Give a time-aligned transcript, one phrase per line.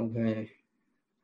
[0.00, 0.48] OK，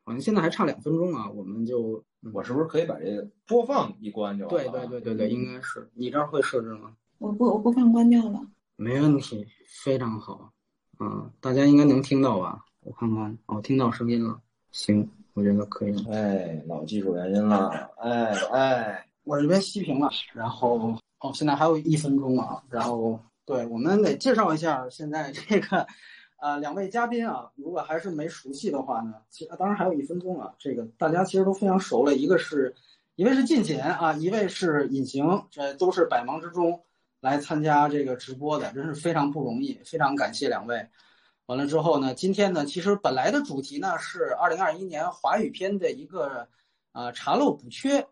[0.05, 4.71] 好像现在还差两分钟啊，我们就我是不是可以把这个播放一关就完对了？
[4.87, 6.93] 对对对对，应该是你这儿会设置吗？
[7.17, 8.39] 我播我播放关掉了。
[8.75, 9.47] 没问题，
[9.83, 10.51] 非常好，
[10.97, 12.63] 啊，大家应该能听到吧？
[12.81, 14.39] 我看看，哦，听到声音了，
[14.71, 16.03] 行，我觉得可以了。
[16.11, 25.87] 哎，老技术原因了，哎哎，我这边熄屏了，然后哦，现在还有一分钟啊，然后对，我们得介绍一下现在这个，
[26.39, 32.75] 呃，两位嘉宾啊，如果还是没熟悉的话呢，其实当然还有一分钟啊，这个大家其实都非常熟了，一个是，
[33.15, 36.83] 一位是近锦啊，一位是隐形，这都是百忙之中
[37.19, 40.89] 来参加这个直播的，真是非常不容易，非常感谢两位。
[41.47, 46.49] 完了之后呢，今天呢，其实本来的主题呢是二零二一年华语片的一个
[46.91, 48.07] 呃查漏补缺，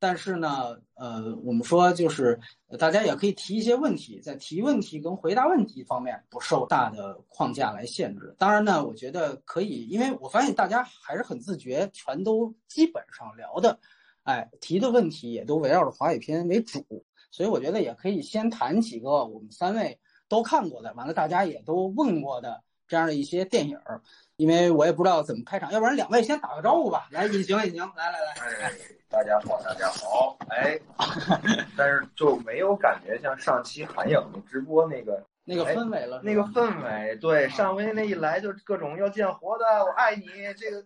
[0.00, 2.40] 但是呢，呃，我们说就是
[2.78, 8.34] 大家也可以提一些问题，在提问题跟回答问题方面不受大的框架来限制。
[8.38, 13.78] 当然呢，我觉得可以，因为我发现大家还是很自觉，全都基本上聊的，
[14.22, 16.82] 哎，提的问题也都围绕着华语片为主，
[17.30, 24.00] 所以我觉得也可以先谈几个我们三位都看过的，完了大家也都问过的这样的一些电影儿。
[24.36, 27.06] 因为我也不知道怎么开场，要不然两位先打个招呼吧。
[27.10, 28.72] 来，隐形，隐形，来来来。
[29.10, 30.78] 大家好，大家好，哎，
[31.76, 40.24] 但是就没有感觉像上期韩影的直播那个那个氛围了，那个氛围，对，上回那一来就各种要见活的，我爱你，
[40.56, 40.80] 这个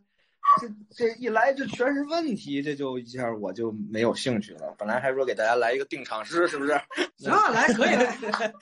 [0.58, 4.74] 这这一来就全是问题，这就一下我就没有兴趣了。
[4.78, 6.80] 本来还说给大家来一个定场诗，是不是？
[7.18, 8.52] 行，来，可以，来，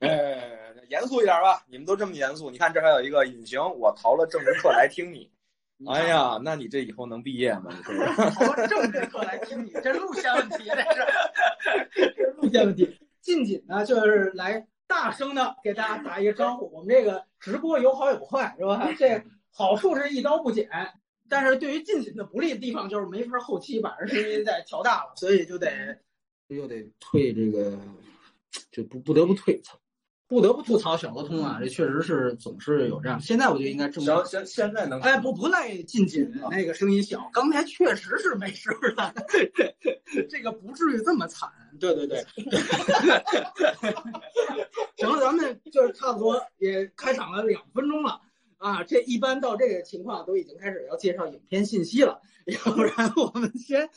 [0.08, 5.30] 哎，严肃一点吧，你们都这么严肃，你看这还有一个隐形，我逃了政治课来听你。
[5.86, 7.70] 哎呀，那你这以后能毕业吗？
[7.70, 7.94] 你说
[8.34, 12.98] 逃了政治课来听你，这路线问题，这是，这是路线问题。
[13.20, 16.68] 近景呢，就是来大声的给大家打一个招呼。
[16.74, 18.88] 我们这个直播有好有坏，是吧？
[18.98, 20.68] 这好处是一刀不剪，
[21.28, 26.00] 但是对于近景的不利的地方就是没法后期把人声音再调大了，所以就得
[26.48, 27.78] 又得退这个，
[28.72, 29.78] 就不不得不退槽。
[30.28, 33.18] 不得不吐槽小鹅通啊，这确实是总是有这样。
[33.18, 39.14] 现在我就应该正行行，现在能哎不不赖近景那个声音小，刚才确实是没事了，
[40.28, 41.50] 这个不至于这么惨。
[41.80, 42.22] 对对对，
[44.96, 48.20] 行了，咱们就是差不多也开场了两分钟了
[48.58, 53.88] 啊，这一般到这个情况都已经开始要介绍影片信息了，要不然我们先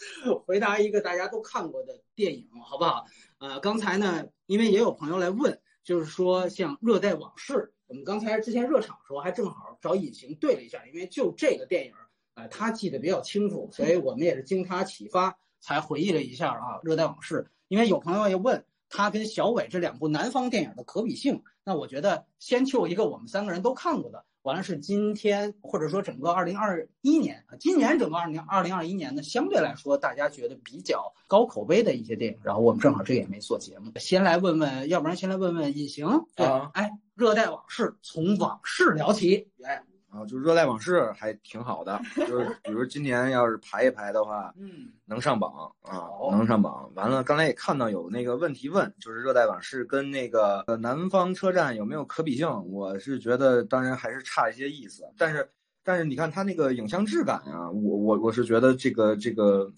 [0.46, 3.06] 回答一个大家都看过的电影，好不好？
[3.40, 5.60] 呃，刚才呢，因为也有朋友来问。
[5.84, 7.54] 就是说，像《热带往事》，
[7.88, 11.94] 我们刚才之前热场的时候还正好找隐形对了一下，因为就这个电影，
[12.36, 17.48] 呃，他记得比较清楚，所以我们也是经他启发才回忆了一下啊，《热带往事》。
[17.68, 36.72] 因为有朋友要问他跟小伟这两部南方电影的可比性，那我觉得先就一个我们三个人都看过的，完了是今天或者说整个二零二一年啊，今年整个二零二零二一年呢，相对来说大家觉得比较高口碑的一些电影，然后我们正好这也没做节目，先来问问，要不然先来问问隐形，对，啊。
[36.74, 46.92] 哎，《热带往事》从往事聊起，哎，啊，就是《热带往事》还挺好的， 就是比如今年要是排一排的话，嗯，能上榜啊，能上榜。
[46.96, 52.48] 完了，刚才也看到有那个问题问，就是《热带往事》跟那个呃南方车站有没有可比性？
[52.70, 55.10] 我是觉得，当然还是差一些意思。
[55.18, 55.50] 但是，
[55.82, 59.72] 但是你看它那个影像质感啊，我我我是觉得这个这个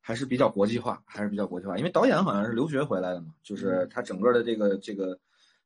[0.00, 1.78] 还是比较国际化，还是比较国际化。
[1.78, 5.16] 因为导演好像是留学回来的嘛，就是他整个的这个这个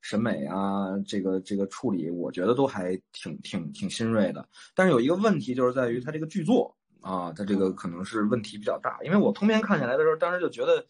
[0.04, 4.46] 审美啊，这个这个处理，我觉得都还挺挺挺新锐的。
[4.74, 8.98] 但是有一个问题就是在于它这个剧作啊，它这个可能是问题比较大。
[9.02, 10.86] 因为我通篇看下来的时候，当时就觉得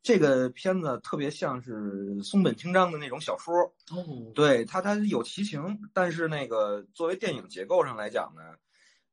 [0.00, 3.52] 这个片子特别像是松本清张的那种小说。
[3.90, 8.42] 哦，对它，它有奇情，但是那个作为电影结构上来讲呢，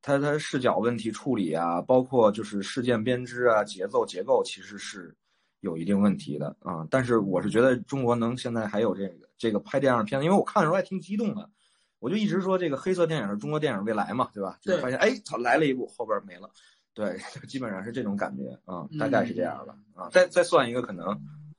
[0.03, 5.15] 它它视角问题处理啊，包括就是事件编织啊、节奏结构，其实是
[5.61, 6.87] 有一定问题的啊。
[6.91, 11.49] 但是我是觉得中国能现在还有这个这个拍电影的片子，因为我看的时候还挺激动的，
[11.97, 14.59] 我就一直说这个黑色电影是中国电影未来嘛，对吧？
[14.61, 16.51] 就对发现哎，操，来了一部，后边没了。
[16.93, 17.17] 对，
[17.47, 20.09] 基本上是这种感觉啊，大概是这样的啊。
[20.11, 21.07] 再再算一个可能，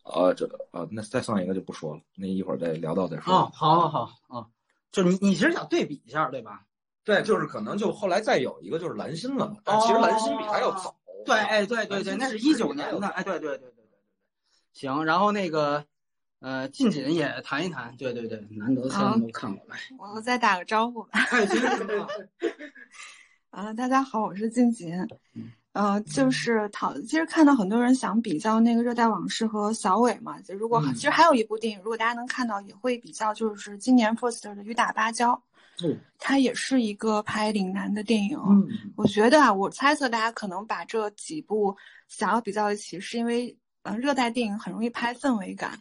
[0.05, 3.35] 呃，这呃，那再算一个就不说了，那一会儿再聊到再说。
[3.35, 4.47] 哦，好好好啊，
[4.93, 6.67] 就你你其实想对比一下，对吧？
[7.03, 10.95] 对，就是可能就后来再有一个就是蓝心了嘛，但其实蓝心比他要早。
[11.25, 13.99] 对，哎，对对对，那是一九年的，哎，对对对对对对对，
[14.73, 15.85] 行，然后那个
[16.41, 21.21] 呃，近锦也谈一谈，对对对，难得三个都看过来，我我再打个招呼吧。
[23.51, 24.95] 啊，大家好，我是静锦
[25.35, 25.53] 嗯。
[25.73, 35.35] 呃，就是讨，其实看到很多人想比较那个《热带往事》和小伟嘛，就如果、嗯其实还有一部电影，如果大家能看到，也会比较，就是今年 forster 的《雨打芭蕉》。
[35.87, 38.39] 嗯它也是一个拍岭南的电影。
[38.49, 38.67] 嗯
[38.97, 41.77] 我觉得啊，我猜测大家可能把这几部
[42.09, 45.79] 想要比较一起，是因为呃，热带电影很容易拍氛围感，哎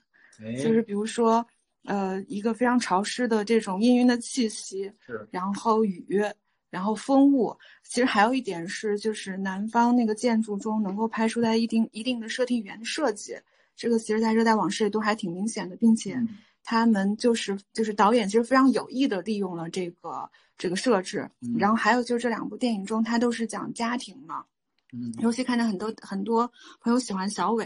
[0.62, 1.46] 就是比如说
[1.86, 6.22] 呃，一个非常潮湿的这种氤氲的气息，是然后雨，
[6.70, 7.56] 然后风雾。
[7.84, 13.36] 其实还有一点是，就是南方那个建筑中能够拍出来一定一定的设定语言的设计，
[13.76, 16.28] 这个其实在《热带往事》里都还挺明显的，并且嗯
[16.64, 21.28] 他们就是就是导演其实非常有意的利用了这个这个设置。
[21.42, 24.46] 嗯然后还有就是这两部电影中，它都是讲家庭嘛，
[24.94, 25.14] 嗯。
[25.20, 26.52] 尤其看到很多很多
[26.82, 27.66] 朋友喜欢小伟，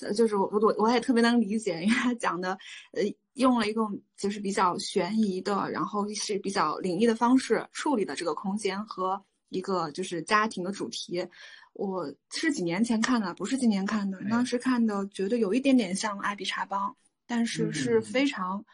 [0.00, 2.58] 呃就是我我我也特别能理解，因为他讲的
[2.92, 3.02] 呃
[3.34, 3.82] 用了一个
[4.16, 11.26] 就是比较悬疑的，然后是比较灵异的方式处理的这个空间和一个就是家庭的主题。
[11.72, 16.90] 我是几年前看的，不是今年看的，哎当时看的觉得有一点点像《艾比查邦》，
[17.26, 18.02] 但是是嗯。
[18.02, 18.64] 非常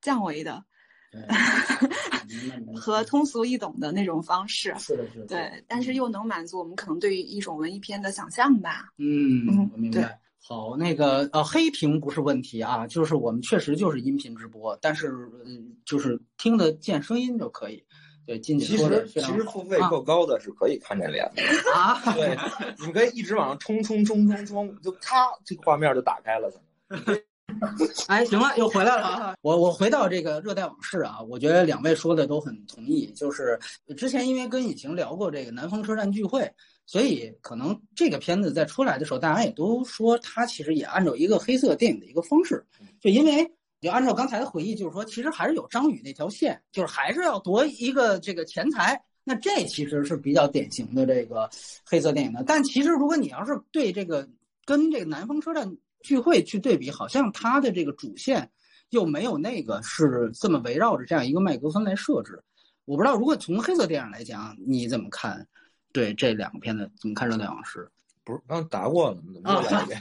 [0.00, 0.64] 降维的
[2.76, 4.74] 和通俗易懂的那种方式。
[4.78, 8.90] 是的是的，对，但是又能满足我们可能对于一种文艺片的想象吧。
[8.98, 10.20] 嗯我明白。
[10.40, 15.08] 好，那个呃，黑屏不是问题啊，就是我们确实就是音频直播，但是
[15.44, 17.84] 嗯，就是听得见声音就可以。
[18.24, 21.42] 对，进去其实其实付费够高的是可以看见脸的。
[21.74, 22.38] 啊，对，
[22.86, 26.50] 你可以一直往上冲冲冲冲冲，就咔，这个画面就打开了。
[28.08, 29.34] 哎，行了，又回来了啊！
[29.42, 33.06] 我我回到这个热带往事啊，我觉得两位说的都很同意。
[33.12, 33.58] 就是
[33.96, 36.50] 之前因为跟以晴聊过这个南方车站聚会，
[36.86, 42.64] 所以可能这个片子在出来的时候，大家也都说它其实也按照一个黑色电影的一个方式，
[43.00, 43.50] 就因为
[43.80, 49.00] 就按照刚才的回忆，就是说其实还是有张宇那条线，就是还是要夺一个这个钱财。
[49.24, 51.50] 那这其实是比较典型的这个
[51.84, 52.42] 黑色电影的。
[52.46, 54.26] 但其实如果你要是对这个
[54.64, 58.50] 跟这个南方车站聚会去对比，好像它的这个主线
[58.90, 62.42] 又没有那个是这么围绕着这样一个麦格芬来设置。
[62.84, 65.46] 我不知道，如果从黑色电影来讲，你怎么看？
[65.90, 67.90] 对这两个片子怎么看《热带往事
[68.22, 69.22] 不是刚答过了吗？
[69.32, 70.00] 怎么又来一遍？》？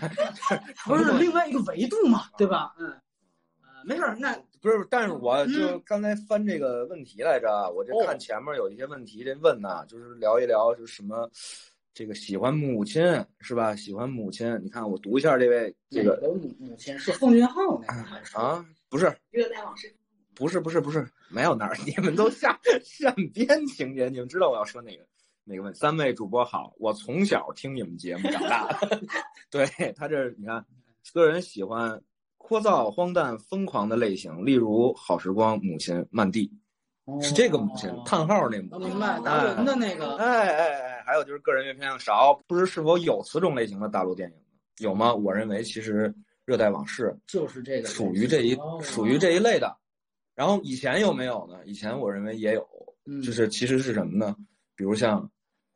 [0.86, 2.76] 不是另外一个维度嘛，对吧？
[2.78, 2.90] 嗯，
[3.62, 11.30] 呃，没事儿，那 不是，但是我就嗯刚才翻这个问题来着啊，我这哦看前面有一些问题，这问呐，就是聊一聊，就是什么，
[11.98, 13.02] 这个喜欢母亲
[13.40, 13.76] 是吧？
[13.76, 18.40] 喜欢母亲，你看我读一下这位这个哪母母亲是奉俊昊那个？
[18.40, 19.92] 啊，不是热带往事，
[20.36, 25.04] 不是不是不是，没有那儿， 你们都下善编情节，你们知道我要说哪个
[25.44, 25.80] 哪个问题？
[25.80, 29.02] 三位主播好，我从小听你们节目长大的，
[29.50, 30.64] 对他这你看，
[31.16, 32.00] 个人喜欢
[32.38, 36.52] 聒噪、荒诞、疯狂的类型，例如《好时光》、母亲、曼蒂，
[37.24, 38.70] 是这个母亲，叹号那母亲。
[38.74, 44.36] 我哦明白，达伦的那个，哎哎哎，还有就是个人阅片量少，不知是否有此种类型的大陆电影？
[44.80, 45.16] 有吗？
[45.16, 46.10] 我认为其实
[46.44, 49.78] 《热带往事》就是这个属于这一哦属于这一类的。
[50.36, 51.60] 然后以前有没有呢？
[51.66, 52.68] 以前我认为也有，
[53.06, 54.36] 嗯就是其实是什么呢？
[54.76, 55.32] 比如像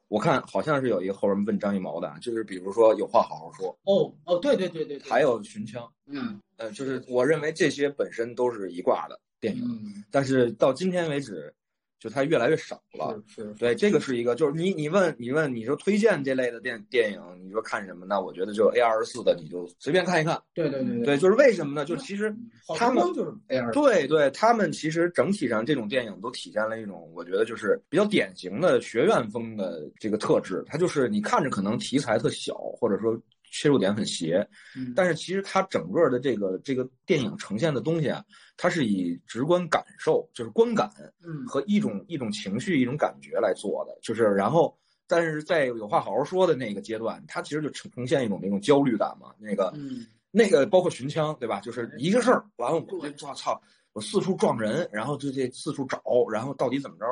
[0.10, 11.54] 我看好像是有一个后人问张艺谋的，啊就是比如说有话好好说，哦哦，对对对对，对还有寻枪，嗯呃，就是我认为这些本身都是一挂的电影，嗯，但是到今天为止，
[12.01, 13.21] 就它越来越少了。
[13.27, 18.19] 是是，对，这个是一个，就是你你问你问你说推荐这类的电电影，你说看什么那？
[18.19, 20.42] 我觉得就 A 二十四的，你就随便看一看。
[20.56, 21.86] 对对对对，就是为什么呢？
[21.86, 22.36] 就其实
[22.75, 30.64] 他们就是 A 二，对对，他们其实整体上这种电影都体现了一种，我觉得就是比较典型的学院风的这个特质。
[30.66, 33.16] 它就是你看着可能题材特小，或者说
[33.52, 38.23] 切入点很邪，嗯但是其实它整个的这个这个电影呈现的东西啊，
[38.61, 40.87] 它是以直观感受，就是观感
[41.25, 44.77] 嗯和一种一种情绪、一种感觉来做的，就是然后。
[45.07, 49.33] 但是在有话好好说的那个阶段，它其实就呈呈现一种那种焦虑感嘛。
[49.37, 51.59] 那个嗯那个包括寻枪，对吧？
[51.59, 56.01] 就是一个事儿，完了我就我操，我四处撞人，然后就这四处找，
[56.31, 57.06] 然后到底怎么着？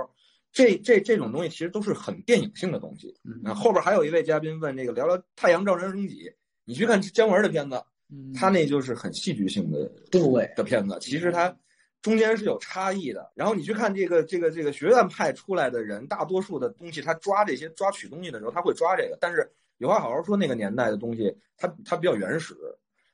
[0.53, 3.13] 这这这种东西其实都是很电影性的东西。
[3.25, 6.15] 嗯那后边还有一位嘉宾问这个聊聊《太阳照常升起》，
[6.63, 10.21] 你去看姜文的片子，嗯，他那就是很戏剧性的对
[10.55, 11.55] 的片子，其实它
[12.01, 13.31] 中间是有差异的。
[13.35, 19.17] 然后你去看这个这个这个学院派出来的人，大多数的东西他抓这些抓取东西的时候，他会抓这个。
[19.21, 19.47] 但是
[19.77, 22.55] 有话好好说，那个年代的东西，它它比较原始，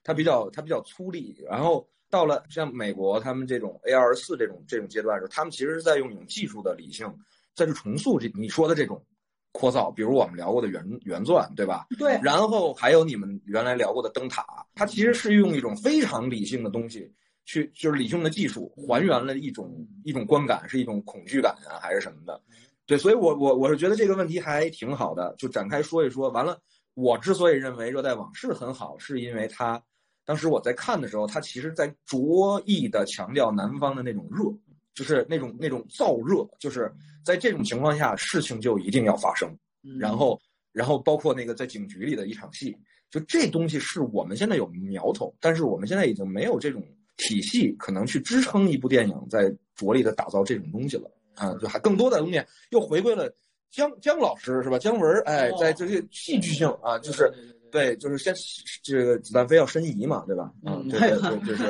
[0.04, 1.36] 它比较它比较粗粝。
[1.46, 7.14] 然后到了像美国他们这种 A 二四这种这种阶段的时候，他们其实是在用一种技术的理性
[7.54, 9.04] 再去重塑这你说的这种
[9.56, 11.88] 聒噪，比如我们聊过的原原钻，对吧？
[11.98, 14.46] 对，然后还有你们原来聊过的灯塔，
[14.76, 17.10] 它其实是用一种非常理性的东西
[17.46, 22.42] 去，就是理性的技术还原了一种一种观感，是一种恐惧感啊，还是什么的。
[22.86, 26.30] 对，所以我我我是觉得这个问题还挺好的，就展开说一说。
[26.30, 26.60] 完了，
[26.94, 29.82] 我之所以认为《热带往事》很好，是因为它
[30.26, 34.44] 当时我在看的时候，它其实在着意的强调南方的那种热，
[34.96, 36.92] 就是那种那种燥热，就是
[37.24, 39.56] 在这种情况下，事情就一定要发生。
[40.00, 42.76] 然后，然后包括那个在警局里的一场戏，
[43.12, 46.84] 就这东西是我们现在有苗头，但是我们现在已经没有这种
[47.18, 53.32] 体系可能去支撑一部电影在着力的打造这种东西了啊，就还更多的东西又回归了
[53.70, 54.80] 姜姜老师是吧？
[54.80, 57.32] 姜文哎，在这些戏剧性啊，就是
[57.70, 58.34] 对，就是先
[58.82, 60.52] 这个子弹飞要申遗嘛，对吧？
[60.66, 61.64] 嗯，对对对， 就是。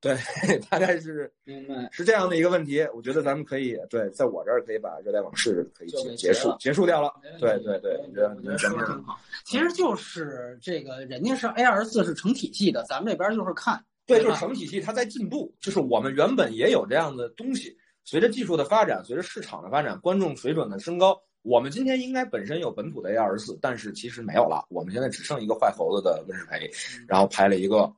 [0.00, 0.16] 对，
[0.70, 2.86] 大概是明白是这样的一个问题。
[2.94, 7.12] 我觉得咱们可以对，在我这儿可以把热带往事可以结结束结束掉了。
[7.40, 9.18] 对对对，我觉得说的挺好。
[9.44, 13.84] 其实就是这个，人家是 A 二四是成体系的，咱们这边就是看。
[14.06, 15.52] 对，就是成体系，它在进步。
[15.60, 24.64] 就是我们原本也有这样的东西，随着技术的发展，随着市场的发展，观众水准的升高，我们今天应该本身有本土的 A 二四，但是其实没有了。
[24.68, 26.70] 我们现在只剩一个坏猴子的温世培，
[27.08, 27.92] 然后拍了一个，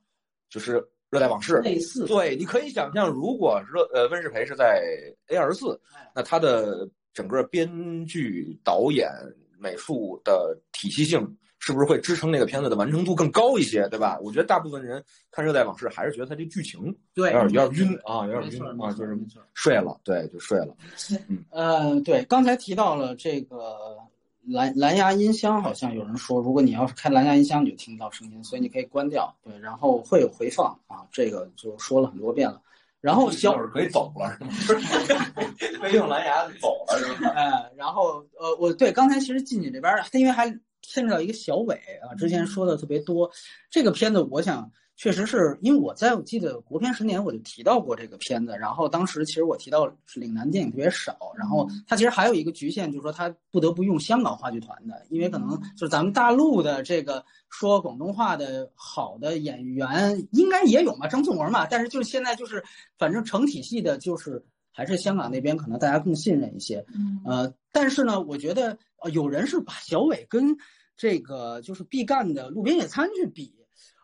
[0.48, 0.82] 就是。
[1.10, 4.80] 热带往事类似，对，你可以想象，如果热呃温世培是在
[5.26, 5.80] A 二十四，
[6.14, 9.10] 那他的整个编剧、导演、
[9.58, 14.18] 美术的体系性是不是会支撑那个片子的完成度更高一些，对吧？
[14.22, 19.18] 我觉得大部分人看热带往事还是觉得他这剧情对有点有点晕啊，有点晕啊，就是
[19.52, 20.76] 睡了，对，就睡了。
[21.28, 23.98] 嗯，呃，对，刚才提到了这个。
[24.46, 29.34] 蓝蓝牙音箱好像有人说，如果你要是开蓝牙音箱，你就听不到声音，所以你可以关掉。
[29.42, 32.60] 对，然后会有回放啊，这个就说了很多遍了。
[33.00, 35.26] 然后小耳可以走了，是吗？
[35.80, 37.30] 可以用蓝牙走了，是吗？
[37.36, 40.48] 哎，然后呃，我对刚才其实进你这边，因为还
[40.82, 43.30] 牵扯到一个小伟啊，之前说的特别多。
[43.70, 44.70] 这个片子，我想。
[45.00, 62.62] 确实是因为我在我记得国片十年我就提到过这个片子，然后当时其实我提到岭南电影特别少，然后它其实还有一个局限，就是说它不得不用香港话剧团的，因为可能就是咱们大陆的这个说广东话的好的演员应该也有嘛，张颂文嘛，但是就是现在就是
[62.98, 66.84] 反正成体系的，就是还是香港那边可能大家更信任一些，
[67.24, 70.54] 呃，但是呢，我觉得呃有人是把小伟跟
[70.94, 73.54] 这个就是毕赣的路边野餐去比。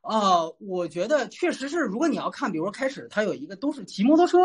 [0.09, 4.39] 呃，我觉得确实是，如果你要看，比如说开始它有一个都是骑摩托车，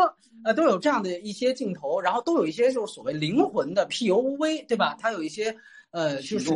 [0.44, 4.96] 呃，都有这样的一些镜头，然后都有一些就是所谓灵魂的 P O V，对吧？
[5.00, 5.56] 它有一些
[5.92, 6.50] 呃，就是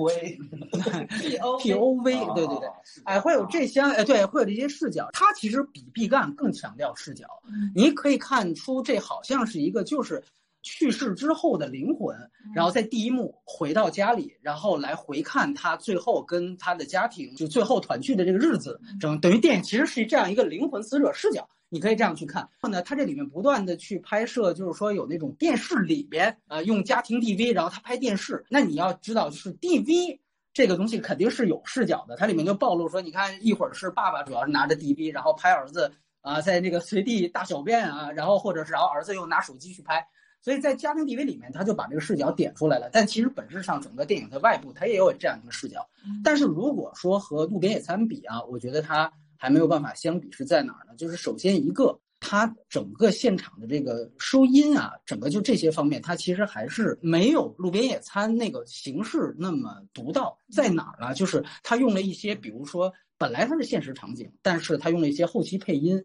[1.21, 2.69] P O P O V，对 对对，
[3.05, 5.09] 哎，会有这些，哎，对，会有这些视角。
[5.13, 7.27] 它其实比毕赣更强调视角，
[7.75, 10.23] 你可以看出这好像是一个就是。
[10.67, 12.17] 去世之后的灵魂，
[12.53, 22.43] 然后在第一幕回到家里，然后来回看他最后跟他的家庭就最后团聚的这个日子，整等于电影其实是这样一个灵魂死者视角，你可以这样去看。
[22.43, 28.45] 然后呢，他这里面不断的去拍摄，就是说有那种电视里边呃用家庭 DV，然后他拍电视。
[28.49, 30.19] 那你要知道，就是 DV
[30.53, 35.93] 这个东西肯定是有视角的，它里面就暴露说，你看一会儿是爸爸主要是拿着 DV，然后拍儿子
[36.23, 40.05] 啊在那个随地大小便啊，然后或者是然后儿子又拿手机去拍。
[40.47, 42.89] 所以在家庭 DV 里面，他就把这个视角点出来了。
[42.93, 45.85] 但其实本质上，整个电影的外部它也有这样一个视角。
[46.23, 50.95] 但是如果说和路边野餐比啊，我觉得它还没有办法相比，是在哪儿呢？
[50.97, 60.39] 就是首先一个，它整个现场的这个收音啊，整个就这些方面，它其实还是没有路边野餐那个形式那么独到。
[60.53, 61.13] 在哪儿呢？
[61.13, 66.05] 就是他用了一些，比如说本来它是现实场景，但是他用了一些后期配音。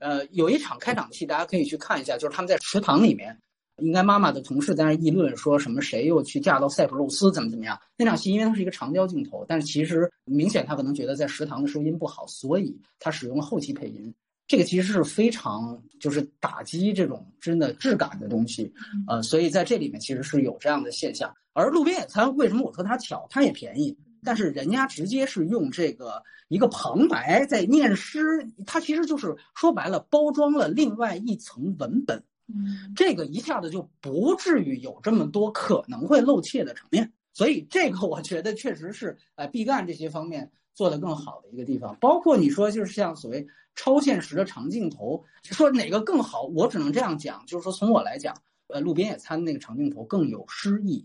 [0.00, 3.40] 呃，有一场开场戏，大家可以去看一下，就是他们在食堂里面。
[3.82, 7.78] 应该妈妈的同事在那议论说什么谁又去嫁到塞浦路斯怎么怎么样？
[7.96, 14.14] 那场戏因为它是一个长焦镜头，但是其实明显他可能觉得在食堂的收音不好，所以他使用了后期配音。
[14.46, 18.72] 这个其实是非常就是打击这种真的质感的东西，
[19.08, 21.34] 呃，所以在这里面其实是有这样的现象。
[21.52, 23.26] 而路边野餐为什么我说它巧？
[23.28, 28.20] 它也便宜，但是人家直接是用这个一个旁白在念诗，
[28.66, 32.22] 它其实就是说白了包装了另外一层文本。
[32.48, 41.96] 嗯，这个一下子就不至于有这么多可能会露怯的场面，所以这个我觉得确实是，呃，毕赣这些方面做得更好的一个地方。
[42.00, 48.32] 包括你说就是像所谓超现实的长镜头，说哪个更好，我只能这样讲，就是说从我来讲，
[48.68, 51.04] 呃，路边野餐那个长镜头更有诗意，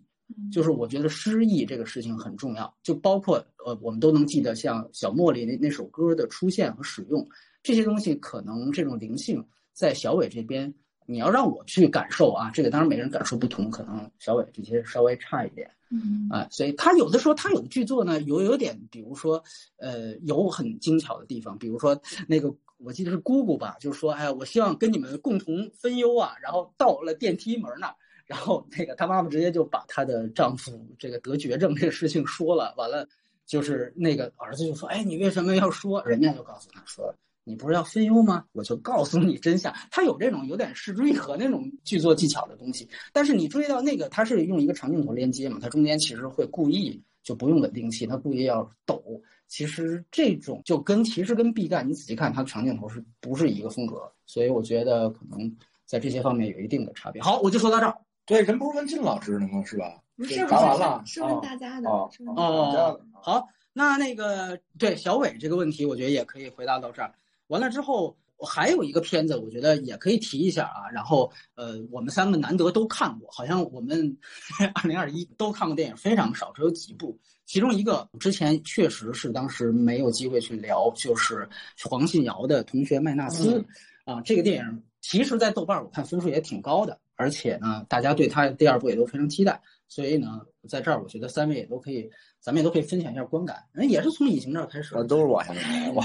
[0.52, 2.72] 就是我觉得诗意这个事情很重要。
[2.84, 7.28] 就包括呃，我们都能记得像小茉莉那那首歌的出现和使用，
[7.64, 9.44] 这些东西可能这种灵性
[9.74, 10.72] 在小伟这边。
[11.12, 19.44] 你要让我去感受啊，这个当然每个人感受不同，可能小伟这些稍微差一点，嗯啊，所以他有的时候他有的剧作呢有有点，比如说
[19.78, 33.08] 呃有很精巧的地方，比如说那个我记得是姑姑吧，就是说哎呀，我希望跟你们共同分忧啊，然后到了电梯门那儿，然后那个他妈妈直接就把她的丈夫这个得绝症这个事情说了，完了
[33.46, 36.02] 就是那个儿子就说，哎，你为什么要说？
[36.06, 37.14] 人家就告诉他说。
[37.44, 38.46] 你不是要分忧吗？
[38.52, 39.74] 我就告诉你真相。
[39.90, 49.04] 他有这种有点失之愈合那种剧作技巧的东西，但是你注意到那个，他是用一个长镜头连接嘛，他中间其实会故意就不用稳定器，他故意要抖。
[49.48, 54.10] 其实这种就跟其实跟毕赣，你仔细看它的长镜头是不是一个风格？
[54.26, 55.54] 所以我觉得可能
[55.86, 57.22] 在这些方面有一定的差别。
[57.22, 57.98] 好，我就说到这儿。
[58.26, 59.62] 对，人不是问靳老师的吗？
[59.66, 60.02] 是吧？
[60.16, 61.90] 不是，答完了，是问大家的。
[61.90, 67.14] 哦哦，好，那那个对小伟这个问题，我觉得也可以回答到这儿。
[67.52, 70.90] 完了之后，我还有一个片子，我觉得也可以提一下啊。
[70.94, 74.18] 然后，呃，我们三个难得都看过，好像我们
[74.74, 77.20] 二零二一都看过电影，非常少，只有几部。
[77.46, 81.48] 其中一个之前确实是当时没有机会去聊，就是
[81.84, 83.66] 黄信尧的同学麦纳斯
[84.06, 84.22] 啊。
[84.22, 89.62] 这个电影其实，在豆瓣我看分数也挺高的，而且呢，大家对他第二部也都非常期待。
[89.88, 92.10] 所以呢，在这儿我觉得三位也都可以，
[92.40, 93.64] 咱们也都可以分享一下观感。
[93.74, 96.04] 人也是从《隐形》这儿开始，都是我先来，我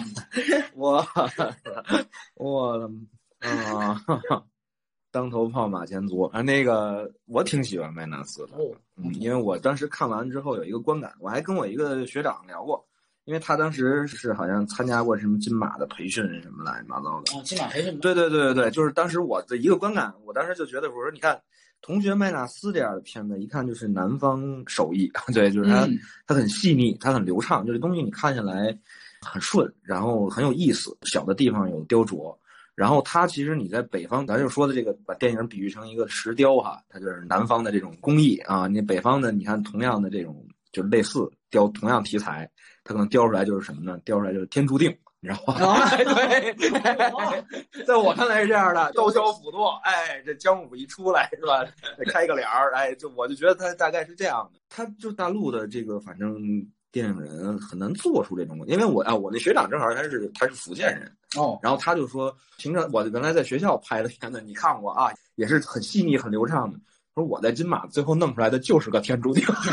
[0.76, 1.06] 我
[2.34, 2.90] 我
[3.38, 4.02] 啊，
[5.10, 6.42] 当头炮马前卒啊！
[6.42, 8.52] 那个我挺喜欢麦纳斯的，
[8.96, 12.84] 嗯，因为我当时看完之后有一个观感，我还跟我一个学长聊过，
[13.26, 17.38] 因为他当时是好像参加过什么金马的培训什么乱七八糟的。
[17.38, 17.98] 啊，金马培训。
[18.00, 21.38] 对对对对对，就是当时我的一个观感，我当时就觉得，我说你看。
[21.82, 25.86] 同学麦纳斯这样的片子，一看就是南方手艺， 对，就是它，
[26.26, 28.76] 它很细腻，它很流畅，就这东西你看下来
[29.20, 32.34] 很顺，然后很有意思，小的地方有雕琢，
[32.74, 42.50] 然后它其实你在北方，咱就说的这个，把电影比喻成一个石雕哈，它就是南方的这种工艺啊，你北方的，你看同样的这种，就是类似雕同样题材，
[42.86, 43.98] 它可能雕出来就是什么呢？
[44.04, 44.96] 雕出来就是天注定。
[45.18, 45.88] 你知道吗？
[45.96, 46.54] 对，
[47.84, 51.64] 在我看来是这样的，刀削斧剁，哎，这姜武一出来是吧？
[52.12, 54.60] 开个脸儿，哎，就我就觉得他大概是这样的。
[54.68, 56.36] 他就大陆的这个，反正
[56.92, 66.78] 电影人很难做出这种，因为我啊，我那学长正好他是他是福建人哦，然后他就说，平常我原来在学校拍的片子，你看过啊，也是很细腻、很流畅的。
[67.14, 69.54] 说我在金马最后弄出来的就是个天注定，就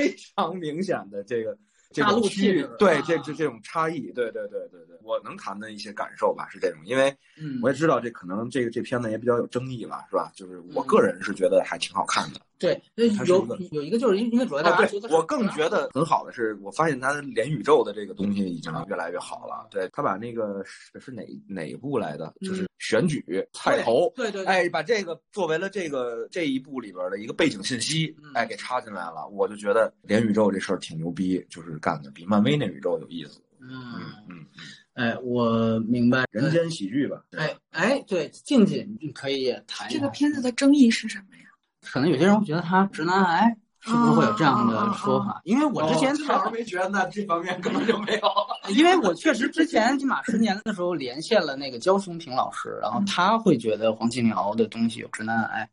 [0.00, 1.56] 非常明显的这个。
[1.92, 7.12] 这个区域对这这这种差异，对对对对对，我能谈的一些感受吧，是这种，因为
[7.60, 10.30] 我也知道这可能这个这片子也比较有争议吧，是吧？
[10.32, 12.40] 就是我个人是觉得还挺好看的。
[12.60, 12.80] 对，
[13.26, 19.66] 有有一个就是因为主要大家觉得，我更觉得很好的是，我发现他连宇宙的这个东西已经越来越好了。
[19.70, 33.40] 对他把那个是是哪哪一部来的，就是选举菜头，对对，哎，把这个作为了这个这一部里边的一个背景信息，哎，给插进来了，我就觉得连宇宙这事儿挺牛逼，就是干的比漫威那宇宙有意思。
[33.62, 34.46] 嗯嗯嗯，
[34.94, 37.24] 哎，我明白，人间喜剧吧。
[37.32, 41.44] 哎哎，对，静静可以谈这个片子的争议是什么呀？
[41.82, 45.40] 可能有些人会觉得他直男癌，是不是会有这样的说法？
[45.44, 48.30] 因为我之前反而没觉得，那这方面根本就没有。
[48.76, 55.68] 因为我确实之前起码十年的时候连线了那个焦松平老师，然后他会觉得黄金苗的东西有直男癌。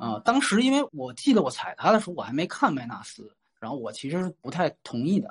[0.00, 5.28] 啊，当时因为我记得我踩他的时候，我还没看麦纳斯，然后我其实是不太同意的。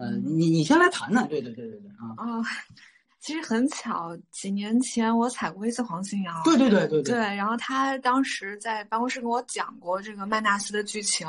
[0.00, 1.28] 嗯，你你先来谈谈。
[1.28, 2.14] 对对对对对啊。
[2.16, 2.42] 啊。
[3.20, 6.32] 其实很巧，几年前我采过一次黄信尧。
[6.44, 7.14] 对对对对对。
[7.14, 11.26] 对，然后他当时在办公室跟我讲过这个麦纳斯的剧情。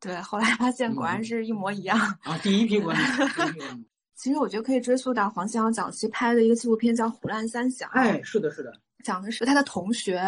[0.00, 1.98] 对，后来发现果然是一模一样。
[2.22, 3.84] 啊，第一批观众。
[4.16, 7.90] 其实我觉得可以追溯到黄信尧早期拍的一个纪录片，叫《虎烂三响》。
[7.92, 8.72] 哎，是的，是的，
[9.04, 10.22] 讲的是他的同学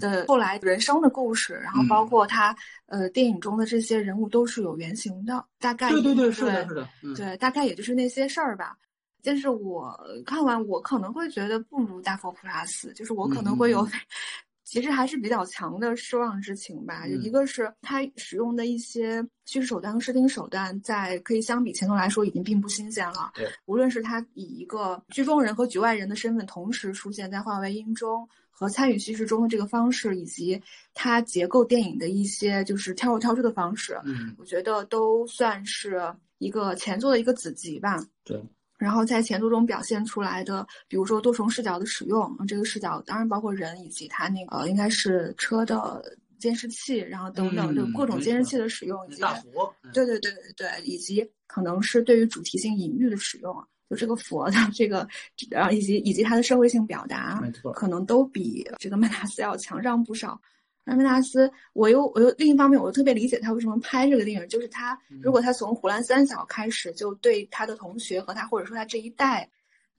[0.00, 8.76] 的后来人生的故事，然后包括他呃电影中的这些人物都是有原型的，大概对对对，是的，是的，对，大概也就是那些事儿吧。
[9.26, 9.92] 但是我
[10.24, 13.84] 看完，我可能会觉得不如《大佛普拉斯》，就是我可能会有，
[14.62, 17.04] 其实还是比较强的失望之情吧。
[17.08, 23.32] 一个是他使用的一些叙事手段和视听手段，在可以相比前头来说，已经并不新鲜了。
[23.34, 30.62] 对，无论是他以一个剧中人和局外人的身份同时出现在话外音中和参与叙事中的这个方式，以及
[30.94, 38.04] 他结构电影的一些就是跳入跳出的方式，嗯，我觉得都算是一个前作的一个子集吧。
[38.24, 38.42] 对。
[38.78, 53.54] 然后在前途中表现出来的，比如说多重视角的使用，这个视角当然包括人以及它那个应该是车的监视器，然后等等，就各种监视器的使用，以及佛，对对对对对，以及可能是对于主题性隐喻的使用，
[53.88, 55.08] 就这个佛的这个，
[55.50, 60.38] 然后以及以及它的社会性表达，没错，可能都比这个麦纳斯要强上不少。
[60.86, 69.48] 阿米纳斯，我又我又另一方面，我又特别理解他为什么拍这个电影，就是他如果他从胡兰三小开始就对他的同学和他或者说他这一代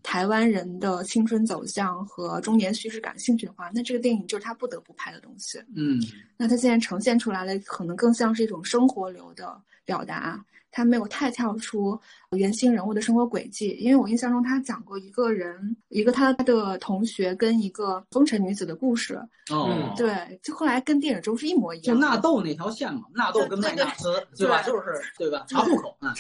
[0.02, 5.60] 台湾人的青春走向和中年叙事感兴趣的话，那这个电影就是他不得不拍的东西。
[5.76, 6.02] 嗯，
[6.38, 10.44] 那他现在呈现出来的可能更像是一种生活流的表达。
[10.78, 12.00] 他没有太跳出
[12.38, 13.76] 原型人物的生活轨迹。
[13.80, 19.20] 因为我印象中他讲过一个人，一个他的同学跟一个风尘女子的故事。
[19.50, 21.96] 哦，对，就后来跟电影中是一模一样。
[21.96, 24.62] 就纳豆那条线嘛，纳豆跟麦纳斯，对吧？
[24.62, 24.84] 就是
[25.18, 25.44] 对吧？
[25.50, 26.14] 查户口啊。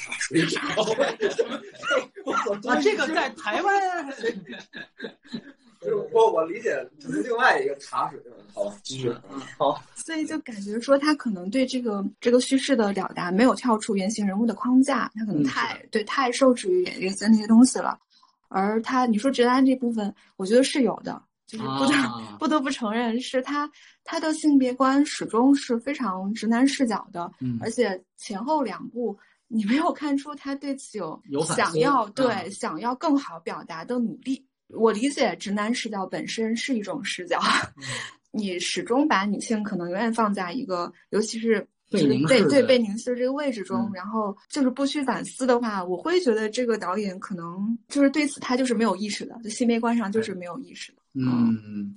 [2.65, 4.07] 啊，这个在台湾。
[5.79, 8.19] 就是我我理解这是另外一个茶水，
[8.53, 9.81] 好，继续，嗯，好。
[9.95, 17.99] 所以就感觉说他可能对这个这个叙事的表达没有跳出原型人物的框架，他可能太对太受制于原先那些东西了。
[18.47, 21.93] 而他你说直男这部分，我觉得是有的，就是不得
[22.39, 23.69] 不得不承认是他
[24.03, 29.15] 他的性别观始终是非常直男视角的，嗯，而且前后两部
[29.49, 31.21] 你没有看出他对此有
[31.55, 34.46] 想要对想要更好表达的努力。
[34.69, 37.39] 我理解直男视角本身是一种视角，
[38.31, 50.97] 你始终把女性可能永远放在一个，尤其是被被对被凝视的这个位置中，然后就是不去反思的话，我会觉得这个导演可能就是对此他就是没有意识的，就性别观上就是没有意识的。
[51.13, 51.95] 嗯，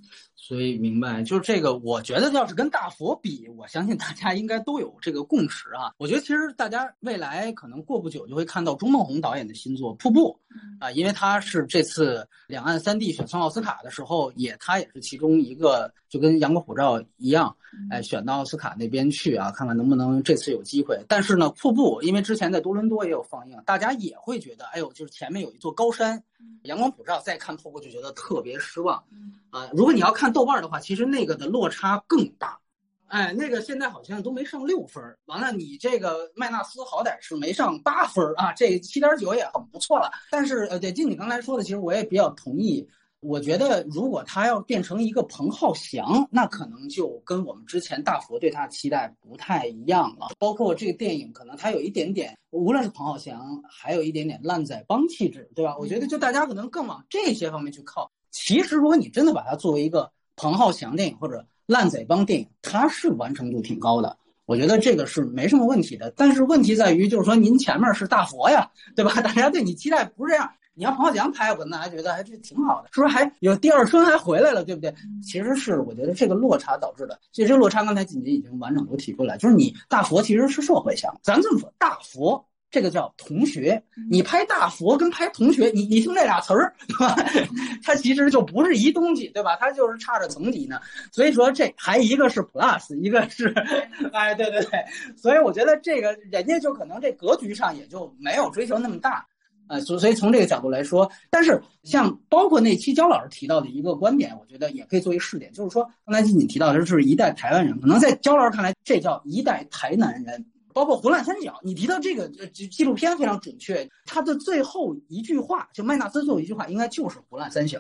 [0.51, 5.95] 所以明白，就是这个，我觉得要是跟大佛比，我相信大家应该都有这个共识啊。
[5.97, 10.37] 我觉得其实大家未来可能过不久就会看到钟梦宏导演的新作《瀑布》，
[10.85, 17.57] 啊，因为他是这次两岸三地选送奥斯卡的时候，也他也是其中一个，就跟《阳光普照》一样，
[17.91, 21.03] 哎，选到奥斯卡那边去啊，看看能不能这次有机会。
[21.09, 26.23] 但是呢，《瀑布》因为之前在多伦多也有放映，大家也会觉得，哎呦，就是前面有一座高山。
[26.65, 29.03] 阳光普照，再看瀑布就觉得特别失望，
[29.51, 32.59] 啊，如果你要看豆瓣的话，其实那个的落差更大，
[33.07, 40.11] 哎，那个现在好像都没上六分，完了你这个麦纳斯好歹是没上八分啊，这七点九也很不错了。
[40.31, 42.87] 但是呃，对，就你刚才说的，其实我也比较同意。
[43.21, 50.29] 我觉得，如果他要变成一个彭浩翔，那可能就跟我们之前大佛对他的期待不太一样了。
[50.39, 55.77] 包括这个电影，可能他有一点点，无论是彭浩翔，还有一点点烂仔帮气质，对吧？
[55.79, 58.11] 我觉得就大家可能更往这些方面去靠。
[58.31, 64.17] 其实，如果你真的把它作为一个彭浩翔电影或者烂仔帮电影，它是完成度挺高的。
[64.47, 66.11] 我觉得这个是没什么问题的。
[66.17, 69.13] 但是问题在于，就是说您前面是大佛呀，对吧？
[69.21, 70.51] 大家对你期待不是这样。
[70.81, 74.91] 你要彭浩翔拍，我那还觉得还是挺好的，是不是还有第二春还回来了，对不对？
[75.23, 77.21] 其实是我觉得这个落差导致的。
[77.33, 87.15] 其实这个落差刚才锦锦已经完整都提出来，就是你大佛其实是社会向，咱这么说，大佛这个叫同学，你拍大佛跟拍同学，你你听这俩词儿，对吧？
[87.85, 89.57] 它其实就不是一东西，对吧？
[89.57, 90.81] 它就是差着层级呢。
[91.13, 93.53] 所以说这还一个是 plus，一个是，
[94.15, 94.83] 哎，对对对。
[95.15, 99.27] 所以我觉得这个人家就可能这格局上也就没有追求那么大。
[99.71, 110.45] 呃，所所以从这个角度来说，但是像包括那期焦老师提到的一个观点，我觉得也可以作为试点，就是说刚才你提到的就是一代台湾人，可能在焦老师看来，这叫一代台南人。
[110.73, 117.79] 包括《胡乱三角》，你提到这个纪纪录片非常准确，他的最后一句话，就麦纳斯最后一句话，应该就是《胡乱三角》。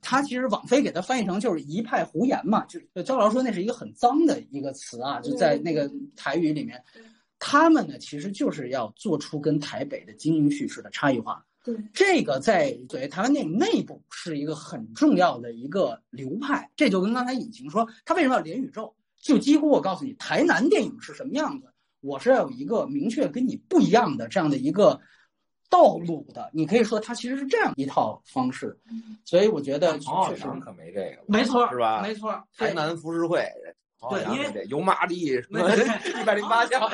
[0.00, 6.82] 他其实网飞给他翻译成就是一派胡言嘛，就焦老师说那是一个很脏的一个词啊，就在那个台语里面。
[7.38, 11.44] 他们呢，其实就是要做出跟台北的经营叙事的差异化。
[11.64, 16.70] 对，这个在作为台湾电影内部是一个很重要的一个流派。
[16.76, 18.94] 这就跟刚才尹晴说，他为什么要连宇宙？
[19.20, 21.66] 就几乎我告诉你，台南电影是什么样子，
[22.00, 24.98] 我是要有一个明确跟你不一样的这样的一个
[25.68, 26.48] 道路的。
[26.54, 28.78] 你可以说，它其实是这样一套方式。
[29.24, 32.00] 所以我觉得确实可没这个，没错，是吧？
[32.02, 33.44] 没错，台南浮世绘。
[34.08, 36.88] 对，因为油麻地一百零八项，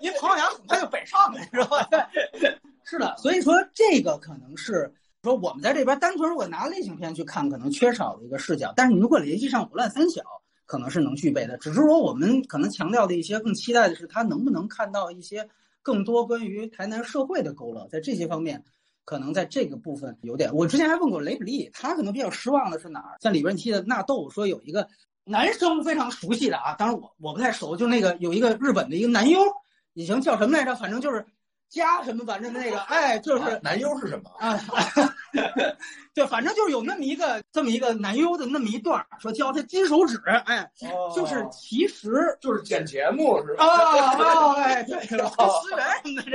[0.00, 1.88] 因为彭浩翔很快就北上了，是吧？
[2.84, 8.70] 是的，所以说这个可能是说我们在这边单纯如果拿类型片去看，可能缺少的一个视角。
[8.76, 10.20] 但是你如果联系上《五乱三小》，
[10.66, 11.56] 可能是能具备的。
[11.56, 15.48] 只是说我们可能强调的一些更期待的是，他能不能看到一些
[15.80, 18.62] 更多关于台南社会的勾勒，在这些方面，
[19.06, 20.54] 可能在这个部分有点。
[20.54, 23.16] 我之前还问过雷普利，他可能比较失望的是哪儿？
[23.20, 24.86] 在里边你记得纳豆说有一个。
[25.24, 29.40] 男生非常熟悉的啊，当然我我不太熟，就那个有一个日本的一个男优，
[29.94, 30.74] 以前叫什么来着？
[30.74, 31.24] 反正就是
[31.68, 34.58] 加什么，反正那个哎，就是男优是什么啊？
[36.14, 40.70] 对反正就是有那么一个这么一个男优的那么一段，说教他金手指，哎，
[41.14, 43.64] 就是其实就是剪节目是吧？
[43.64, 46.30] 啊哎，对，思源什么的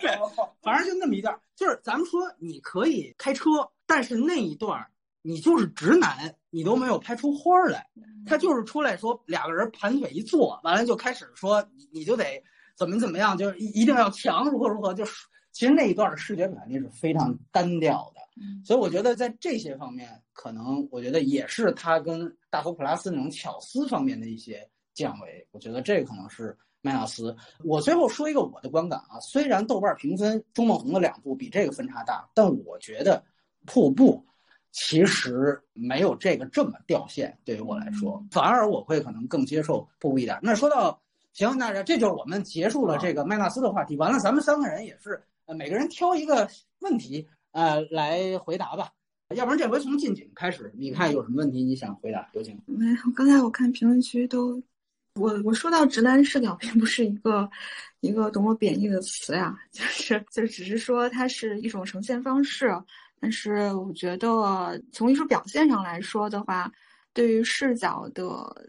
[0.00, 0.18] 这，
[0.62, 4.84] 反正就那么一段，就是咱们说你可以开车，但是那一段。
[5.22, 7.86] 你就是直男，你都没有拍出花来，
[8.26, 12.42] 他就是出来说两个人盘腿一坐，完了就开始说你你就得
[12.76, 18.20] 怎么怎么样，就是一一定要强如何如何，就是其实那一段的视觉表现是非常单调的，
[18.64, 25.46] 所以我觉得在这些方面，可能我觉得也是他跟大佛普拉斯那种巧思方面的一些降维。
[25.50, 27.36] 我觉得这可能是麦纳斯。
[27.64, 33.22] 我最后说一个我的观感啊，虽然豆瓣评分钟梦红的两部比这个分差大，但我觉得
[33.66, 34.24] 瀑布
[34.72, 37.36] 其实没有这个这么掉线。
[37.44, 40.38] 对于我来说，反而我会可能更接受瀑布一点。
[40.42, 41.00] 那说到
[41.32, 43.96] 行，那这就是我们结束了这个麦纳斯的话题。
[43.96, 46.48] 完了，咱们三个人也是呃每个人挑一个
[46.80, 48.92] 问题呃来回答吧。
[49.34, 52.28] 要不然这回从近景开始，你看有什么问题你想回答？
[52.32, 52.60] 有请。
[52.66, 54.60] 没有，刚才我看评论区都，
[55.14, 57.48] 我我说到直男视角，并不是一个
[58.00, 62.72] 一个多么贬义的词呀，就是就只是说它是一种呈现方式。
[63.20, 66.72] 但是我觉得从艺术表现上来说的话，
[67.12, 68.24] 对于视角的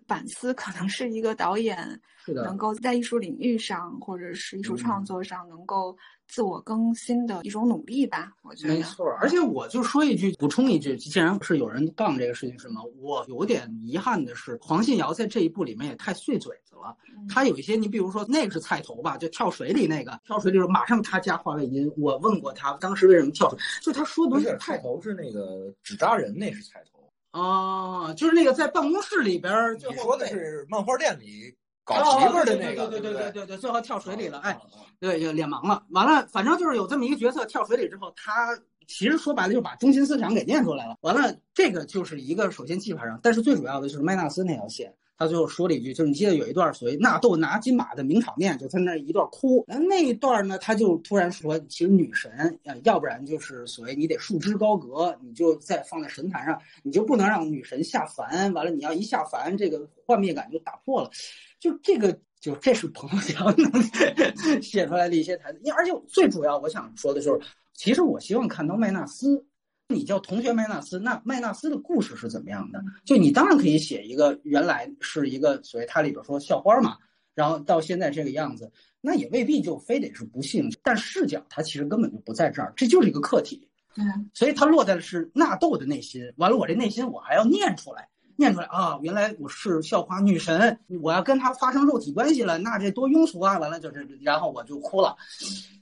[0.07, 5.97] 反思，可能是一个导演能够在艺术领域上或者是艺术创作上能够。
[6.31, 9.05] 自我更新的一种努力吧，我觉得没错。
[9.19, 12.81] 而且我就说一句，补充一句，既然是有人杠这个事情，是吗？
[13.01, 16.95] 我有点遗憾的是，黄信尧在这一部里面也太碎嘴子了。
[17.27, 21.91] 他有一些，你比如说那个是菜头吧，就跳水里那个，跳水里时候马上他加话外音。
[21.97, 23.59] 我问过他，当时为什么跳水？
[23.83, 29.53] 就他说的是菜头是那个纸扎人，那是菜头啊，就是那个在办公室里边。
[29.75, 31.53] 你说的是漫画店里。
[31.91, 34.57] 搞媳妇的那个，对对对对对，最后跳水里了，哎，
[34.99, 35.83] 对，脸盲了。
[35.89, 40.95] 完了，反正就是有这么一个角色跳水里之后，他其实说白了就把中心思想给念出来了。
[41.01, 44.93] 完了，这个就是一个首先技法上，但是最主要的就是麦纳斯那条线。
[45.21, 49.63] 他最后说了一句，就是你记得有一段所谓纳豆拿金马的名场面，就他那一段哭。
[49.67, 58.51] 然后那一段呢，他就突然说，其实女神，呃，要不然就是所谓你得束之高阁，你就再放在神坛上，你就不能让女神下凡。
[58.53, 61.11] 完了，你要一下凡，这个幻灭感就打破了。
[61.59, 63.55] 就这个，就这是彭强
[64.59, 65.59] 写出来的一些台词。
[65.77, 69.45] 而且最主要，我想说的就是，其实我希望看到麦纳斯。
[69.93, 72.83] 你叫同学麦纳斯，那麦纳斯的故事是怎么样的？
[73.05, 76.97] 就你当然可以写一个原来是一个所谓他里边说校花嘛，
[77.35, 80.69] 然后到现在这个样子，那也未必就非得是不幸。
[80.83, 83.67] 但视角它其实根本就不在这儿，这就是一个客体。
[83.93, 86.31] 对，所以它落在的是纳豆的内心。
[86.37, 88.07] 完了，我这内心我还要念出来。
[88.41, 88.97] 念出来啊！
[89.03, 93.59] 原来我是校花女神，我要跟她发生肉体关系了，那这多庸俗啊！
[93.59, 95.15] 完了就是，然后我就哭了。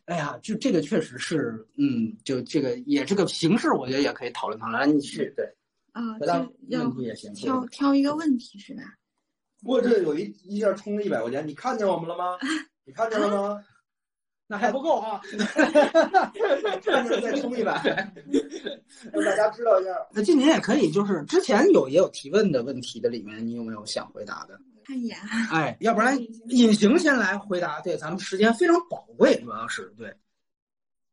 [0.03, 4.93] 哎呀，就这个确实是，嗯，就这个也这个形式，我觉得也可以讨论讨论。
[4.93, 5.45] 你去对
[5.93, 6.37] 啊，回答
[6.69, 7.33] 问题也行。
[7.33, 8.81] 挑挑一个问题是吧？
[9.63, 12.37] 不过这有一一下充了一百块钱，你看见我们了吗？
[12.83, 13.63] 你看见了吗？
[14.51, 15.21] 那还不够啊！
[17.21, 17.79] 再充一百，
[19.13, 19.91] 让大家知道一下。
[20.11, 24.59] 那今年也可以，就是之前有也有提问的问题的里面，你有没有想回答的？
[24.83, 25.15] 看一眼。
[25.51, 27.79] 哎，要不然隐形先来回答。
[27.81, 30.11] 对，咱们时间非常宝贵，主要是对。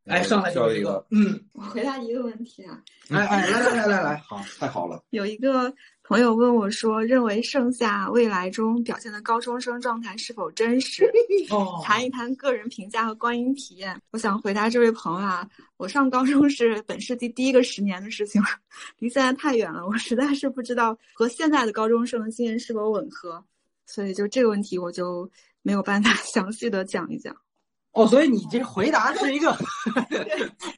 [0.06, 2.80] 哎，上来就一个，嗯，我回答一个问题啊。
[3.10, 5.04] 哎哎，来来来来来，好，太好了。
[5.10, 5.70] 有一个。
[6.08, 11.10] 朋友问我说：“认为盛夏未来中表现的高中生状态是否真实？
[11.82, 18.48] 谈一谈个人评价和观影体验。”我想回答这位朋友啊，我上高中是本世纪第一个十年的事情了，
[19.00, 23.44] 离现在太远了，我实在是不知道和现在的高中生的经验是否吻合，
[23.84, 25.28] 所以就这个问题我就
[25.62, 27.36] 没有办法 详细的讲一讲。
[27.96, 29.56] 哦，所以你这回答是一个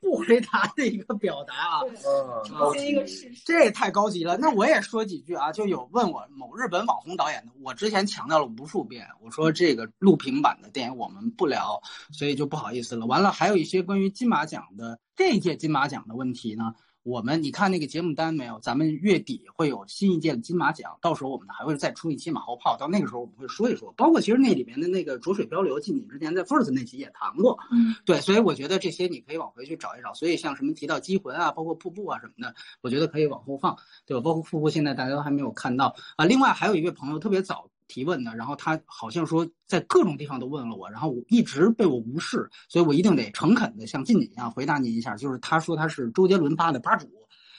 [0.01, 4.37] 不回答的一个表达啊，嗯，一个事实，这也太高级了。
[4.37, 13.05] 那我也说几句啊，就有问我某日本网红导演的，我之前强调了无数遍，我说这个录屏版的电影我们不聊，所以就不好意思了。
[13.05, 16.73] 完了，还有一些关于金马奖的这一届金马奖的问题呢。
[17.09, 18.61] 我们你看那个节目单没有？
[18.61, 23.91] 咱们月底会有新一届的金马奖，到时候我们还会再出一期马后炮，到那个时候我们会说一说。
[23.97, 27.59] 包括其实那里面的那个浊水漂流，进你之前在 First 那期也谈过。
[27.73, 30.13] 嗯，对，所以我觉得这些你可以往回去找一找。
[30.13, 34.21] 所以像什么提到机魂啊，包括瀑布啊什么的，我觉得可以往后放，对吧？
[34.23, 36.27] 包括瀑布现在大家都还没有看到啊。
[36.27, 37.71] 另外还有一位朋友特别早。
[37.89, 45.17] 提问的，然后他好像说在各种地方都问了我，然后我一直被我无视，所以我一定得诚恳的像静姐一样回答您一下。
[45.17, 47.09] 就是他说他是周杰伦吧的吧主，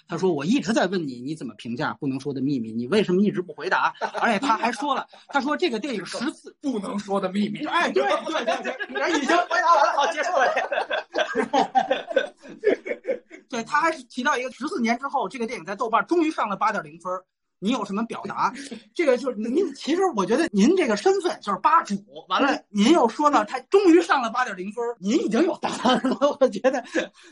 [0.07, 2.71] 他说我一直在问你，你怎么评价《不能说的秘密》？
[2.75, 3.93] 你为什么一直不回答？
[4.21, 7.65] 而且他还说了，他说这个电影十次不能说的秘密。
[7.65, 8.45] 哎，对对
[8.93, 10.47] 对，已经回答完了，好结束了。
[13.49, 17.11] 对他还是提到一个十四年之后，这个电影在豆瓣终于上了八点零分。
[17.59, 18.53] 你有什么表达？
[18.93, 21.95] 这个就是您，其实我觉得您这个身份就是吧主。
[22.27, 26.17] 完了，您又说呢他终于上了八点零分，您已经有答案了。
[26.39, 26.83] 我觉得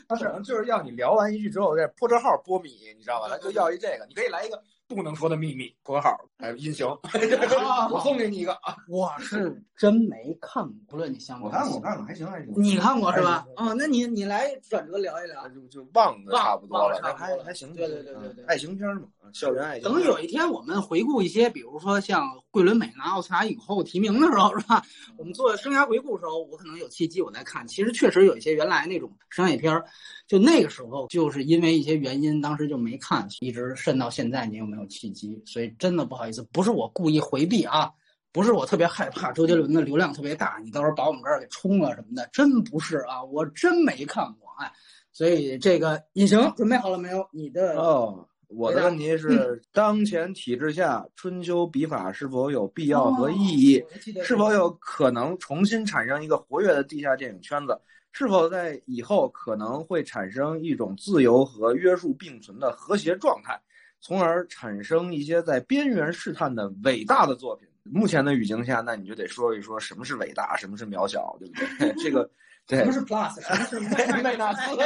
[0.06, 3.28] 他可能就是要你聊完一句之后再破折号波米，你知道吧？
[3.28, 4.62] 他就要一这个，你可以来一个。
[4.88, 6.86] 不能说的秘密，括号，还有， 音形，
[7.92, 8.74] 我送给你一个啊！
[8.88, 12.50] 我是真没看过，不论你相我看过，我看过，还行还行。
[12.56, 13.44] 你看过是吧？
[13.56, 17.72] 哦，那你你来转折聊一聊，就就忘的差不多了，还还行。
[17.74, 19.02] 对对对对对，爱情片嘛，
[19.34, 19.84] 校园爱情。
[19.84, 24.82] 等有一天我们回顾一些，比如说像桂纶镁拿奥斯卡影后提名的时候，是吧？
[25.18, 27.66] 我们做生涯回顾的时候，我可能有契机我再看。
[27.68, 29.84] 其实确实有一些原来那种商业片儿，
[30.26, 35.42] 就那个时候就是因为一些原因，当时就没看，一直渗到现在，你有没有契机？
[35.44, 37.90] 所以真的不好意思，不是我故意回避啊，
[38.32, 44.72] 不是我特别害怕周杰伦的流量特别大，你到时候把我们这儿给冲了什么的，真不是啊，我真没看过，哎。
[45.10, 47.26] 所以这个隐形准备好了没有？
[47.32, 53.84] 你的哦，我的问题是：当前体制下，春秋笔法是否有必要和意义？
[54.22, 57.76] 是否有可能重新产生一个活跃的地下电影圈子？
[58.12, 63.60] 是否在以后可能会产生一种自由和约束并存的和谐状态，
[64.00, 67.66] 从而产生一些在边缘试探的伟大的作品？
[67.84, 71.94] 目前的语境下，那你就得说一说什么是伟大，什么是渺小，对不对？
[72.02, 72.28] 这个。
[72.68, 73.40] 什么是 plus？
[73.40, 74.76] 什么是 麦纳斯？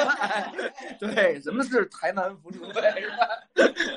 [1.01, 2.61] 对，什么是台南福州？
[2.65, 2.73] 是
[3.11, 3.27] 吧？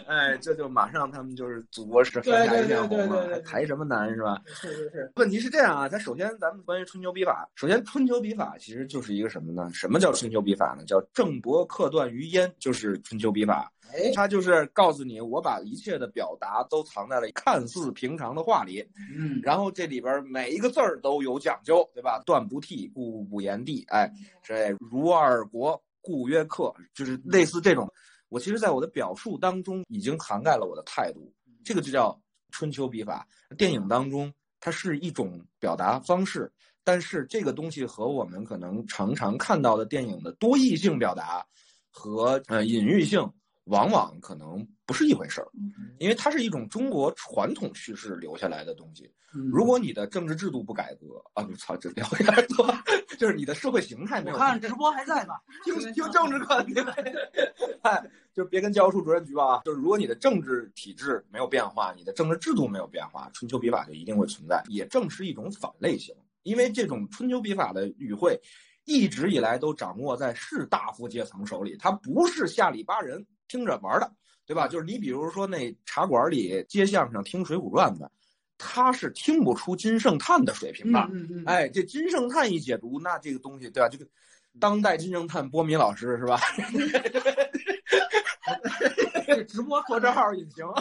[0.07, 4.41] 哎，这就马上他们就是祖国是天下一片红嘛，还台什么南是吧？
[4.47, 5.11] 是是是。
[5.17, 9.69] 问题是这样啊，它首先咱们关于春秋笔法，首先春秋笔法其实就是一个什么呢？
[9.71, 10.83] 什么叫春秋笔法呢？
[10.83, 13.71] 叫郑伯克段于焉，就是春秋笔法。
[14.13, 22.21] 他就是告诉你，我把一切的表达都藏在了看似平常的话里，嗯，然后这里边每一个字儿都有讲究，对吧？
[22.25, 24.11] 断不替，故不言地，哎，
[24.43, 27.91] 这如二国，故曰客，就是类似这种。
[28.29, 31.31] 我其实，在我的表述当中，已经涵盖了我的态度，
[31.63, 32.19] 这个就叫
[32.51, 33.25] 春秋笔法。
[33.57, 36.51] 电影当中，它是一种表达方式，
[36.83, 41.45] 但是这个东西和我们可能常常看到的电影的多义性表达
[41.89, 43.31] 和呃隐喻性。
[43.65, 45.47] 往往可能不是一回事儿，
[45.99, 49.11] 因为它是一种中国传统叙事留下来的东西。
[49.51, 52.73] 如果你的政治制度不改革啊，不操，这聊有点多，
[53.17, 54.37] 就是你的社会形态没有。
[54.37, 55.41] 我看直播还在吧？
[55.65, 56.65] 听听政治课，
[57.81, 58.01] 哎，
[58.33, 59.61] 就别跟教务处主任举报啊。
[59.65, 64.63] 就是如果你的政治体制没有变化，你的政治制度没有变化，春秋笔法就一定会存在。
[64.69, 68.39] 也正是一种反类型，因为这种春秋笔法的语汇，
[68.85, 73.25] 一直以来都掌握在士大夫阶层手里，他不是下里巴人。
[73.47, 74.11] 听着玩的，
[74.45, 74.67] 对吧？
[74.67, 78.11] 就是你比如说那茶馆里接相声听《水浒传》的，
[78.57, 81.09] 他是听不出金圣叹的水平的。
[81.45, 83.89] 哎，这金圣叹一解读，那这个东西，对吧？
[83.89, 84.07] 这个
[84.59, 86.39] 当代金圣叹波米老师是吧？
[89.47, 90.65] 直播做账号也行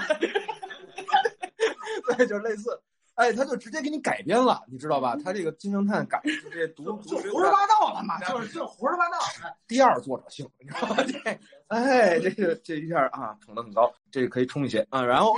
[2.17, 2.81] 对，就类似。
[3.15, 5.17] 哎，他就直接给你改编了，你知道吧？
[5.23, 9.19] 他这个金圣叹改直接读就胡说八道了嘛，就是就胡说八道。
[9.69, 11.05] 第二作者性，你知道吧？
[11.05, 15.01] 这，哎，这个这一下啊，捧得很高，这个可以冲一些啊。
[15.01, 15.33] 然后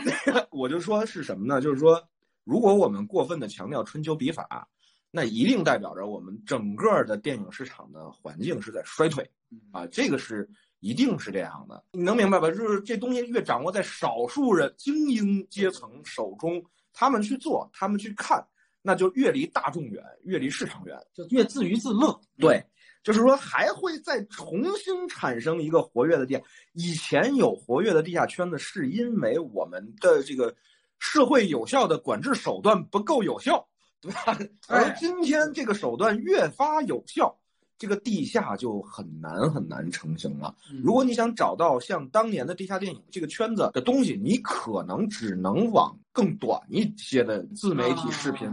[0.51, 1.61] 我就说是什么呢？
[1.61, 2.03] 就是说，
[2.45, 4.67] 如果我们过分的强调春秋笔法，
[5.11, 9.31] 那一定代表着我们整个的电影市场的环境是在衰退
[9.71, 9.87] 啊。
[9.89, 10.49] 这个是
[10.81, 12.49] 一定是这样的，你能明白吧？
[12.51, 16.65] 就是这东西越掌握在少数人精英阶层手中。
[16.99, 18.43] 他们去做，他们去看，
[18.81, 22.19] 那就越离大众远，越离市场远，就越自娱自乐。
[22.39, 22.65] 对，
[23.03, 26.43] 就是说还会再重新产生一个活跃的地。
[26.73, 30.57] 以前有活跃的地下圈子，是因为我们的这个
[30.99, 33.69] 社会有效的管制手段不够有效，
[34.01, 34.39] 对吧？
[34.67, 37.39] 而今天这个手段越发有效。
[37.79, 40.57] 这个地下就很难很难成型了。
[40.83, 48.51] 如果你想找到像当年的地下电影这个圈子的东西，你可能只能往更短一些的自媒体视频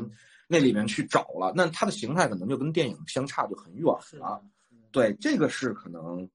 [0.49, 1.53] 那里面去找了。
[1.55, 3.85] 那它的形态可能就跟电影相差就很远
[4.19, 4.43] 了。
[4.91, 6.29] 对，这个是可能，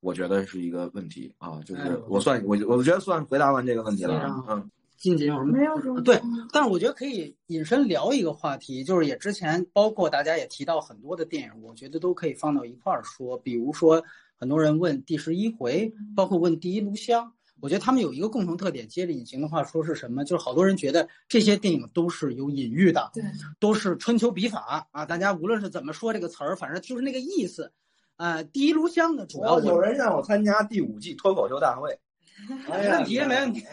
[0.00, 1.58] 我觉得是一个问题啊。
[1.64, 4.44] 就是我算我我觉得算回答完这个问题了。
[4.46, 4.70] 嗯。
[4.98, 5.52] 近景有什么？
[5.52, 6.00] 没有什么。
[6.00, 6.18] 对，
[6.52, 13.36] 但是我觉得可以引申聊一个话题，就是也之前包括大家也提到很多的电影，我觉得都可以放到一块儿说。
[13.36, 14.02] 比如说，
[14.36, 17.26] 很多人问《第十一回》，包括问《第一炉香》，
[17.60, 18.86] 我觉得他们有一个共同特点。
[18.88, 20.24] 接着隐形的话说是什么？
[20.24, 23.22] 就是好多人觉得这些电影都是有隐喻的，对，
[23.58, 25.04] 都是春秋笔法啊。
[25.06, 27.72] 大家无论是怎么说这个词儿，反正就是那个意思。
[28.16, 31.98] 呃，《第一炉香》的主要有人让我参加第五季脱口秀大会，
[32.70, 33.64] 没问题，没问题。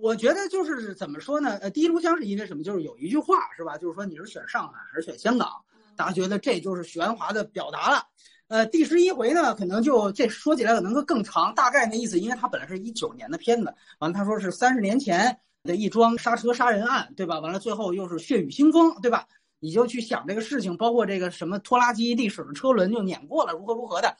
[0.00, 1.58] 我觉得就是怎么说呢？
[1.58, 2.64] 呃，第一炉香是因为什么？
[2.64, 3.78] 就是有一句话是吧？
[3.78, 5.48] 就是说你是选上海还是选香港？
[5.94, 8.04] 大家觉得这就是玄华的表达了。
[8.52, 17.40] 呃，第十一回呢，可能就这说起来可能会更长，大概那意思，因为它本来是一九年的片子，完了他说是三十年前的一桩刹车杀人案，对吧？
[17.40, 19.26] 完了最后又是血雨腥风，对吧？
[19.58, 24.14] 你就去想这个事情，包括这个什么拖拉机历史的车轮就碾过了，如何如何的。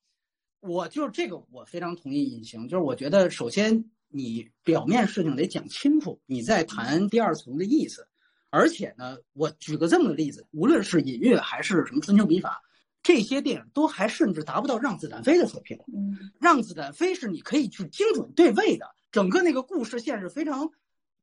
[0.61, 3.85] 我就这个，我非常同意隐形，就是我觉得首先。
[4.15, 8.07] 你表面事情得讲清楚，你再谈第二层的意思。
[8.51, 12.61] 而且呢，我举个这么个例子，无论是隐喻还是什么春秋笔法，
[13.03, 15.79] 这些电影都还甚至达不到让子弹飞的水平。
[16.41, 20.71] 让子弹飞是你可以去精准对位的，整个那个故事线是非常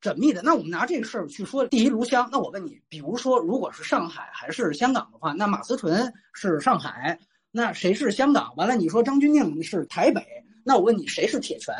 [0.01, 0.41] 缜密的。
[0.41, 7.19] 那我们拿这个事儿去说第一炉香，那我问你，比如说如果是上海还是香港的话，那马思纯是上海，
[7.51, 8.53] 那谁是香港？
[8.57, 10.25] 完了，你说张钧甯是台北，
[10.63, 11.73] 那我问你，谁是铁拳？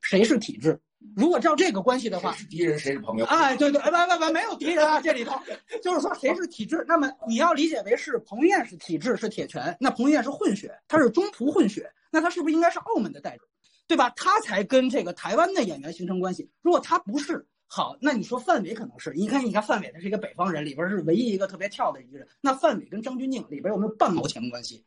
[0.00, 0.80] 谁是体制？
[1.16, 3.24] 如果照这个关系的话，是敌人谁是朋友？
[3.26, 5.38] 哎，对对，哎，不不不，没有敌人啊，这里头
[5.82, 6.84] 就是说谁是体制。
[6.88, 13.40] 那么你要理解为是彭于晏是体制是铁拳，那彭于晏是混血，他是中葡混血，那他是不是应该是澳门的代表，
[13.86, 14.10] 对吧？
[14.16, 16.50] 他才跟这个台湾的演员形成关系。
[16.62, 17.46] 如果他不是，
[17.76, 19.12] 好，那你说范伟可能是？
[19.16, 22.24] 你看，你看范伟他是一个北方人，里边是唯一一个特别跳的一个人。
[22.40, 24.84] 那范伟跟张钧甯里边有没有半毛钱关系？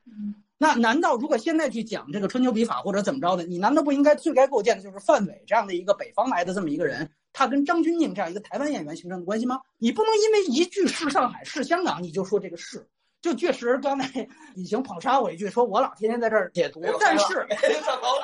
[0.57, 9.59] 那难道如果现在去讲这个春秋笔法或者怎么着的，你难道不应该最该构建的就是范伟这样的一个北方来的这么一个人，他跟张钧甯这样一个台湾演员形成的关系吗？
[9.79, 12.87] 你不能因为一句是上海是香港，你就说这个是。
[13.21, 17.47] 就确实刚才 已经捧杀我一句，说我老天天在这儿解读，但是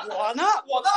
[0.08, 0.88] 我呢， 我呢，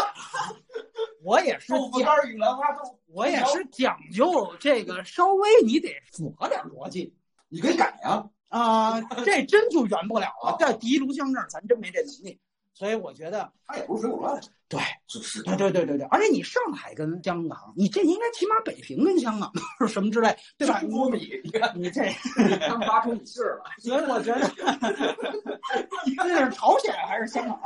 [1.23, 7.13] 我也是豆腐干与兰花豆，我也是讲究这个，稍微你得符合点逻辑，
[7.49, 8.23] 你可以改呀。
[8.49, 10.55] 啊， 这真就圆不了了。
[10.57, 12.39] 在第一炉香这儿，咱真没这能力，
[12.77, 14.39] 所以我觉得他也不是水果乱。
[14.69, 16.05] 对，就是对对对对对。
[16.11, 19.51] 而且你上海跟香港，你这应该起码北平跟香港
[19.89, 20.79] 什么之类，对吧？
[20.81, 22.03] 多米，你看你这
[22.69, 23.63] 刚发出你信儿了。
[23.81, 24.47] 所以我觉得
[26.05, 27.59] 你，这是朝鲜还是香港？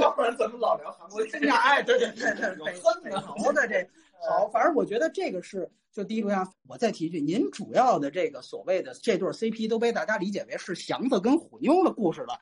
[0.00, 1.50] 要不然怎么老聊韩国电影。
[1.52, 2.72] 哎，对对对对，北
[3.04, 3.86] 北朝的这
[4.26, 5.70] 好，反正我觉得这个是。
[5.92, 12.40] 就第一录像，我再提一句，您主要的这个所谓的这对 CP 都被大家理解为是祥子跟虎妞的故事了，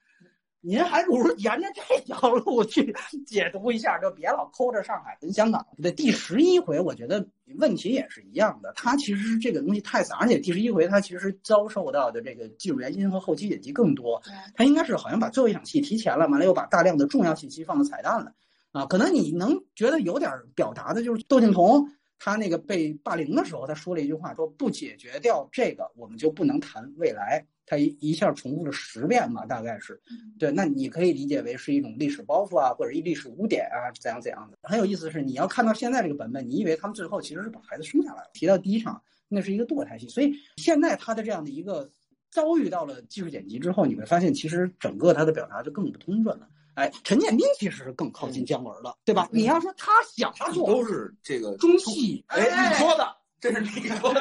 [0.60, 2.94] 您还不如 沿着这条路去
[3.26, 5.66] 解读一下，就别老抠着上海跟香港。
[5.82, 7.26] 对，第十一回，我觉得
[7.58, 14.20] 问题也是一样的，它其实这个东西太散，而且第十一回它其实遭受到的这个技术原因和后期剪辑更多，
[14.54, 18.32] 它应该是好像把最后一场戏提前了，完了又把大量的重要信息放到彩蛋了，
[18.72, 21.92] 啊，可能你能觉得有点表达的就是窦靖童。
[22.20, 27.46] 他那个被霸凌的时候，他说了一句话，说不解决掉这个，我们就不能谈未来。
[27.68, 30.00] 他一一下重复了十遍嘛，大概是，
[30.38, 30.50] 对。
[30.50, 34.58] 那你可以理解为是一种历史包袱啊，或者一历史污点啊，怎样怎样的。
[34.62, 38.30] 很有意思的是，你要看到现在这个版本，你以为他们最后其实是把孩子生下来了。
[38.32, 41.90] 提到第一场，那是一个堕胎戏，所以现在他的这样的一个
[42.30, 46.48] 遭遇到了技术剪辑之后，你会发现其实整个他的表达就更不通顺了。
[46.74, 49.28] 哎，陈建斌其实是更靠近姜文了，对吧？
[49.32, 52.24] 你要说他想做，都是这个中戏。
[52.28, 54.20] 哎，你说的，这是你说的，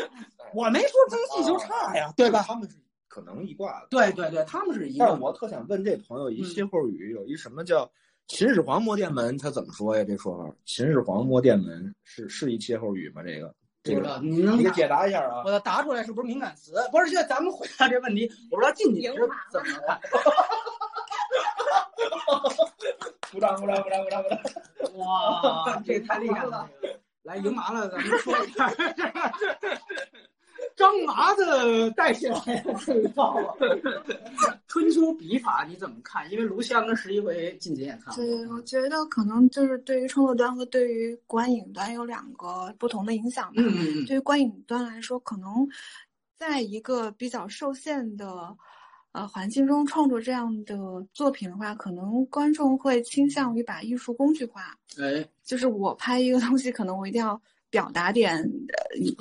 [0.54, 2.42] 我没说中戏就差呀，对吧？
[2.48, 2.76] 他们是
[3.18, 3.88] 可能一挂的。
[3.90, 4.96] 对对对，他们是一。
[4.96, 7.90] 但我特想问这朋友一歇后语，有一什么叫
[8.28, 9.36] “秦始皇摸电门”？
[9.38, 10.04] 他怎么说呀？
[10.04, 13.22] 这说法“秦始皇摸电门”是是一歇后语吗？
[13.24, 13.52] 这个
[13.82, 15.42] 这个，你解答一下啊？
[15.44, 16.74] 我答出来是不是敏感词？
[16.92, 20.00] 不是，现在咱们回答这问题， 我不知道静姐是怎么看。
[23.32, 24.96] 鼓掌鼓掌鼓掌鼓掌鼓掌！
[24.98, 26.68] 哇，这太厉害了！
[27.22, 28.70] 来，赢麻了，咱们说一下，
[30.78, 32.38] 张麻子带起来
[32.86, 33.54] 这一套啊！
[34.68, 36.30] 春秋笔法你怎么看？
[36.30, 38.14] 因为卢香跟十一回晋级也看了。
[38.16, 43.54] 对，我觉得可能就是对于创作端和对于观影端有两个不同的影响吧。
[43.56, 44.06] 嗯嗯嗯。
[44.06, 45.68] 对于观影端来说，可能
[46.38, 48.56] 在一个比较受限的。
[49.12, 50.76] 呃，环境中创作这样的
[51.14, 54.76] 作品的话，可能观众会倾向于把艺术工具化。
[55.00, 57.40] 哎，就是我拍一个东西，可能我一定要
[57.70, 58.42] 表达点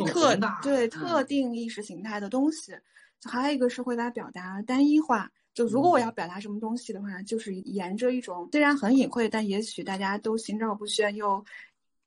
[0.08, 2.74] 特对特定意识形态的东西。
[3.24, 5.30] 还有一个是会把表达单一化。
[5.54, 11.43] 就如果我要表达什么东西的话，就是沿着一种虽然很隐晦，但也许大家都心照不宣又。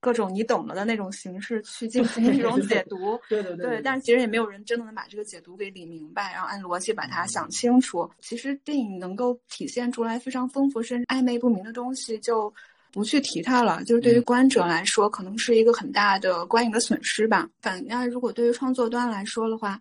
[0.03, 8.11] 各种你懂了的那种形式去进行一种解读，对对对，但是其实也没有人真的能把这个解读给理明白，然后按逻辑把它想清楚。
[8.19, 12.51] 其实电影能够体现出来非常丰富甚至暧昧不明的东西，就
[12.93, 13.83] 不去提它了。
[13.85, 17.49] 就是对于观者来说，可能是一个很大的观影的损失吧。
[17.61, 19.81] 反那如果对于创作端来说的话，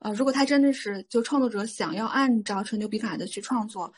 [0.00, 3.92] 呃，如果他真的是就创作者想要按照春秋笔法的去创作，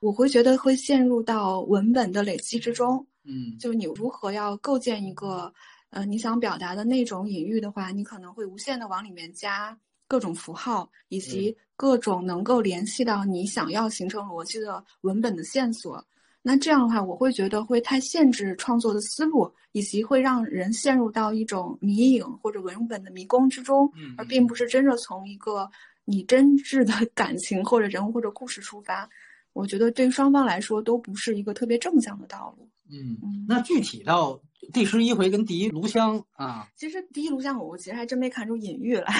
[0.00, 3.06] 我会觉得会陷入到文本的累积之中。
[3.24, 5.52] 嗯，就是你如何要构建一个，
[5.90, 9.76] 呃，你想表达的那种隐喻的话，你可能会无限的往里面加
[10.06, 16.04] 各种符号，以及各种能够联系到你想要形成逻辑的文本的线索。
[16.48, 25.68] 那这样的话，我会觉得会太限制创作的思路，以及会让人陷入到一种迷影或者文本的迷宫之中，而并不是真的从一个
[26.04, 29.08] 你真挚的 感情或者人物或者故事出发。
[29.54, 32.68] 我觉得对双方来说都不是一个特别正向的道路。
[32.92, 34.40] 嗯，那具体到
[34.72, 39.12] 第十一回跟第一炉香啊，其实第一炉香我其实还真没看出隐喻来。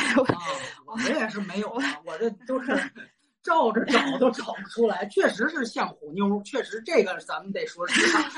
[0.87, 1.69] 我也是没有，
[2.07, 2.73] 我这都是
[3.47, 8.29] 照着找都找不出来，确实是像虎妞，确实这个咱们得说实话，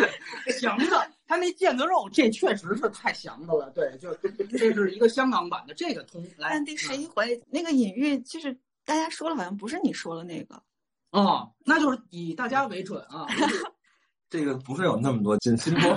[0.53, 0.95] 祥子，
[1.27, 4.15] 他那腱子肉这确实是太祥子了，对，就
[4.51, 6.51] 这是一个香港版的，这个通来。
[6.51, 8.55] 但第十一回那个隐喻就是
[8.85, 10.63] 大家说了，好像不是你说的那个。
[11.13, 13.27] 哦，那就是以大家为准啊。
[14.29, 15.91] 这个不是有那么多金心波。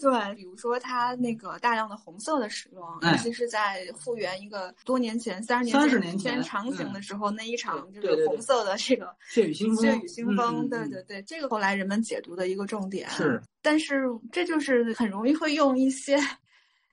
[0.00, 9.76] 对，比如说它那个大量的红色的使用，尤其是在复原一个多年前三十年年前场景的时候，那一场就是红色的这个血雨腥风。
[9.76, 13.08] 血雨腥风，对对对，这个后来人们解读的一个重点。
[13.10, 16.18] 是，但是这就是很容易会用一些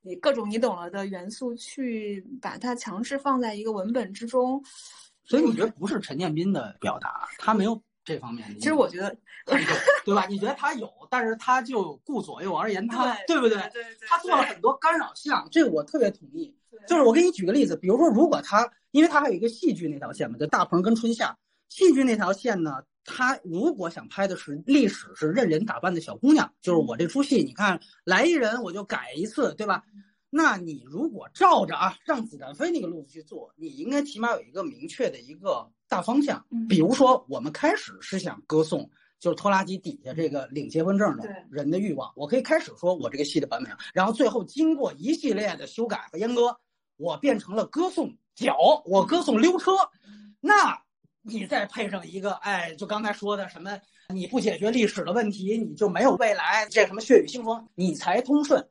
[0.02, 4.64] 你各种你懂了的元素去把它强制放在一个文本之中。
[5.24, 7.82] 所以你觉得不是陈建斌的表达，他没有。
[8.08, 9.14] 这方面，其实我觉得，
[10.06, 10.26] 对吧？
[10.28, 13.58] 你觉得他有，但是他就顾左右而言 他，对不对？
[13.74, 14.08] 对对。
[14.08, 16.56] 他做了很多干扰项，这个我特别同意。
[16.88, 21.38] 就是我给你举个例子，比如说，如果他，因为他还有一个戏剧那条线嘛，就大鹏跟春夏，
[21.68, 29.84] 戏剧那条线呢，他如果想拍的是历史是任人打扮的小姑娘，就是我这出戏，你看来一人我就改一次，对吧？
[30.30, 35.70] 那你如果照着啊，让子弹飞那个路子去做，你应该起码有一个明确的一个。
[35.88, 42.12] 大方向，比如说，我们开始是想歌颂，就是拖拉机底下这个领结婚证的人的欲望。
[42.16, 46.58] 我可以开始说我这个戏的版本，然后最后经过一系列的修改和阉割，
[46.98, 49.72] 我变成了歌颂脚，我歌颂溜车。
[50.40, 50.78] 那
[51.22, 53.80] 你再配上一个，哎，就刚才说的什么，
[54.14, 56.68] 你不解决历史的问题，你就没有未来。
[56.70, 58.66] 这什么血雨腥风，你才通顺。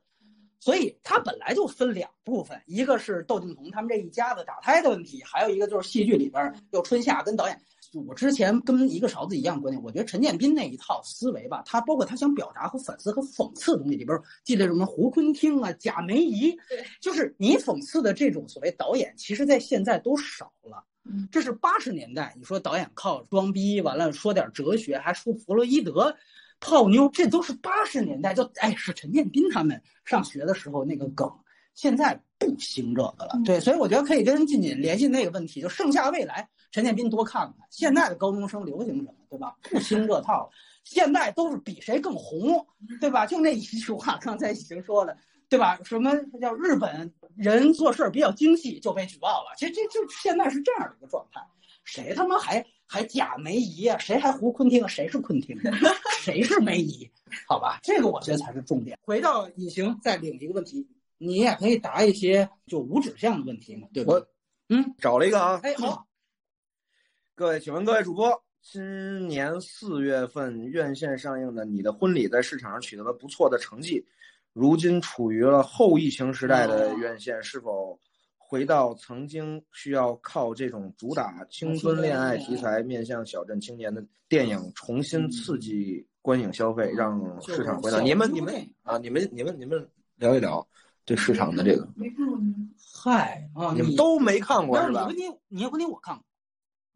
[0.59, 7.59] 所以它本来就分两部分，一个是窦靖童他们这一家子打胎的问题，还有一个就是戏剧里边有春夏跟导演。
[8.05, 16.53] 我之前跟一个勺子一样观点，我觉得陈建斌那一套思维吧，他包括他想表达和反思和讽刺的东西里边，记得什么胡坤听啊、贾梅姨，
[16.99, 20.83] 就是你讽刺的这种所谓导演，其实在现在都少了。
[21.31, 26.13] 这是八十年代，你说导演靠装逼，完了说点哲学，还说弗洛伊德。
[26.59, 31.31] 泡妞，这都是八十年代，就哎是陈建斌他们上学的时候那个梗，
[31.73, 33.39] 现在不兴这个了。
[33.45, 39.55] 对，所以我觉得可以跟静锦联系那个问题，就盛夏未来，陈建斌多看看现在的高中生流行什么，对吧？
[39.63, 40.49] 不兴这套了，
[40.83, 42.65] 现在都是比谁更红，
[42.99, 43.25] 对吧？
[43.25, 45.15] 就那一句话，刚才已经说了，
[45.49, 45.79] 对吧？
[45.83, 49.53] 什么叫日本人做事比较精细就被举报了？
[49.57, 51.41] 其实这就现在是这样的一个状态，
[51.87, 52.63] 谁他妈还？
[52.89, 53.97] 还假梅姨啊？
[53.97, 54.87] 谁还胡昆汀啊？
[54.87, 55.57] 谁是昆汀？
[56.21, 57.09] 谁是梅姨？
[57.45, 58.97] 好吧，这个我觉得才是重点。
[59.01, 64.13] 回到隐形，再领一个问题，你也可以答一些就无指向的问题嘛，对吧？
[64.13, 64.27] 我
[64.69, 65.59] 嗯，找了一个啊。
[65.63, 66.07] 哎，好。
[67.35, 74.05] 各位，请问各位主播，今年四月份院线上映的《你的婚礼》在市场上取得了不错的成绩，
[74.53, 77.99] 如今处于了后疫情时代的院线，是否？
[78.49, 89.85] 回到曾经需要靠这种主打青春恋爱题材、面向小镇青年的电影重新刺激观影消费，让市场回到你们你们啊你们你们你们
[90.15, 90.65] 聊一聊
[91.03, 91.85] 对市场的这个。
[91.93, 92.53] 没看过吗？
[92.95, 95.09] 嗨啊，你们都没看过是吧？
[95.09, 96.23] 你你你婚礼我看过。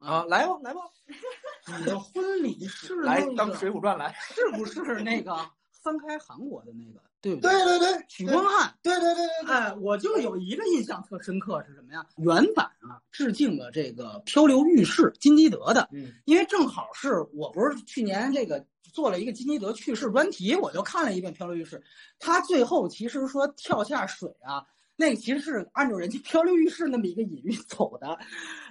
[0.07, 0.79] 啊，来吧来吧，
[1.77, 5.35] 你的婚礼是来当《水浒传》来，是不是那个
[5.83, 7.01] 翻开韩国的那个？
[7.21, 7.51] 对不对？
[7.51, 12.03] 对对对，许光汉，对对对对，哎，我就有一个印象特深刻是什么呀？
[12.17, 21.77] 原版啊，致敬了这个《漂流浴室》金基德的，嗯，因为正好是我不是去年这个做了一个金基德去世专题，我就看了一遍《漂流浴室》，
[22.19, 24.65] 他最后其实说跳下水啊，
[24.97, 28.17] 那个其实是按照人家《漂流浴室》那么一个隐喻走的，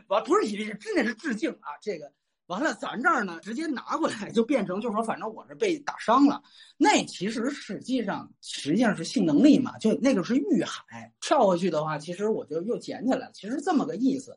[0.08, 2.12] 完不是隐喻，真的是致敬啊，这个。
[2.50, 6.42] 完了，咱这儿呢，直接拿过来就变成，就是说，反正我是被打伤了。
[6.76, 13.30] 那其实实际上实际上是性能力嘛，就那个是遇海跳过去的话，其实我就又捡起来了。
[13.32, 14.36] 其实这么个意思，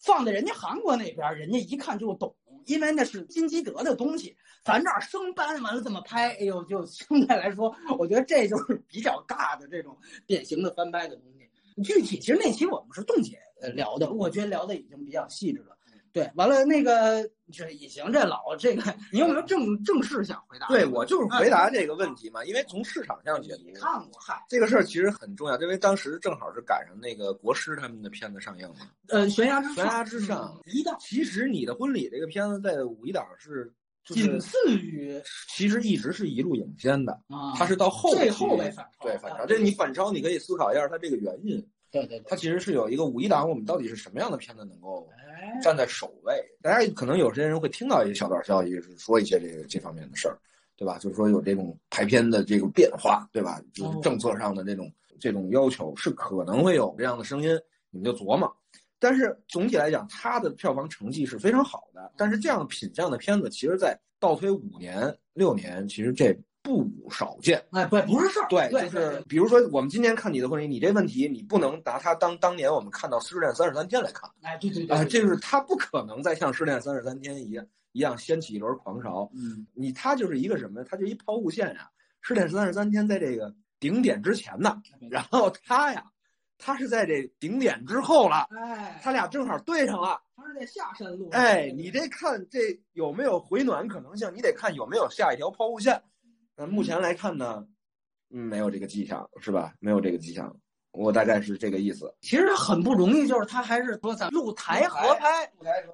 [0.00, 2.34] 放在人家韩国那边，人家一看就懂，
[2.66, 4.36] 因为那是金基德的东西。
[4.64, 9.96] 咱这儿生搬完了这么拍，哎呦，就相对来说，我觉得这就是比较尬的这种
[10.26, 11.48] 典型的翻拍的东西。
[11.84, 13.38] 具体其实那期我们是冻姐
[13.74, 15.78] 聊的，我觉得聊的已经比较细致了。
[16.12, 20.68] 对，完了那个这也行，这老这个，你有没有正正式想回答？
[20.68, 28.90] 对我就是回答这个问题嘛，因为从市场上解读，看过嗨，这个事儿其实很重要，因为当时正好是赶上那个国师他们的片子上映嘛。
[29.08, 30.94] 呃，悬崖之悬崖之上，一档。
[31.00, 33.72] 其实你的婚礼这个片子在五一档是
[34.04, 39.46] 仅次于，其实一直是一路领先的啊，它是到后最后被反超，对反超。
[39.46, 41.66] 这你反超，你可以思考一下它这个原因。
[41.92, 45.06] 对对，它其实是有一个五一档，我们到底是什么样的片子能够
[45.62, 46.42] 站在首位？
[46.62, 50.38] 大家可能有些人会听到一些小道消息，是说一些这个这方面的事儿，
[50.74, 50.98] 对吧？
[50.98, 53.62] 就是说有这种排片的这个变化，对吧？
[53.74, 54.90] 就是政策上的这种
[55.20, 57.50] 这种要求是可能会有这样的声音，
[57.90, 58.50] 你们就琢磨。
[58.98, 62.12] 但是总体来讲，它的票房成绩是非常好的。
[62.16, 67.62] 但是这样品相的片子，其实在倒推五年、六年，其实这不少见。
[67.72, 68.46] 哎，不，不是事儿。
[68.48, 74.30] 对，就是比如说，我们今天看你的婚礼，你这问题，你不能拿它当当年我们看到《失恋三十三天》来看。
[74.42, 79.30] 哎，对对对，啊，这是它不可能再像《失恋三十三天》一样一样掀起一轮狂潮。
[79.34, 80.86] 嗯，你它就是一个什么呀？
[80.88, 81.88] 它就一抛物线呀。
[82.26, 86.04] 《失恋三十三天》在这个顶点之前呢，然后它呀。
[86.64, 90.22] 他是在这顶点之后了，哎，他俩正好对上了。
[90.36, 91.28] 他是在下山路。
[91.30, 92.60] 哎，你这看这
[92.92, 94.30] 有没有回暖可能性？
[94.32, 96.00] 你得看有没有下一条抛物线。
[96.62, 97.66] 那目前来看呢，
[98.30, 99.74] 嗯，没有这个迹象，是吧？
[99.80, 100.56] 没有这个迹象，
[100.92, 102.14] 我大概是这个意思。
[102.20, 105.44] 其实他很不容易，就是他还是说咱露台合拍，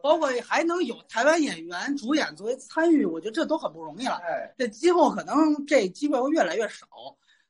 [0.03, 4.17] 包括还能有台湾演员主演作为参与，我觉得这都很不容易了。
[4.17, 6.87] 哎，这今后可能这机会会越来越少。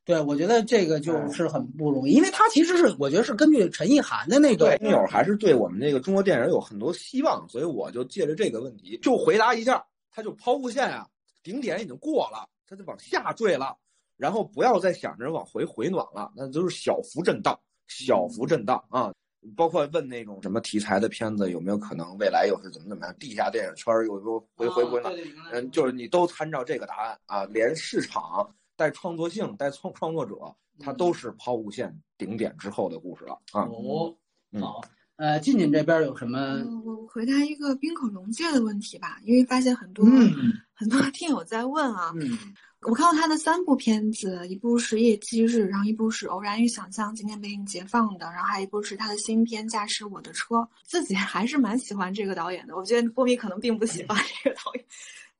[0.04, 11.04] 对，我觉得这个就是很不容易，因为他其实是我觉得是根据陈意涵的那个听友还是对我们这个中国电影有很多希望，所以我就借着这个问题就回答一下，他就抛物线啊，
[11.42, 13.76] 顶点已经过了，他就往下坠了，
[14.16, 19.12] 然后不要再想着往回回暖了，那都是小幅震荡，小幅震荡啊。
[19.56, 25.14] 包括问那种什么题材的片子有没有可能未来又是怎么怎么样，地下电影圈有没有回回回暖？
[25.52, 28.54] 嗯，就是你都参照这个答案啊，连市场。
[28.76, 30.36] 带创作性、带创创作者，
[30.78, 33.62] 他都是抛物线顶点之后的故事了啊。
[33.62, 34.14] 哦，
[34.60, 34.80] 好，
[35.18, 36.62] 呃，静静这边有什么？
[36.84, 40.06] 我回答一个冰口龙介的问题吧，因为发现很多
[40.74, 42.12] 很多听友在问啊。
[42.14, 42.38] 嗯，
[42.82, 50.54] 我看到他的三部片子，一部是《夜机日》，然后一部是《偶然与想象》，今天被解放的，然后还有一部是他的新片《驾驶我的车》。
[50.84, 54.84] 自己还是蛮喜欢这个导演的，我觉得波米可能并不喜欢这个导演。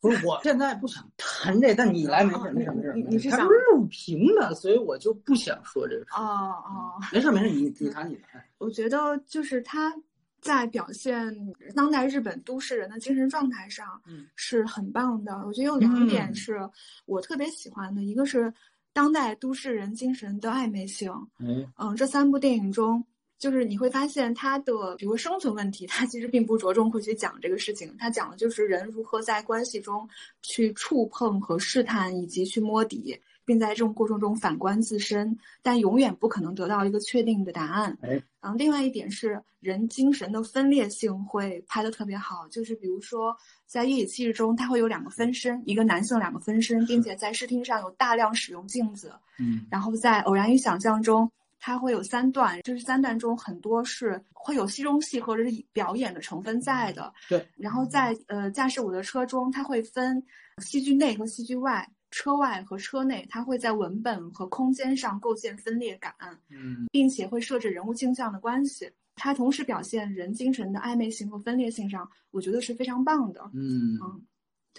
[0.01, 2.93] 不是，我现在不想谈这，但你来没事，没事，没事。
[3.09, 6.11] 你是想录屏的，所以我就不想说这个事。
[6.15, 8.23] 哦哦，没事没事，你你谈你的。
[8.59, 9.93] 我觉得就是他
[10.41, 11.35] 在表现
[11.75, 14.01] 当代日本都市人的精神状态上，
[14.37, 15.35] 是很棒的。
[15.45, 16.59] 我觉得有两点是
[17.07, 18.53] 我特别喜欢的，一个是
[18.93, 21.13] 当代都市人精神的暧昧性。
[21.41, 23.05] 嗯嗯，这三部电影中。
[23.39, 30.09] 就是你会发现他的，比如生存问题，他其实并不着重会去讲这个事情，他讲的就是人如何在关系中
[30.43, 37.97] 去触碰和试探，以及去摸底，并在这种过程中反观自身，但永远不可能得到一个确定的答案。
[38.03, 43.37] 哎，然后另外一点是人精神的分裂性会拍的特别好，就是比如说
[43.67, 49.13] 在《夜以继日》中，他会有两个分身，一个男性，两个分身，并且在视听上有大量使用镜子。
[49.39, 51.31] 嗯，然后在《偶然与想象》中。
[51.59, 57.13] 它会有三段，就是三段中很多是会有戏中戏或者是表演的成分在的。
[57.29, 60.23] 对，然后在呃驾驶我的车中，它会分
[60.63, 66.15] 戏剧内和戏剧外，车外和车内，它会在文本和空间上构建分裂感，
[66.49, 68.91] 嗯，并且会设置人物镜像的关系。
[69.17, 73.51] 它同时表现人精神的暧昧性和分裂性上，我觉得是非常棒的。
[73.53, 74.23] 嗯嗯。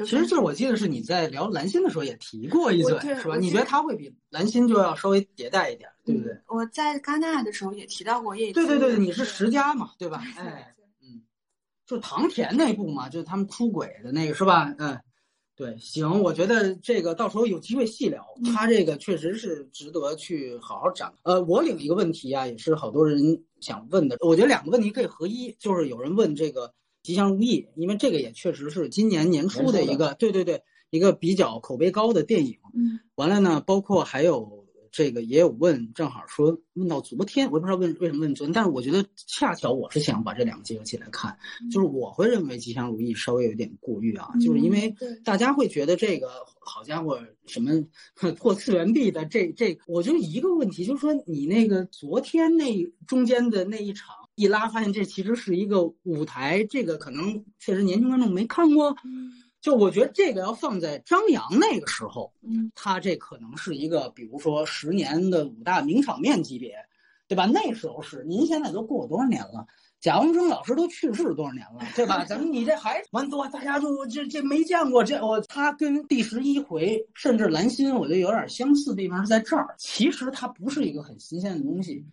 [0.06, 3.36] 其实就是我记得是你在聊蓝心的时候也提过一嘴，是吧？
[3.38, 6.38] 你觉得他会比蓝心就要稍微迭代一点，对不对？
[6.48, 8.52] 我在戛纳的时候也提到过叶。
[8.54, 10.24] 对对对，你是十佳嘛，对吧？
[10.38, 11.22] 哎，嗯，
[11.86, 14.74] 就唐田那部嘛，就是他们出轨的那个，是吧？
[14.78, 15.00] 嗯，
[15.56, 21.14] 对，行，我觉得这个到时候有机会细聊，他这个确实是值得去好好讲。
[21.24, 26.74] 呃，我领一个问题啊，也是好多人想问的，我觉得两个问题可以合一，就是有人问这个。
[27.02, 32.58] 吉祥如意，因为这个也确实是今年年初的一个，对对对，一个比较口碑高的电影。
[32.74, 41.38] 嗯，完了呢，包括还有这个也有问，正好说问到昨天，我也不知道问为什么问昨天，但是我觉得恰巧我是想把这两个结合起来看，
[41.72, 44.94] 就是我会认为吉祥如意稍微有点过誉啊，就是因为
[45.24, 46.30] 大家会觉得这个
[46.60, 47.72] 好家伙什么
[48.38, 54.16] 破次元壁的这这，我就一个问题，就是说你那个昨天那中间的那一场。
[54.40, 58.96] 一拉发现这其实是一个舞台，这个可能确实年轻观众没看过。
[59.60, 66.74] 就我觉得这个要放在张扬那个时候，嗯，他这可能是一个，比如说十年的五大名场面级别，
[67.28, 67.46] 对吧？
[67.46, 69.68] 那时候是，您现在都过了多少年了？
[70.00, 72.24] 贾宏声老师都去世多少年了，对吧？
[72.24, 79.76] 咱们你这还完多，大家就这这没见过这我他跟第十一回甚至蓝心，我觉得有点相似的地方是在这儿。
[79.78, 82.06] 其实它不是一个很新鲜的东西。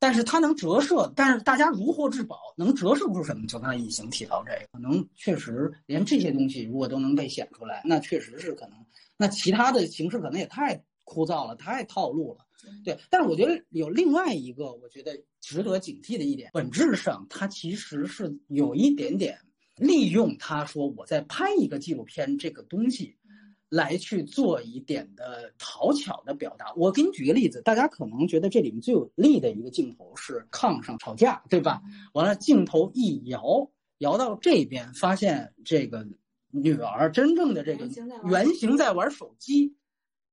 [0.00, 3.46] 但是它能折射，但是大家如获至宝，能折射出什么？
[3.46, 8.78] 就刚才已经提到这个，可能确实连这些东西如果都能被显出来，那确实是可能。
[9.16, 12.46] 那其他的形式可能也太枯燥了，太套路了。
[12.82, 19.38] 对，但是我觉得有另外一个，我觉得值得警惕的一点，本质上它其实是有一点点
[19.76, 23.16] 利用他说我在拍一个纪录片这个东西，
[23.70, 26.70] 来去做一点的讨巧的表达。
[26.76, 31.80] 我给你举个例子，大家可能觉得这里面最有力的一个镜头是炕上吵架，对吧？
[32.12, 36.06] 完了，镜头一摇，摇到这边，发现这个
[36.50, 37.88] 女儿真正的这个
[38.24, 39.74] 原型在玩手机，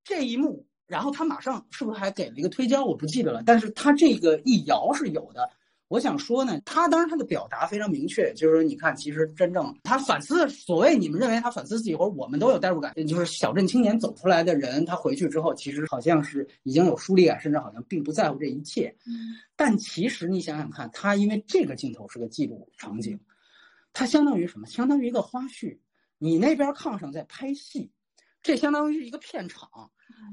[0.03, 2.83] 这一幕，然后他马上是不是还给了一个推焦？
[2.83, 5.49] 我不记得了，但是他这个一摇是有的。
[5.89, 18.93] 我想说呢，他当然他的表达非常明确，就是说，你看，其实真正他反思，所谓你们认为他反思自己，或者我们都有代入感，就是小镇青年走出来的人，他回去之后，其实好像是已经有疏离感，甚至好像并不在乎这一切。
[19.55, 23.17] 但其实你想想看，他因为这个镜头是个记录场景，
[23.93, 24.67] 它相当于什么？
[24.67, 25.77] 相当于一个花絮。
[26.17, 27.91] 你那边炕上在拍戏，
[28.41, 29.69] 这相当于是一个片场。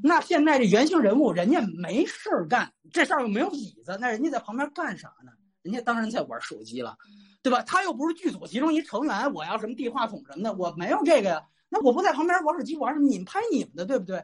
[0.02, 5.30] 那现在这原型人物，人家没事儿干，这上又没有椅子，那人家在旁边干啥呢？
[5.64, 6.96] 人家当然在玩手机了，
[7.42, 7.62] 对吧？
[7.62, 11.42] 他又不是剧组其中一成员，我要什么递话筒什么的，我没有这个呀。
[11.70, 13.08] 那我不在旁边玩手机玩什么？
[13.08, 14.22] 你们拍你们的，对不对？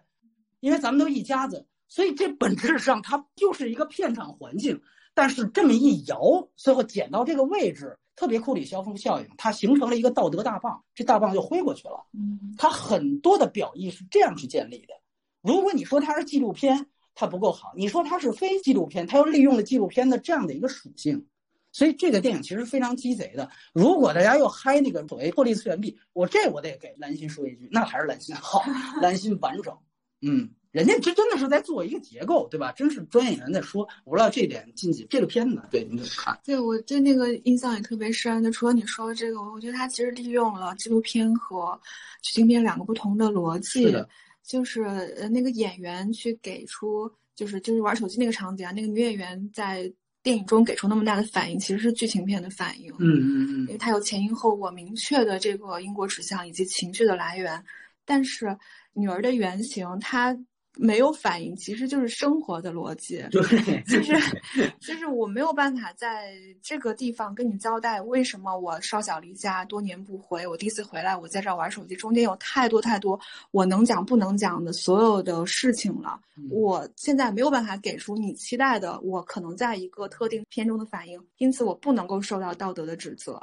[0.61, 4.81] 因为咱们都一家子，所以这本质上它就是一个片场环境。
[5.15, 12.07] 但是这么一摇，最后剪到这个位置，特别库里肖夫效应，它形成了一个道德大棒，这大棒就挥过去了。
[12.13, 14.95] 嗯，它很多的表意是这样去建立的。
[15.41, 16.87] 如果你说它是纪录片，
[17.21, 21.27] 它不够好；你说它是非纪录片，它又利用了纪录片的这样的一个属性。
[21.71, 23.49] 所以这个电影其实非常鸡贼的。
[23.75, 28.65] 如果大家又嗨那个所谓破例次元壁，我这我得给蓝心说一句，那还是蓝心好，
[29.03, 29.77] 蓝心完整。
[30.23, 32.73] 嗯，人家这真的是在做一个结构，对吧？
[32.73, 33.87] 真是专业演员在说。
[34.05, 36.37] 我不知道这点进去这个片子，对你怎么看？
[36.43, 38.43] 对我对那个印象也特别深。
[38.43, 41.81] 就除了你说的这个，我觉得他其实利用了纪录片和
[42.23, 43.95] 剧情片两个不同的逻辑。
[44.43, 49.93] 就是呃，那个演员去给出，就是就是玩手机那个场景啊，那个女演员在。
[50.23, 52.93] 电影中给出那么大的反应，其实是剧情片的反应。
[52.99, 57.65] 嗯嗯嗯，因为它有前因后果明确的这个因果指向以及情绪的来源，
[58.05, 58.55] 但是
[58.93, 60.37] 女儿的原型她。
[60.77, 63.43] 没有反应，其实就是生活的逻辑，对，
[63.85, 73.19] 就是就是我没有办法在这个地方跟你交代为什么我少小离家多年不回，我第一次回来我在这玩手机，中间有太多太多
[73.51, 83.41] 我能讲不能讲的所有的事情了，我现在没有办法给出你期待的我可能在一个特定片中的反应，因此我不能够受到道德的指责。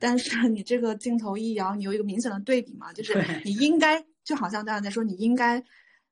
[0.00, 5.62] 但是你这个镜头一摇，你有一个明显的对比嘛，就是你应该就好像大家在说你应该。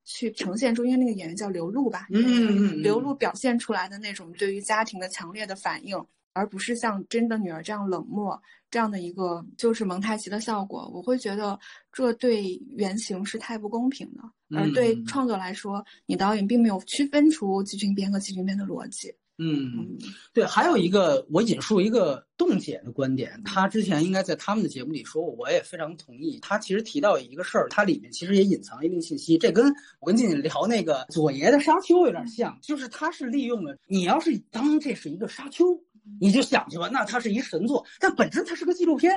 [0.05, 5.97] 去呈现出，因为那个演员叫刘露吧，嗯，刘露表现出来的那种对于家庭的强烈的反应，
[6.33, 8.41] 而不是像真的女儿这样冷漠，
[8.71, 11.59] 这样的一个就是蒙太奇的效果，我会觉得
[11.93, 14.23] 这对原型是太不公平的，
[14.57, 19.15] 而对创作来说，你导演并没有区分出剧情片和剧情片的逻辑。
[19.37, 19.99] 嗯，
[20.33, 26.39] 对，还有一个我引述一个冻姐的观点，她之前应该在他们的节目里说过，我也非常同意。
[26.41, 35.65] 她其实提到一个事儿，它里面其实也隐藏一定信息，这跟我跟静静聊那个左爷的沙丘有点像，就是他是利用了你要是当这是一个沙丘，
[36.21, 39.13] 你就想去吧，那它是一神作，但本质它是个纪录片，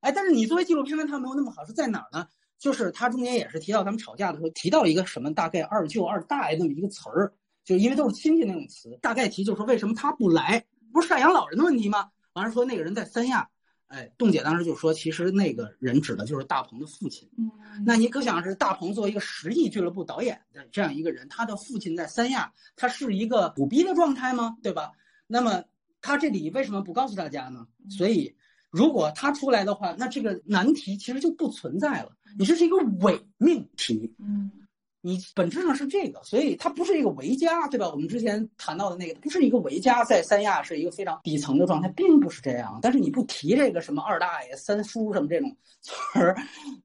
[0.00, 2.26] 哎，但是你作为纪录片呢，它没有那么好，是在哪儿呢？
[2.58, 7.32] 就是他中间也是提到他们吵架的时候提到一个什么大概二舅二大爷那么一个词儿。
[7.64, 12.10] 就因为都是亲戚那种词，大概题就是说为什么他不来，不是赡养老人的问题吗？
[12.32, 13.48] 完了说那个人在三亚，
[13.88, 17.28] 哎，冻姐当时就说，其实那个人指的就是大鹏的父亲。
[17.36, 17.50] 嗯，
[17.84, 24.56] 那你可想是大鹏作为一个十亿俱乐部导演的这样一个人，他的父亲在三亚，他是一个苦逼的状态吗？
[24.62, 24.92] 对吧？
[25.26, 25.62] 那么
[26.00, 27.66] 他这里为什么不告诉大家呢？
[27.88, 28.34] 所以
[28.70, 32.12] 如果他出来的话，那这个难题其实就不存在了。
[32.38, 34.14] 你这是一个伪命题。
[34.18, 34.50] 嗯。
[35.02, 37.88] 你本质上是这个，所以它不是一个维家，对吧？
[37.90, 42.78] 我们之前谈到的那个，不是一个维家，在三亚是一个非常底层的状态，并不是这样。
[42.82, 46.36] 但是你不提这个什么二大爷、三叔什么这种词儿，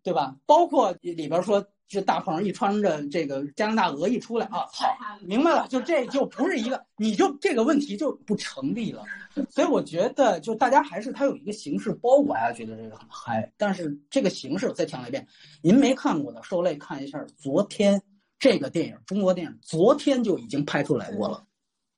[0.02, 0.36] 对吧？
[0.46, 4.88] 包括里边说，就大鹏一穿着这个加拿大鹅一出来啊，好，
[5.22, 9.04] 明白了，就这就不是一个，你就这个问题就不成立了。
[9.50, 13.52] 所以我觉得，就大家还是他有一个形式包裹，大家觉得这个很嗨。
[13.58, 15.28] 但是这个形式，再强调一遍，
[15.62, 17.24] 您没看过的，受累看一下。
[17.38, 18.02] 昨天
[18.40, 21.46] 这个电影，中国电影昨天就已经拍出来过了。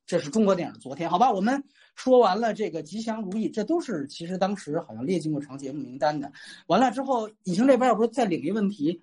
[0.06, 1.30] 这是中国电影昨天，好吧？
[1.30, 1.62] 我们
[1.94, 6.32] 说完了这个吉祥如意，这都是其实当时好像列进过长节目名单的。
[6.66, 9.02] 完了之后，影星这边要不是再领一个问题？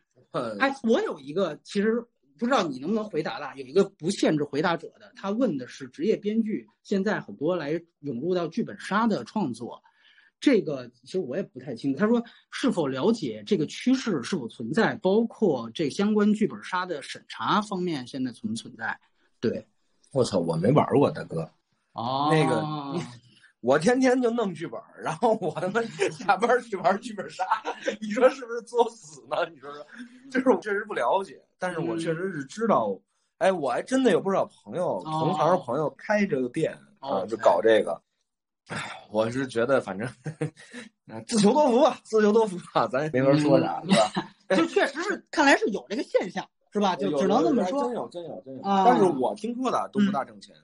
[0.60, 2.06] 哎，我有一个其实。
[2.38, 3.56] 不知道你能不能回答了？
[3.56, 9.82] 有一个不限制回答者的，他问的是职业编剧现在很多来涌入到剧本杀的创作，
[10.38, 11.98] 这个其实我也不太清楚。
[11.98, 12.22] 他说
[12.52, 19.00] 是否了解这个趋势是否存在，包括这相关剧本杀的审查方面现在存不存在？
[19.40, 19.66] 对，
[20.12, 21.50] 我操，我没玩过，大哥。
[21.94, 22.62] 哦，那个
[23.66, 27.44] 我天天就弄剧本，然后我他妈下班去玩剧本杀，
[28.00, 29.38] 你说是不是作死呢？
[29.52, 29.84] 你说说，
[30.30, 32.96] 就是我确实不了解，但是我确实是知道，
[33.40, 38.00] 哎，我还真的有不少朋友，同行朋友开这个店啊，就搞这个。
[38.68, 38.78] 哎，
[39.10, 40.08] 我是觉得反正
[41.26, 44.30] 自求多福吧，自求多福吧，咱也没法说啥，是吧？
[44.56, 46.96] 就确实是，看来是有这个现象，是吧？
[46.96, 47.82] 就只能这么说。
[47.84, 48.62] 真有，真有，真有。
[48.64, 50.56] 但是我听说的都不大挣钱，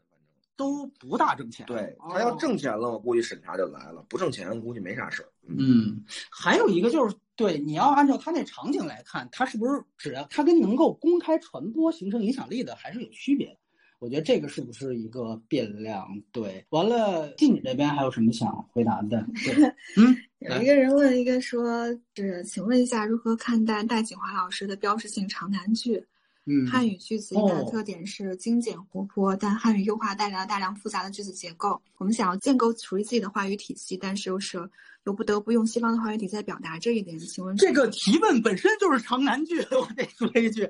[0.61, 1.65] 都不大挣钱。
[1.65, 5.29] 对他要挣钱了，我估计审查就来了；不挣钱，估计没啥事儿。
[5.47, 13.57] 嗯，还有一个就是，对你要按照他那场景来看，他是不是只要他跟能够公开传播、形成影响力的，还是有区别的？
[13.97, 16.07] 我觉得这个是不是一个变量？
[16.31, 19.25] 对，完了，静女这边还有什么想回答的？
[19.43, 19.53] 对
[19.97, 26.05] 嗯，有一个人问一个说，是请问一下，如何看待戴锦华老师的标志性长难句？
[26.45, 31.79] 嗯，汉语句子一大特点是精简活泼，但汉语优化带来了大量复杂的句子结构。
[31.97, 34.67] 我们想要建构属于自己的话语体系，但是又是
[35.05, 37.17] 又不得不用西方的话语体在表达这一点。
[37.17, 40.63] 请问这个提问本身就是长难句， 我得说一句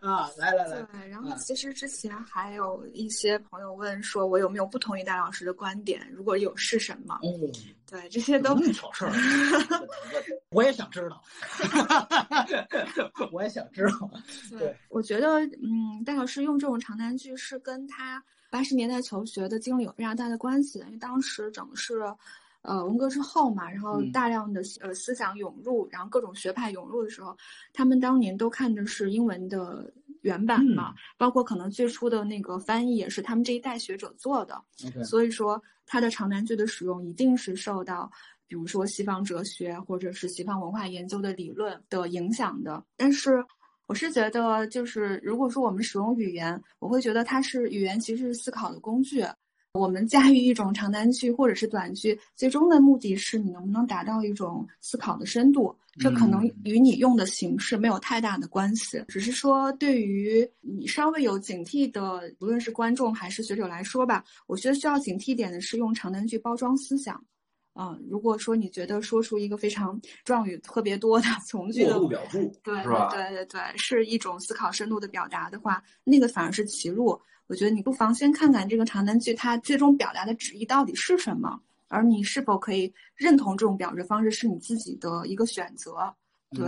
[0.00, 0.82] 啊，来来来。
[0.92, 6.08] 对，然后其实之前还有一些朋友问说，我有没有不同意戴老师的观点？
[6.12, 7.14] 如果有，是什么？
[7.22, 7.30] 哦，
[7.86, 9.12] 对，这些都挑事儿。
[10.50, 11.22] 我也想知道，
[13.32, 14.10] 我也想知道。
[14.58, 22.02] 对，我觉得，嗯，戴老师用这种长难句是跟他八十年代求学的经历有非常大的关系的，因为当时整个是，
[22.68, 27.34] 呃，文革之后嘛，然后大量的呃思想涌入，然后各种学派涌入的时候，
[27.72, 29.90] 他们当年都看的是英文的
[30.20, 34.62] 原版嘛，包括可能最初的那个翻译也是他们这一代学者做的，
[35.02, 38.10] 所以说他的长难句的使用一定是受到。
[38.50, 43.44] 比如说西方哲学或者是西方文化研究的理论的影响的，但是
[43.86, 49.22] 我是觉得，就是如果说我们使用语言，我会觉得它是语言其实是思考的工具。
[49.78, 67.24] 我们驾驭一种长难句或者是短句，最终的目的是你能不能达到一种思考的深度，这可能与你用的形式没有太大的关系，只是说对于你稍微有警惕的，无论是观众还是学者来说吧，我觉得需要警惕点的是用长难句包装思想。
[67.80, 77.16] 嗯，如果说你觉得说出一个非常状语特别多的从句的表述，对对对对对，是一种思考深度的表达的话，那个反而是歧路。
[77.48, 86.14] 我觉得你不妨先看看这个长难句，它最终表达的旨意到底是什么，而你是否可以认同这种表示方式是你自己的一个选择。
[86.50, 86.66] 对，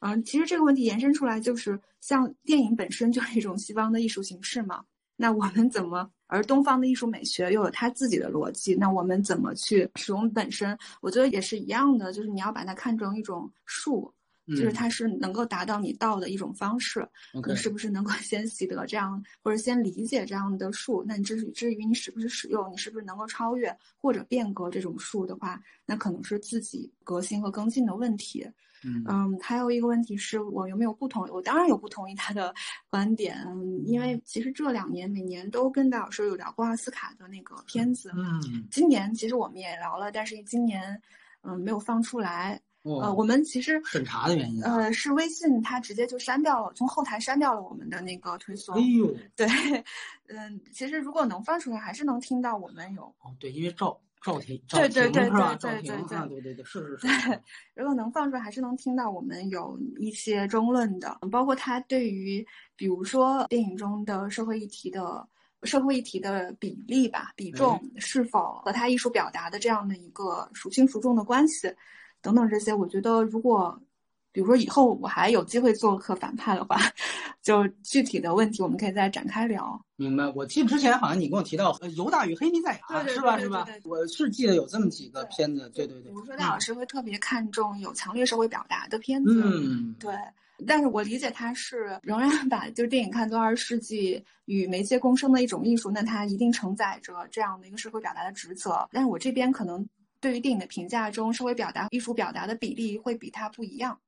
[0.00, 4.84] 嗯，其实这个问题延伸出来就是，像电影本身就是一种西方的艺术形式嘛。
[5.16, 6.08] 那我们怎么？
[6.28, 8.74] 而东方的艺术美学又有它自己的逻辑。
[8.74, 10.76] 那我们怎么去使用本身？
[11.00, 14.12] 我觉得也是一样的，就是你要把它看成一种术，
[14.48, 17.06] 就是它是能够达到你道的一种方式。
[17.48, 21.04] 你是不是能够 先习得这样，或者先理解这样的术？
[21.06, 28.46] 那你至于至于你是不是使用，你是不是能够超越或者变革这种术的话，那可能是自己革新和更进的问题。
[28.84, 31.30] 嗯，还有一个问题是我有没有不同意？
[31.30, 32.54] 我当然有不同意他的
[32.88, 33.36] 观点，
[33.84, 38.12] 因为其实这两年每年都跟戴老师有聊过奥斯卡的那个片子。
[38.14, 38.40] 嗯，
[38.70, 41.02] 今年其实我们也聊了，但是今年
[41.42, 42.60] 嗯没有放出来。
[42.94, 44.62] 呃，我们其实审查的原因。
[44.62, 48.74] 呃，是微信它直接就删掉了，从后台删掉了我们的那个推送。
[48.76, 49.46] 哎呦，对，
[50.28, 53.02] 嗯，其实如果能放出来，还是能听到我们有。
[53.02, 53.98] 哦，对，因为赵。
[54.24, 57.06] 赵婷，对对对对对对对对对对，是是是。
[57.06, 57.40] 对，
[57.76, 65.24] 如果能放出来，还是能听到我们有一些争论的，包括他对于，比如说电影中的社会议题的
[65.62, 71.72] 社会议题的比例吧，比重是否和他艺术表达的这样的一个孰轻孰重的关系，
[72.20, 73.80] 等等这些，我觉得如果。
[74.32, 76.76] 比如说以后我还有机会做客反派的话，
[77.40, 79.80] 就具体的问题我们可以再展开聊。
[79.96, 80.30] 明白。
[80.36, 83.38] 我记得之前好像你跟我提到《犹大与黑尼赛亚》，是吧？
[83.38, 83.66] 是吧？
[83.82, 85.72] 我是记得有这么几个片子。
[85.74, 86.12] 对对对。
[86.12, 89.42] 比如说戴老师会特别看重有强烈社会表达的片子。
[89.42, 89.96] 嗯。
[89.98, 90.14] 对。
[90.66, 98.86] 但是我理解他是仍然把就是电影看作二十世纪与媒介共生的一种艺术，那它一定承载着这样的一个社会表达的职责。
[98.92, 99.88] 但是我这边可能
[100.20, 103.98] 对于电影的评价中，社会表达艺术表达的比例会比它不一样。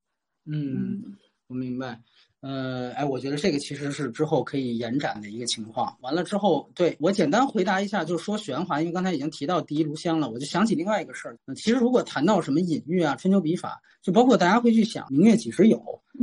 [0.47, 2.01] 嗯，我明白。
[2.41, 5.97] 呃，哎，我觉得这个其实是之后可以延展的一个情况。
[6.03, 11.37] 完了之后，对我简单回答一下，就是说玄华，因为刚才已经提到第一炉香了，我就想起另外一个事儿。
[11.57, 15.83] 其实如果谈到什么隐喻啊、春秋笔法，就包括大家会去想“明月几时有”，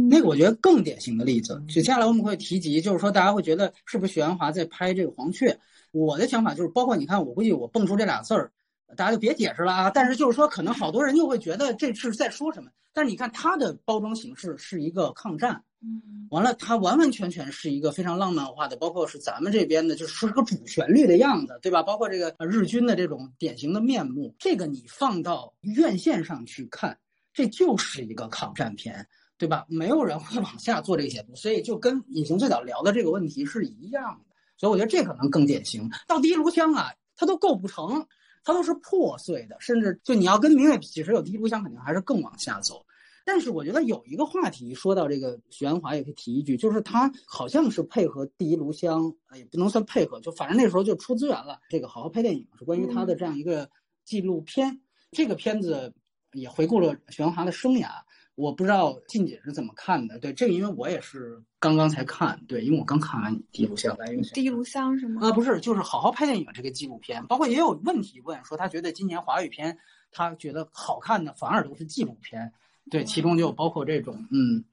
[0.09, 1.61] 那个我觉得更典型的例子。
[1.67, 5.59] 就接下来我们会提及，就是说大家会觉得是不是玄华在拍这个黄雀？
[5.91, 8.51] 我的想法就是，包括你看，我估计我蹦出这俩字儿，
[8.95, 9.89] 大家就别解释了啊。
[9.89, 12.69] 但是就是说，可能好多人又会觉得这是在说什么。
[12.93, 21.83] 但是你看它的包装形式是一个抗战，嗯完了它完完全全是一个非常浪漫化的，包括是咱们这边的，就是说是个主旋律的样子，对吧？
[21.83, 26.97] 包括这个呃日军的这种典型的面目，这个你放到院线上去看，
[27.33, 29.07] 这就是一个抗战片。
[29.37, 29.65] 对吧？
[29.67, 34.33] 没有人会往下做这个解读，所以就跟隐形最早聊的这个问题是一样的。
[34.55, 35.89] 所以我觉得这可能更典型。
[36.07, 38.07] 到第一炉香啊，它都构不成，
[38.45, 42.85] 它都是破碎的，甚至就你要跟明月比，其实有第一炉香肯定还是更往下走。
[43.25, 51.59] 但是我觉得有一个话题说到这个许鞍华也可以提一句，就是他好像是配合第一炉香，呃也不能算配合，就反正那时候就出资源了。
[51.67, 53.67] 这个好好拍电影是关于他的这样一个
[54.03, 54.79] 纪录片，
[55.11, 55.91] 这个片子
[56.33, 57.89] 也回顾了许鞍华的生涯。
[58.35, 63.95] 我不知道静姐是怎么看的，对这个，因为我也是刚刚才看，对，因为我刚看完《第一炉香》，
[64.33, 65.25] 第一炉香是吗？
[65.25, 69.77] 啊，不是，就是好好拍电影这个纪录片，包括也有问题问说他觉得今年华语片
[70.11, 72.51] 他觉得好看的反而都是纪录片，
[72.91, 74.63] 对，其中就包括这种，嗯，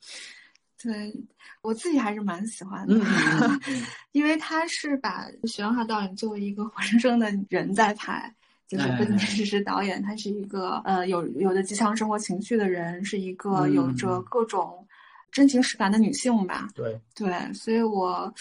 [0.82, 1.14] 对
[1.62, 2.94] 我自己还是蛮喜欢的，
[4.10, 8.34] 因为他是把许鞍华导演作为一个 活生生的人在拍。
[8.72, 14.86] 就是不仅只是导演，他是一个呃有有着极强生活情趣的人，是一个有着各种
[15.30, 16.68] 真情实感的女性吧。
[16.74, 16.98] 对。
[17.14, 18.32] 对，所以我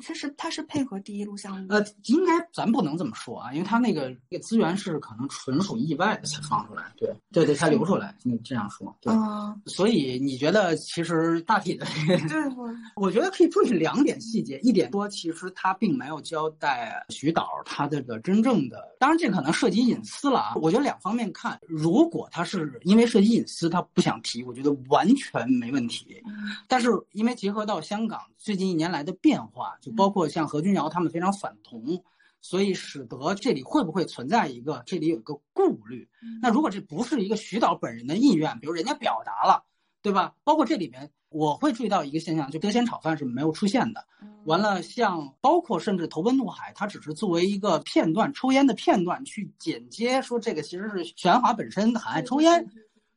[0.00, 1.78] 他是他是配合第一录像的。
[1.78, 8.14] 呃，应该咱不能这么说啊，因为他那个那个资源是可能纯属意外的才放出来，对对对，才流出来。
[8.22, 9.12] 你这样说，对。
[9.12, 11.86] 嗯，所以你觉得其实大体的，
[12.28, 14.58] 对我 我觉得可以注意两点细节。
[14.60, 20.54] 一点说，其实他并没有交代徐导他这个真正的，当然这可能涉及隐私了啊。
[20.56, 26.22] 我觉得两方面看，如果他是因为涉及隐私，他不想提，我觉得完全没问题。
[26.68, 32.02] 但是因为结合到香港最近一年来的变化，就包括像何君尧他们非常反同。
[32.44, 36.08] 所以使得这里会不会存在一个，这里有一个顾虑。
[36.42, 39.62] 那如果这不是一个徐导本人的意愿，比如人家表达了，
[40.02, 40.34] 对吧？
[40.42, 44.04] 包括这里面我会注意到一个现象，就德贤炒饭是没有出现的。
[44.44, 52.68] 完了，像包括甚至投奔怒海，它只是作为一个片段抽烟的片段去剪接，说这个其实是许鞍华本身很爱抽烟。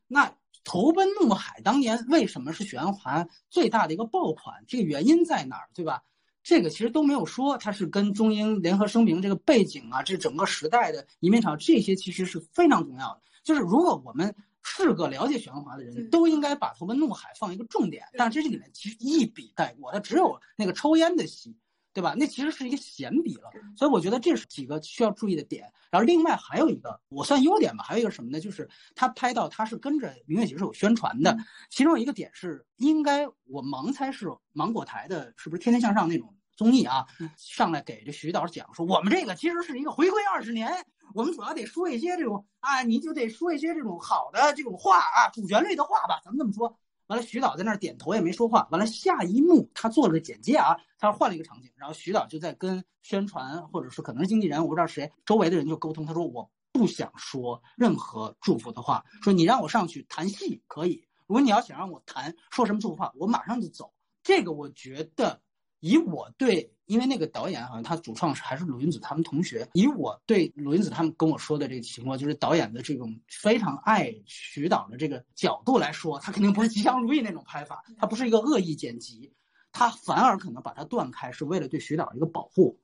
[0.07, 0.31] 那
[0.63, 4.63] 投奔怒海当年为什么是许鞍华最大的一个爆款？
[4.67, 6.03] 这个原因在哪儿，对吧？
[6.45, 13.21] 这个其实都没有说，它是跟中英联合声明这个背景啊，这整个时代的移民潮，这些其实是非常重要的。
[13.43, 18.05] 就是如果我们是个了解许鞍华的人，都应该把《投奔怒海》放一个重点。
[18.15, 21.57] 但是这里面其实一笔带过，它只有那个抽烟的戏，
[21.95, 22.13] 对吧？
[22.15, 23.49] 那其实是一个闲笔了。
[23.75, 25.71] 所以我觉得这是几个需要注意的点。
[25.89, 28.39] 然后另外还有一个，我算优点吧，还有一个什么呢？
[28.39, 31.37] 就是他拍到他是跟着明月姐是有宣传的，
[31.69, 36.35] 其中有一个点是，应该我盲猜是芒果台的，是不是《天天向上》那种？
[36.57, 40.71] 综艺啊，上来给这徐导讲说，我们这个其实是一个回归二十年，
[41.13, 46.77] 我们主要得说一些这种啊，你就得说一些这种好的这种话啊，主旋律的话吧，咱们这么说。
[47.07, 48.67] 完了，徐导在那儿点头也没说话。
[48.71, 63.93] 完了，下一幕他做了个简介啊，他换了一个场景，然后徐导就在跟宣传或者是可能是经纪人，我不知道谁，周围的人就沟通，他说我不想说任何祝福的话，说你让我上去谈戏可以，如果你要想让我谈说什么祝福话，我马上就走。
[64.23, 65.41] 这个我觉得。
[65.85, 69.69] 以我对，因为那个导演好像他主创是还是鲁云子他们同学。
[69.73, 79.31] 以我对鲁云子他们跟我说的这个情况，就是导演的这种非常爱徐导的这个角度来说，他肯定不是吉祥如意那种拍法，他不是一个恶意剪辑，
[79.71, 82.79] 他反而可能把它断开，是为了对徐导一个保护。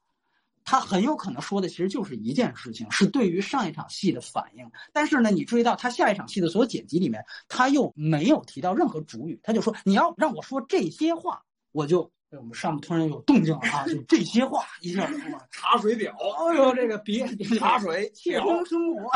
[0.64, 4.70] 他很有可能说的其实就是一件事情，是对于上一场戏的反应。
[4.94, 12.12] 但是呢，你注意到他下一场戏的所有剪辑里面，他又没有提到任何主语，他就说你要让我说这些话，我就。
[12.38, 13.86] 我们上面突然有动静了啊！
[13.86, 15.10] 就这些话一下，
[15.50, 16.16] 茶水表，
[16.50, 17.28] 哎呦，这个别
[17.60, 19.10] 茶水，切空生活。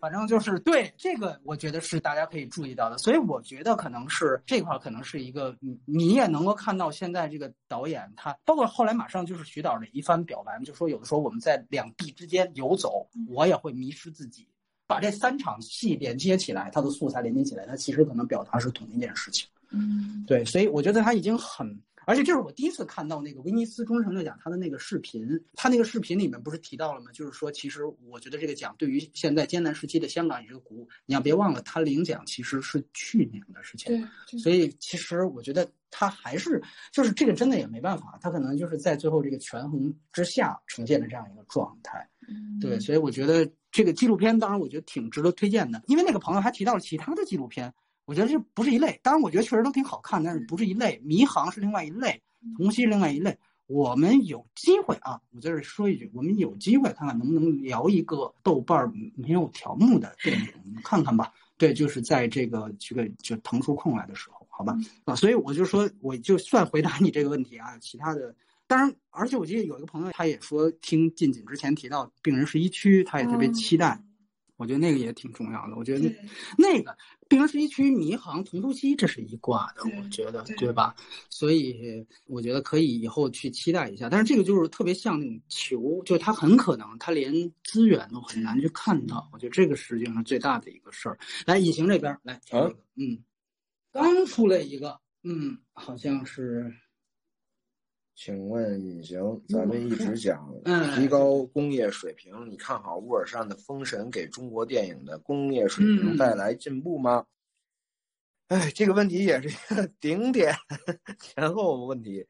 [0.00, 2.98] 反正就是对这个，我觉得是大家可以注意到的。
[2.98, 14.48] 所以我觉得可能是这块可能是一个，你你也能够看到现在这个导演他，包括后来马上就是徐导的一番表白，就说有的时候我们在两地之间游走，我也会迷失自己。
[14.88, 19.46] 把这三场戏连接起来，它的素材连接起来，它其实可能表达是同一件事情。
[19.72, 27.10] 嗯，对，所以我觉得他已经很，而且这是我第一次看到那个威尼斯终身成就奖他的那个视频，他那个视频里面不是提到了吗？
[27.12, 30.88] 就是说，其实我觉得这个奖对于现在艰难时期的香港也是个鼓舞。
[31.06, 33.96] 你要别忘了，他领奖其实是去年的事情，
[34.30, 36.60] 对，所以其实我觉得他还是
[36.92, 42.06] 就是这个真的也没办法，他可能就是在最后这个权衡之下呈现的这样一个状态。
[42.60, 47.72] 对，所以我觉得这个纪录片当然我觉得挺值得推荐的，因为那个朋友还提到了其他的纪录片。
[48.04, 51.00] 我觉得这不是一类，当然我觉得确实都挺好看，但是不是一类。
[51.04, 52.20] 迷航是另外一类，
[52.56, 53.36] 同期是另外一类。
[53.66, 61.32] 我们有机会啊，我在这儿说一句，我们有机会看看能不能聊一个豆瓣儿没有条目的电影，我们看看吧。
[61.56, 64.76] 对，就是在这个这个就腾出空来的时候，好吧？
[65.04, 68.34] 啊，所以我就说，我就算回答你这个问题啊，其他的。
[68.66, 73.98] 当然，而且我记得有一个朋友，他也说听近景之前提到病人十一区，他也特别期待。
[74.62, 75.74] 我觉得那个也挺重要的。
[75.74, 76.14] 我觉得
[76.56, 76.96] 那个
[77.28, 80.94] 病人十一区迷航同呼吸，这是一挂的，我觉得对吧？
[81.28, 84.08] 所以我觉得可以以后去期待一下。
[84.08, 89.28] 但是这个就是特别像那种球，就它很可能它连资源都很难去看到。
[89.32, 91.18] 我觉得这个实际上是最大的一个事儿。
[91.44, 93.18] 来，隐形这边来挑一个，嗯，
[93.90, 96.72] 刚出来一个，嗯，好像是。
[98.24, 99.18] 请问隐形，
[99.48, 100.48] 咱们一直讲
[100.94, 107.26] 提高工业水平，你看好乌尔善的《封神》给中国电影的工业水平带来进步吗？
[108.46, 110.54] 哎，这个问题也是一个 顶点
[111.18, 112.24] 前后问题。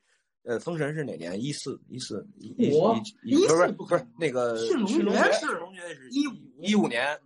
[0.44, 1.38] 呃，《封神》是哪年？
[1.38, 2.68] 一四一四一一
[3.22, 4.94] 一不是不是那个《驯龙诀》
[5.38, 6.32] 是《龙诀》是一五
[6.62, 7.20] 一五年，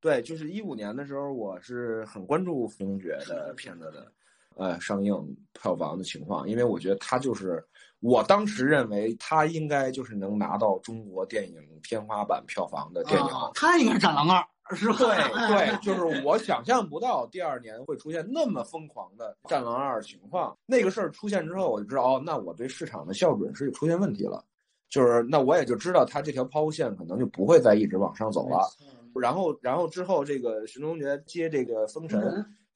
[0.00, 4.12] 对，就是一五年的时候，我是很关注《龙诀》的片子的，
[4.56, 5.14] 呃，上映
[5.52, 7.64] 票房的情况，因为我觉得他就是。
[8.04, 14.44] 我当时认为他应该就是能拿到中国电影天花板票房的电影，他应该是《战狼二》，
[14.74, 14.96] 是吧？
[14.98, 15.06] 对
[15.70, 20.58] 对，就是我想象不到第二年会出现那么疯狂的《战狼二》情况。
[20.66, 24.44] 那个事儿出现之后，我就知道哦，那我对市场的校准是出现问题了，
[24.90, 28.68] 就是那我也就知道他这条抛物线可能就不会再一直往上走了。
[29.14, 32.20] 然后，然后之后这个《寻龙诀》接这个《封神》。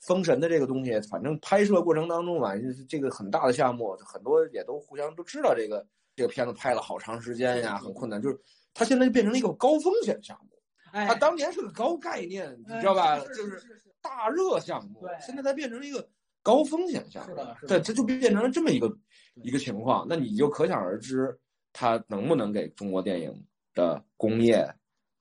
[0.01, 2.53] 封神的这个东西，反正拍摄过程当中吧，
[2.88, 5.84] 这个很大的项目，很多也都互相都知道这个
[6.14, 8.20] 这个片子拍了好长时间呀，很困难。
[8.20, 8.38] 就是
[8.74, 10.57] 它现在就变成了一个高风险项目，
[10.92, 13.18] 它当年是个高概念，你知道吧？
[13.18, 13.61] 就是
[14.01, 16.07] 大热项目，现在它变成了一个
[16.42, 17.36] 高风险项目，
[17.66, 18.94] 对，这就变成了这么一个
[19.42, 20.07] 一个情况。
[20.09, 21.36] 那你就可想而知，
[21.72, 23.44] 它能不能给中国电影
[23.74, 24.64] 的工业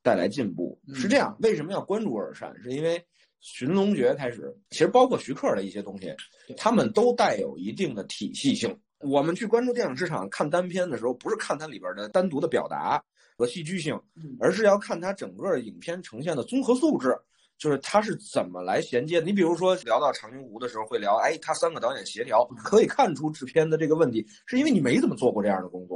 [0.03, 0.79] 带来进步？
[0.93, 2.53] 是这样，为什么要关注尔善？
[2.61, 3.03] 是因为。
[3.47, 6.11] 寻龙诀开始，其实包括徐克的一些东西，
[6.57, 8.75] 他们都带有一定的体系性。
[9.01, 12.99] 我们去关注电影市场看单片的时候，不是看它里边的单独的表达
[13.37, 13.95] 和戏剧性，
[14.39, 17.15] 而是要看它整个影片呈现的综合素质，
[17.59, 19.19] 就是它是怎么来衔接。
[19.19, 25.94] 你比如说聊到长津湖的时候，会聊，哎，他三个导演协调，可以看出制片的这个问题，是因为你没怎么做过这样的工作。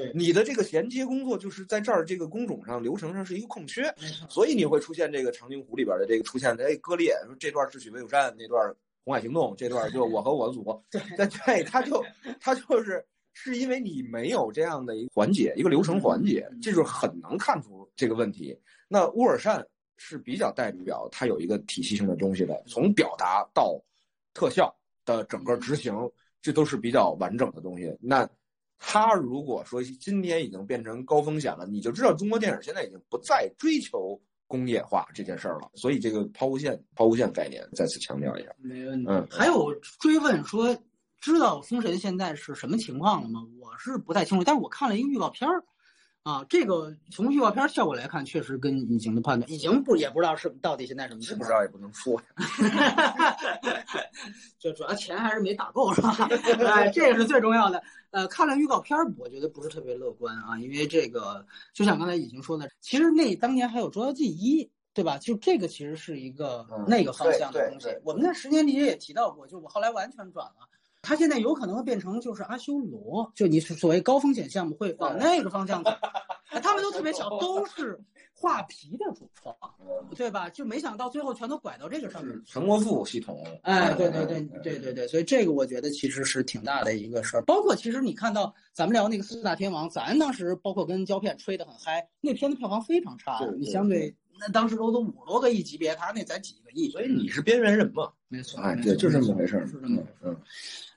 [0.00, 3.94] 对你的这个衔接工作，就是在这儿这个工种上流程上是一个空缺，
[4.28, 8.74] 所以你会出现这个长津湖里边的这个出现的哎割裂，说这段智取威虎山，那段
[9.04, 12.02] 红海行动，这段就我和我的祖国，对对，他就
[12.40, 18.58] 他就是是因为你没有这样的一个环节，一个流程环节，这就是很能看出这个问题。
[18.88, 19.66] 那乌尔善
[19.98, 23.78] 是比较代表它有一个体系性的东西的，从表达到
[24.32, 24.74] 特效
[25.04, 25.94] 的整个执行，
[26.40, 27.94] 这都是比较完整的东西。
[28.00, 28.26] 那。
[28.82, 35.70] 他如果说今天已经变成高风险了，你就知道中国电影现在已经不再追求工业化这件事儿了。
[35.74, 38.50] 所以这个抛物线、抛物线概念再次强调一下。
[38.58, 39.06] 没问题。
[39.08, 40.76] 嗯，还有追问说，
[41.20, 43.46] 知道封神现在是什么情况了吗？
[43.60, 45.62] 我是不太清楚，但是我看了一个预告片儿。
[46.22, 52.20] 啊，这个从预告片效果来看，确实跟隐形的判断，隐形不也不知道是到底现在什么情况，不知道也不能说。
[54.58, 56.14] 就主要钱还是没打够，是吧？
[56.68, 57.82] 哎，这个是最重要的。
[58.10, 64.62] 呃，看了预告片，我觉得不是特别乐观啊，因为这个就像刚才已经说的，其实那当年还有《捉妖记一》，
[64.92, 65.16] 对吧？
[65.16, 67.88] 就这个其实是一个那个方向的东西。
[68.04, 70.68] 我们在十年里也提到过，就我后来完全转了。
[71.02, 75.90] 他现在有可能会变成就是阿修罗，就你所谓高风险项目会往那个方向走。
[76.62, 77.98] 他们都特别巧，都是
[78.34, 79.54] 画皮的主创，
[80.16, 80.50] 对吧？
[80.50, 82.36] 就没想到最后全都拐到这个上面。
[82.44, 87.42] 陈国富系统，哎，对对对对对对，所以这个我觉得其实是挺大的一个事儿。
[87.42, 98.10] 包括其实你看到咱们聊那个四大天王，咱当时包括跟胶片吹得很嗨，那片子票房非常差，你相对那当时都都五多个亿级别，他那才几个亿，所以你是边缘人嘛？
[98.28, 100.36] 没错，哎，对，就这么回事儿，是这么回事儿。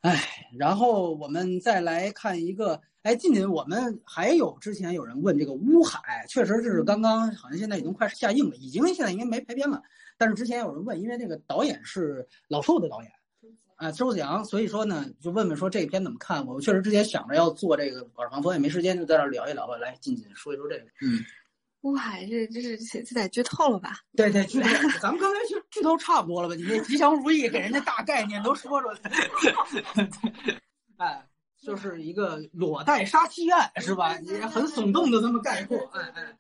[0.02, 0.24] 哎，
[0.58, 9.82] 然后我们再来看一个，哎，近近我们还有之前有人问这个乌海，确实是刚刚好像现在已经快下映了，已经现在应该没排片了。
[10.18, 13.12] 但是之前有人问，因为那个导演是老寿的导演，
[13.76, 16.46] 啊，周子阳，所以说呢，就问问说这片怎么看？
[16.46, 19.76] 我确实之前想着要做这个耳旁风，也没时间，就在这聊一聊吧。
[19.78, 21.20] 来，近近说一说这个，嗯。
[21.84, 24.00] 乌海这这是这这得剧透了吧？
[24.16, 24.68] 对对，剧透。
[25.00, 26.56] 咱们刚才剧剧透差不多了吧？
[26.56, 28.98] 你那吉祥如意给人家大概念都说出来。
[30.98, 31.26] 哎，
[31.62, 34.18] 就是一个裸贷杀妻案，是吧？
[34.20, 35.78] 也很耸动的这么概括。
[35.94, 36.38] 哎哎，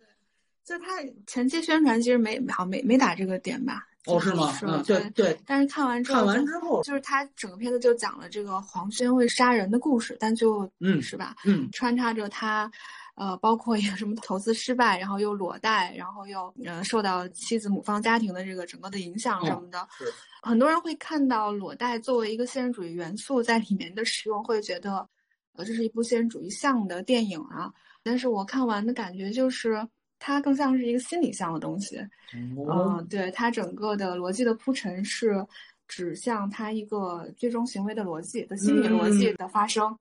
[0.64, 0.86] 就他
[1.28, 3.84] 前期宣传其实没好没没打这个点吧？
[4.06, 4.54] 哦，是吗？
[4.54, 5.38] 是嗯，对对。
[5.46, 11.36] 但是看完之后，看完之后，就是他整个片子就讲了这个黄轩为杀人的故事，但就嗯，是吧？
[11.46, 12.72] 嗯，穿插着他，
[13.16, 19.88] 呃，包括有什么投资失败，然后又裸贷，然后又呃受到妻子母方家庭的这个整个的影响什么的。
[19.98, 20.06] 是。
[20.42, 25.08] 很多人会看到裸贷作为一个现实主义元素在里面的使用，会觉得，
[25.54, 27.72] 呃，这是一部现实主义向的电影啊。
[28.04, 29.88] 但是我看完的感觉就是。
[30.26, 32.00] 它更像是一个心理向的东西，
[32.34, 35.46] 嗯，对，它整个的逻辑的铺陈是
[35.86, 39.94] 指向它一个最终行为的逻辑的心理逻辑的发生。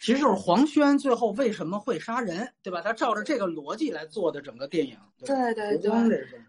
[0.00, 2.80] 其实就是黄轩最后为什么会杀人，对吧？
[2.82, 4.96] 他照着这个逻辑来做的整个电影。
[5.24, 5.90] 对对对，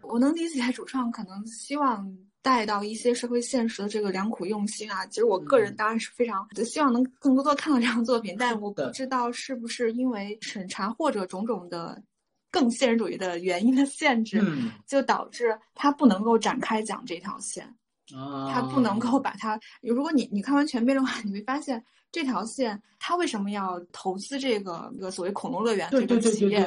[0.02, 2.06] 我能理解主创可能希望
[2.42, 5.06] 带到一些社会现实的这个良苦用心啊。
[5.06, 12.02] 其实我个人当然是非常希望能更多的看到这样作品，但我不知道是不是因为审查或者种种的。
[12.48, 14.42] 更现实主义的原因的限制，
[14.86, 17.68] 就导致他不能够展开讲这条线，
[18.50, 19.60] 他不能够把它。
[19.82, 21.84] 如果你你看完全片的话，你会发现
[22.16, 26.66] 这条线他为什么要投资这个个所谓恐龙乐园这个企业，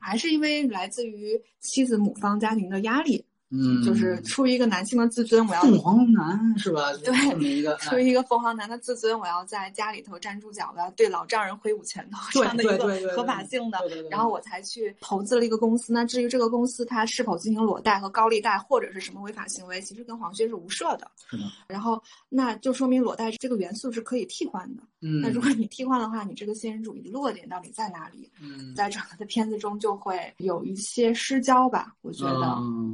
[0.00, 3.22] 还是因为来自于妻子母方家庭的压力。
[3.48, 6.92] 嗯，就是出于一个男性的自尊，我要凤凰男是吧？
[7.04, 13.78] 对，一个出于一个凤凰男的自尊，我要在家里头站住脚，我要对老丈人挥舞拳头，这样的一个合法性的，
[14.10, 15.92] 然后我才去投资了一个公司。
[15.92, 21.08] 那至于这个公司它是否进行裸贷和高利贷或者是什么违法行为，其实跟黄轩是无涉的。
[21.30, 21.44] 是的。
[21.68, 24.82] 然后那就说明裸贷这个元素是可以替换的。
[25.02, 25.20] 嗯。
[25.20, 28.28] 那如果你替换的话，你这个现实主义的落点到底在哪里？
[28.42, 28.74] 嗯。
[28.74, 32.46] 在整个的片子中就会有一些失焦吧，我觉得。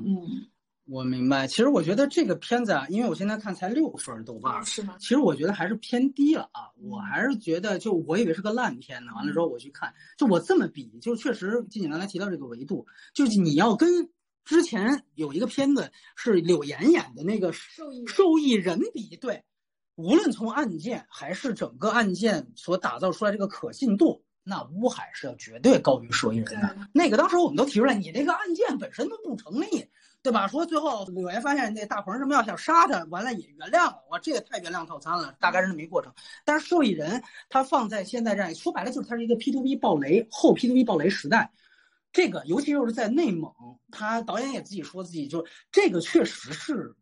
[0.05, 0.43] 嗯。
[0.85, 4.97] 我明白，其实我觉得这个片子啊，因为我现在看才六分豆瓣，是吗？
[4.99, 9.13] 其实我觉得还是偏低了啊，我还是觉得，就我以为是个烂片呢。
[9.15, 12.85] 完了之后我去看，就我这么比，就确实就你刚才提到这个维度，
[13.15, 14.11] 就是你要跟
[14.45, 19.45] 之前有一个片子是柳岩演的那个受益受益人比，对，
[19.95, 26.77] 无论从案件还是整个案件所打造出来这个可信度，那乌海是要绝对高于受益人的。
[26.93, 29.89] 那个当时我们都提出来，你这个案件本身都不成立。
[30.23, 30.47] 对吧？
[30.47, 36.15] 说最后柳岩发现那大鹏什么要想杀他，完了也原谅了，哇，这也太原谅套餐了，大概是这么一过程。
[36.45, 41.51] 但是受益人他放在现在这样，说白了就是他是一个 P to P 暴雷后 P to P 暴雷时代，
[42.13, 43.53] 这个尤其又是在内蒙，
[43.91, 46.95] 他导演也自己说自己就这个确实是。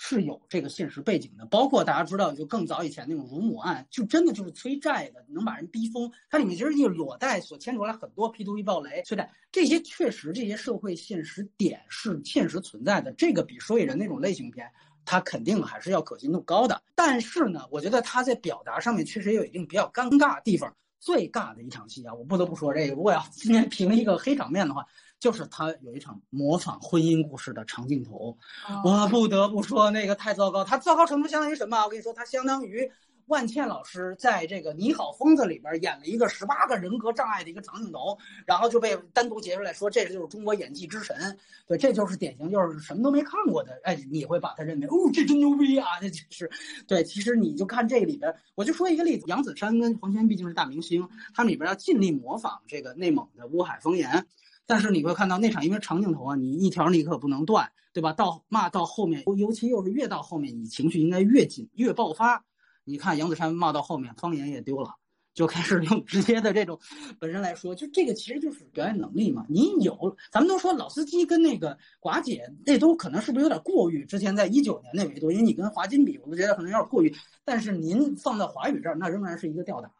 [0.00, 6.08] 是有这个现实背景的，包括大家知道，就更早以前那种乳母案，就真的就是催债的，能把人逼疯。
[6.30, 13.10] 它里面其实就裸贷所牵出来很多 P to P 暴雷、催债，这些确实这些社会现实点是现实存在的。
[13.14, 14.70] 这个比受益人那种类型片，
[15.04, 16.80] 它肯定还是要可信度高的。
[16.94, 20.72] 但是呢，我觉得他在表达上面确实也有一定比较尴尬地方。
[21.00, 24.86] 最尬的一场戏啊，我不得不说这个，如果要今天评一个黑场面的话。
[25.20, 28.36] 就是他有一场模仿婚姻故事的长镜头，
[28.84, 30.62] 我不得不说那个太糟糕。
[30.64, 31.82] 他糟糕程度相当于什么？
[31.82, 32.88] 我跟你说，他相当于
[33.26, 38.16] 万茜老师在这个《你好，疯子》里边演了一个十八个人格障碍的一个长镜头，
[38.46, 41.36] 然后就被单独截出来说这就是中国演技之神。
[41.66, 43.78] 对，这就是典型，就是什么都没看过的。
[43.82, 45.86] 哎，你会把他认为哦，这真牛逼啊！
[46.00, 46.48] 这就是，
[46.86, 54.24] 对，其实你就看这里边，我就说一个例子，杨子姗跟黄轩毕竟是大明星，他们里边要尽力模仿这个内蒙的乌海方言。
[54.68, 58.12] 但是你会看到那场，因为长镜头啊，你一条你可不能断，对吧？
[58.12, 62.44] 到骂到后面，尤其又是越到后面，你情绪应该越紧越爆发。
[62.84, 64.90] 你看杨子姗骂到后面，方言也丢了，
[65.32, 66.78] 就开始用直接的这种，
[67.18, 69.46] 本身来说，就这个其实就是表演能力嘛。
[69.48, 74.04] 你有，咱们都说老司机跟那个寡姐，那都可能是不是有点过于？
[74.04, 77.10] 之前在一九年那维度，因为你跟华金比，我都觉得可能有点过于。
[77.42, 79.90] 但是您放到华语这儿，那仍然是一个吊打，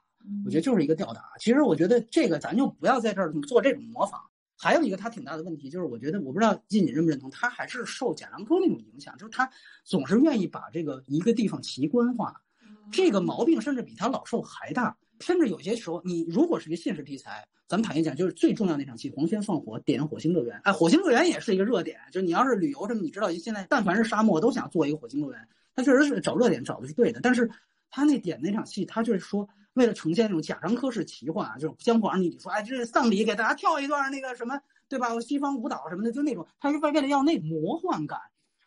[0.45, 1.23] 我觉得就是一个吊打。
[1.41, 4.21] 其实我觉得这个咱就不要在这儿做这种模仿。
[4.61, 9.49] 还有一个他挺大的问题，就是我觉得我不知道静你认不认同，他还是受贾樟柯那种影响，就是他
[9.85, 12.43] 总是愿意把这个一个地方奇观化，
[12.91, 14.97] 这个毛病甚至比他老受还大。
[15.21, 22.01] 甚至有些时候，你如果是一个现实题材，咱们坦言讲，就是最重要那场戏，黄轩放火点火星乐园，哎，火星乐园也是一个热点。
[22.11, 27.21] 就是你要是旅游什么，你知道现在但凡是沙漠都想做一个火星乐园，他确实是找热点找的是对的。
[27.21, 27.49] 但是
[27.91, 29.49] 他那点那场戏，他就是说。
[29.79, 35.19] 为了呈现那种贾樟柯式奇幻啊，就是姜皇你说，哎，这是丧礼，给大家跳一段那个什么，对吧？
[35.21, 38.19] 西方舞蹈什么的，就那种，他是为为了要那魔幻感，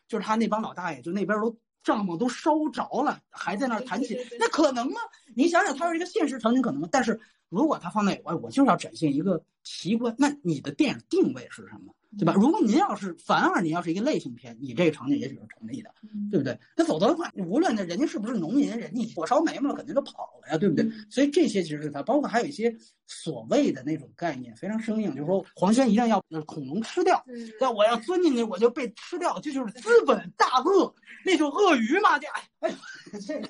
[0.08, 5.00] 就是他那帮老大爷，就那边都帐篷都烧着了，还在那儿弹琴，那可能吗？
[5.36, 6.88] 你想想，他是一个现实场景，可能吗？
[6.92, 7.20] 但是
[7.50, 11.94] 如果他放在，哎，我就是要展现一个奇观，那你的电影定位是什么？
[12.18, 12.34] 对吧？
[12.34, 16.58] 如果您要是反而您要是一个类型片，你这个场景也许是成立的，嗯对不对？
[16.76, 20.84] 那否则的话，无论那人家是不是农民，人家火烧眉毛了，肯定就跑了呀，对不对？
[20.86, 22.76] 嗯所以这些其实是它，包括还有一些
[23.08, 30.94] 所谓的那种概念非常生硬，就是说黄轩一定要呃恐龙吃掉，对对，我要钻进去我就被吃掉，这就是资本大鳄，
[31.26, 32.76] 那就鳄鱼嘛，这哎哎呦，
[33.26, 33.50] 这个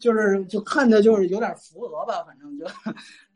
[0.00, 2.64] 就是就看着就是有点扶额吧，反正就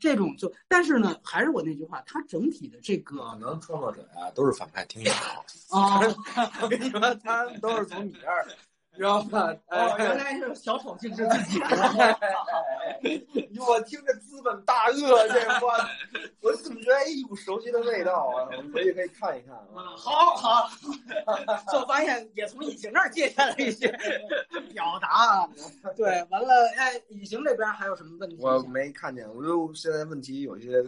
[0.07, 5.11] 这种就，但是呢，还是我那句话，他整体的这个可能创作者啊、都是反派听友，
[5.71, 5.99] 啊，
[6.63, 8.47] 我 跟你说，他们都是从你这儿，
[8.97, 9.55] 知道吧？
[9.69, 11.61] 哦，原哎，来是小丑竟是自己。
[13.59, 15.77] 我听着资本大鳄这话，
[16.43, 18.49] 我怎么觉得哎一股熟悉的味道啊？
[18.57, 19.65] 我们回去可以看一看啊。
[19.75, 20.71] 啊，好好，
[21.73, 23.89] 就发现也从隐形那儿借鉴了一些
[24.73, 25.49] 表达啊。
[25.97, 28.37] 对，完了，哎，隐形这边还有什么问题？
[28.41, 30.83] 我没看见，我就现在问题有些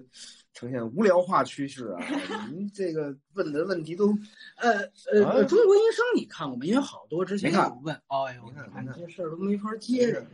[0.58, 2.00] 呈现无聊化趋势啊。
[2.50, 4.08] 您这个问的问题都
[4.56, 4.80] 呃
[5.12, 6.66] 呃，中国医生你看过吗？
[6.66, 10.26] 因为好多之前看有问，哎呦，没看你看没看这事儿都没法接着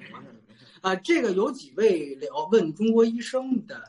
[0.80, 0.96] 啊。
[0.96, 3.76] 这个有几位聊问中国医生的《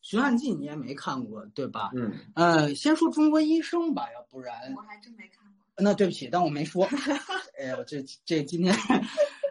[0.00, 1.92] 寻案记》，你也没看过对吧？
[1.94, 5.52] 嗯，呃，先说中国医生吧，要不然我还真没看过。
[5.76, 6.88] 那对不起，但我没说。
[7.56, 8.74] 哎呀，这这今天，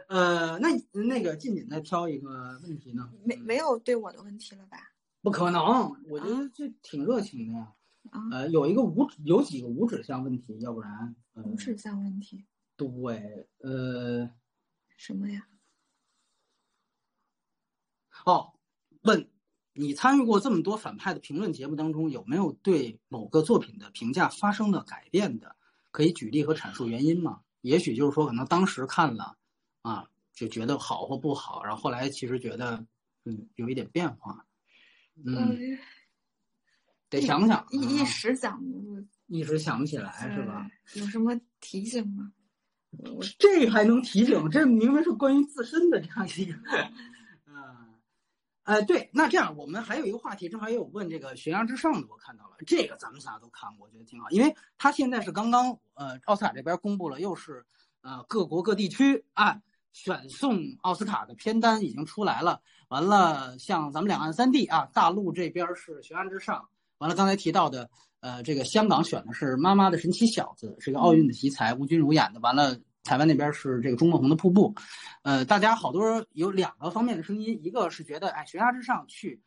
[0.10, 3.10] 呃，那那个静静再挑一个问题呢？
[3.24, 4.90] 没没有对我的问题了吧？
[5.24, 5.64] 不可能，
[6.10, 7.74] 我觉得这挺热情的呀。
[8.12, 12.46] 啊，呃，有一个无有几个无指向问题，要不然，呃，无指向问题
[12.76, 14.30] 对，呃，
[14.98, 15.48] 什么呀？
[18.26, 18.52] 哦，
[19.04, 19.30] 问
[19.72, 25.56] 你参与过这么多反派的评论节目当中，有没有对某个作品的评价发生了改变的？
[25.92, 27.42] 可以举例和阐述原因吗？
[27.62, 29.38] 也许就是说，可能当时看了，
[29.84, 32.86] 啊，就觉得好或不好，然后后来其实觉得，
[33.24, 34.46] 嗯，有一点变化，
[35.26, 35.56] 嗯，呃，
[37.10, 40.70] 得想想啊，一一时想不一时想不起来是吧？？
[40.94, 42.32] 呃有什么提醒吗？
[43.12, 44.50] 我这还能提醒？
[44.50, 46.54] 这明明是关于自身的这样一个，
[47.48, 47.96] 嗯，
[48.64, 57.66] 哎，对，那这样我们还有一个话题，正好也有问这个《悬崖之上》的，我看到了，这个咱们仨都看过，我觉得挺好，因为他现在是刚刚呃奥斯卡这边公布了，又是
[58.02, 59.60] 呃各国各地区啊
[59.92, 62.62] 选送奥斯卡的片单已经出来了，
[62.94, 66.58] 完了像咱们两岸三地啊，大陆这边是《悬崖之上》，
[67.00, 67.90] 完了刚才提到的。
[68.20, 72.40] 呃，这个香港选的是《妈妈的神奇小子》，是个奥运的题材，吴君如演的。
[72.40, 74.72] 完了，台湾那边是这个钟孟宏的《瀑布》。
[75.24, 79.42] 呃，大家好多有两个方面的声音，一个是觉得哎，悬崖之上去，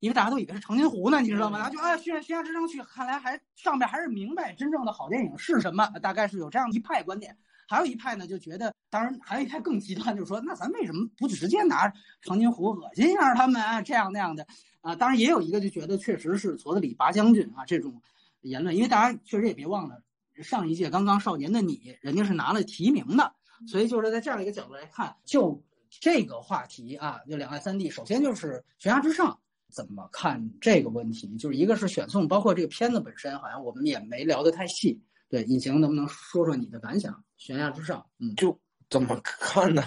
[0.00, 1.58] 因为大家都以为是长津湖呢，你知道吗？
[1.58, 7.38] 然后就哎，悬悬崖之上去，看来还上面还是明白真正的好电影是什么，大概是有这样一派观点。
[7.68, 11.92] 还有一派呢，就觉得，当然还有一派更极端，就是说，那咱为什么不直接拿
[12.22, 13.82] 长津湖恶心一下他们啊？
[13.82, 14.46] 这样那样的
[14.80, 14.96] 啊？
[14.96, 18.02] 当然也有一个就觉得确实是矬子里拔将军啊这种。
[18.42, 20.00] 言论，因为大家确实也别忘了，
[20.42, 23.32] 上一届刚刚少年的你，人家是拿了提名的，
[23.66, 29.36] 所以就是在这样一个角度来看，就这个话题啊，就两岸三地，首先就是悬崖之上
[29.68, 35.02] 怎么看这个问题，就是一个是选送，包括这个片子本身，好像我们也没聊得太细。
[35.28, 37.22] 对，隐形能不能说说你的感想？
[37.38, 38.58] 悬崖之上，嗯，就
[38.90, 39.82] 怎么看呢？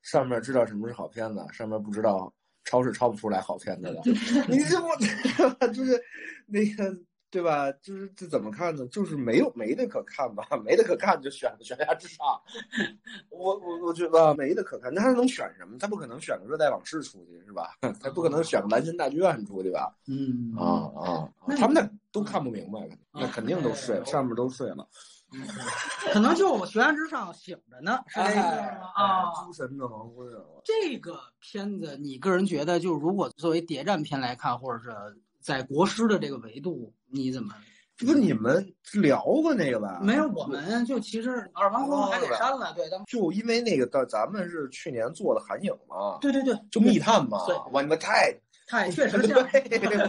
[0.00, 2.32] 上面知道什么是好片子，上面不知道
[2.64, 4.00] 超市抄不出来好片子的。
[4.48, 4.88] 你这不
[5.74, 6.00] 就是
[6.46, 6.96] 那个？
[7.28, 7.70] 对吧？
[7.82, 8.86] 就是这怎么看呢？
[8.86, 12.24] 就是没有没的可看吧，没的可看就选悬崖之上。
[13.28, 15.76] 我我我觉得没的可看，那他能选什么？
[15.76, 17.72] 他不可能选个热带往事出去是吧？
[18.00, 19.92] 他不可能选个蓝心大剧院出去吧？
[20.06, 21.28] 嗯啊啊！
[21.56, 24.88] 他们那都看不明白，那肯定都睡了，上面都睡了。
[26.12, 28.92] 可能就悬崖之上醒着呢，是这意思吗？
[28.94, 30.40] 啊，诸神的黄昏啊！
[30.64, 34.90] 这个片子，你个人觉得，就如果作为谍战片来看，或者是
[35.40, 37.54] 在国师的这个维度，你怎么？
[37.98, 40.00] 这不你们聊过那个吧？
[40.02, 49.48] 没有，我们就其实耳旁风还给删了，对，当就因为那个的，咱们是去年做的韩影嘛，对对对，就密探嘛对，哇，你们太太确实对像，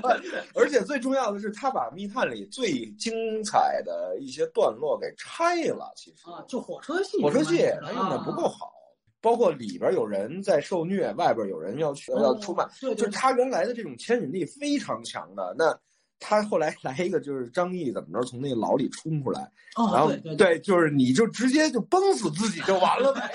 [0.56, 8.72] 而且最重要的是，他把密探里最精彩的一些段落给拆了，其实啊，就火车戏，火车戏他用的不够好。
[9.20, 15.56] 包括里边有人在受虐，外边有人要去要出卖，就是他原来的这种牵引力非常强的。
[15.58, 15.78] 那
[16.20, 19.42] 他后来 来一个，就是张译怎么着从那个牢里冲出来，
[19.76, 23.30] 哦，然后对对，就是你就直接就崩死自己就完了呗。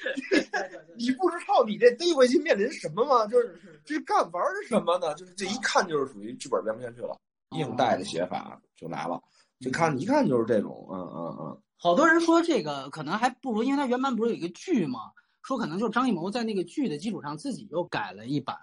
[0.96, 3.26] 你不知道你这逮回去面临什么吗？
[3.26, 5.14] 就是这干玩是什么呢？
[5.14, 7.16] 就是这一看就是属于剧本编不下去了，
[7.56, 9.20] 硬带的写法就来了。
[9.60, 11.58] 就看一看就是这种，嗯嗯嗯。
[11.76, 15.00] 好多人说这个可能还不如，因为他原版不是有一个剧吗？
[15.42, 18.56] 说可能就是张艺谋在那个剧的基础上自己又改了一版。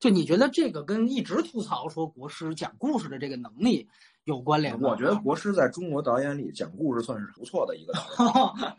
[0.00, 3.88] 就你觉得这个跟一直吐槽说国师讲故事的这个能力
[4.24, 4.88] 有关联吗。
[4.90, 8.74] 我觉得国师在中国导演里讲故事算是不错的一个导演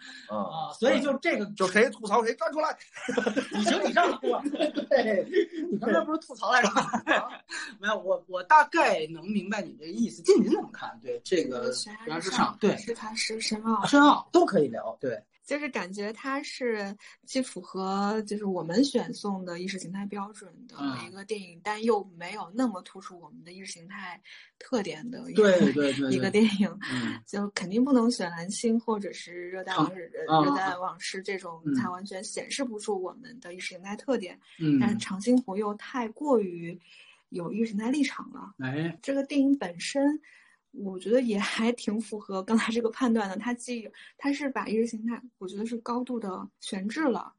[0.77, 2.77] 所以就这个就谁吐槽谁站出来，
[3.55, 4.05] 你行你上？
[4.89, 5.25] 对，
[5.71, 6.91] 你刚才不是吐槽来着吗？
[7.79, 10.21] 没有，我我大概能明白你这个意思。
[10.23, 10.99] 静您怎么看？
[11.01, 14.97] 对这个悬悬崖之上上，对是他是深奥，深奥都可以聊。
[14.99, 16.95] 对，就是感觉它是
[17.25, 24.21] 既符合就是我们选送的意识形态标准的嗯一个电影，但又没有那么突出我们的意识形态
[24.57, 26.79] 特点的一对个对对， 一个电影。
[26.91, 34.39] 嗯就肯定不能选蓝星或者是热带啊往事、啊热带往事这种嗯，它完全显示不出我们的意识形态特点。
[34.59, 36.79] 嗯，但长津湖又太过于
[37.29, 38.53] 有意识形态立场了。
[38.59, 40.21] 哎，这个电影本身，
[40.73, 43.37] 我觉得也还挺符合刚才这个判断的。
[43.37, 47.31] 它既它是把意识形态，我觉得是高度的悬置了，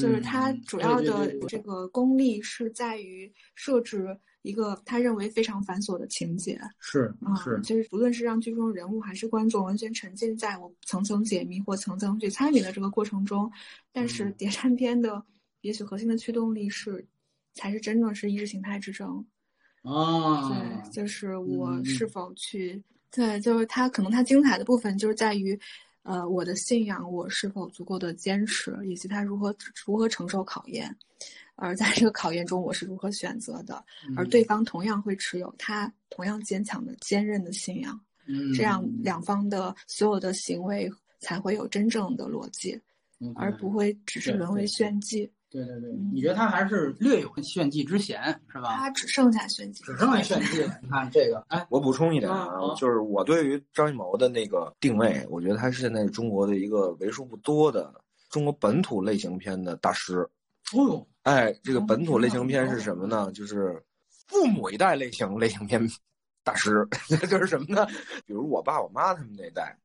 [0.00, 6.60] 就是它嗯主要的这个功力是在于设置一个他认为非常繁琐的情节。
[6.78, 13.50] 是啊、是，就是不论是让剧中人物还是观众完全沉浸在我层层解谜或层层去参与的这个过程中，
[13.90, 15.24] 但是嗯谍战片的
[15.62, 17.06] 也许核心的驱动力是，
[17.54, 19.24] 才是真正是意识形态之争。
[19.82, 22.06] 啊，对，就是我嗯是。
[22.06, 22.80] 否去，
[23.10, 25.58] 对，就是它可能它精彩的部分就是在于，
[26.02, 29.54] 呃，我的信仰我是否足够的坚持，以及它如何
[29.84, 30.94] 如何承受考验，
[31.56, 33.84] 而在这个考验中我是如何选择的，
[34.16, 38.88] 而嗯对方同样会持有他同样坚强的坚韧的信仰，嗯这样。
[39.02, 40.88] 两方的所有的行为
[41.18, 42.80] 才会有真正的逻辑，
[43.18, 45.28] 嗯而不会只是沦为炫技。
[45.52, 48.74] 对对对，嗯你觉得他还是略有炫技之嫌是吧？
[48.76, 50.78] 他只剩下炫技，只剩下炫技了。
[50.82, 57.92] 你看这个，哎，我补充一点啊就是我对于张艺谋的那个定位，我觉得他是现在中国的一个为数不多的
[58.30, 60.26] 中国本土类型片的大师。
[60.74, 63.30] 哦呦，哎，这个哦本土类型片是什么呢？
[63.32, 63.82] 就是
[64.26, 65.86] 父母一代类型类型片
[66.42, 66.88] 大师，
[67.28, 67.86] 就是什么呢？
[68.24, 69.76] 比如我爸我妈他们那代，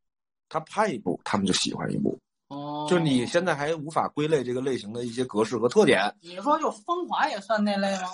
[0.48, 2.18] 他拍一部，他们就喜欢一部。
[2.49, 6.02] 哦，就你现在还无法归类这个类型的一些格式和特点。
[6.22, 8.07] 你说就风华也算那类吗？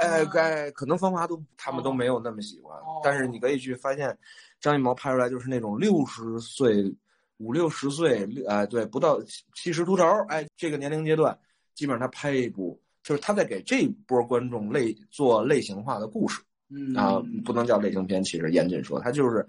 [0.00, 0.28] 哎，嗯。
[0.30, 3.00] 该可能风华都他们都没有那么喜欢，哦。
[3.02, 4.16] 但是你可以去发现，
[4.60, 6.94] 张艺谋拍出来就是那种六十岁、
[7.38, 11.38] 五六十岁，六哎对，不到七七十出头，哎，这个年龄阶段，
[11.74, 16.94] 基本上他拍一部，就是他在给这波观众类做类型化的故事嗯。
[16.94, 19.46] 啊，不能叫类型片，其实严谨说，他就是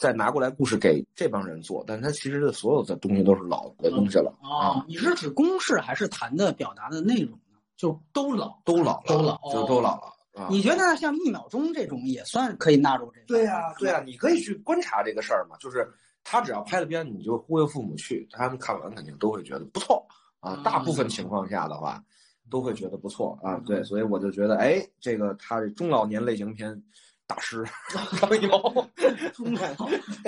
[0.00, 7.58] 再拿过来故事给这帮人做，但是他其实的所有的东西都是老的东西了啊，，哦你是指公式还是谈的表达的内容呢？
[7.76, 10.48] 就都老，都老了，都老，就都老了啊。
[10.50, 13.26] 你觉得像一秒钟这种也算可以纳入这个？
[13.26, 15.86] 对呀、对呀、你可以去观察这个事儿嘛，就是
[16.24, 20.02] 他只要拍了片，你就忽悠父母去，他们看完肯定都会觉得不错
[20.40, 20.54] 啊。
[20.54, 22.02] 嗯大部分情况下的话，
[22.50, 23.60] 都会觉得不错啊。
[23.66, 26.82] 对，所以我就觉得，哎，这个他这中老年类型片
[27.30, 28.28] 大师 张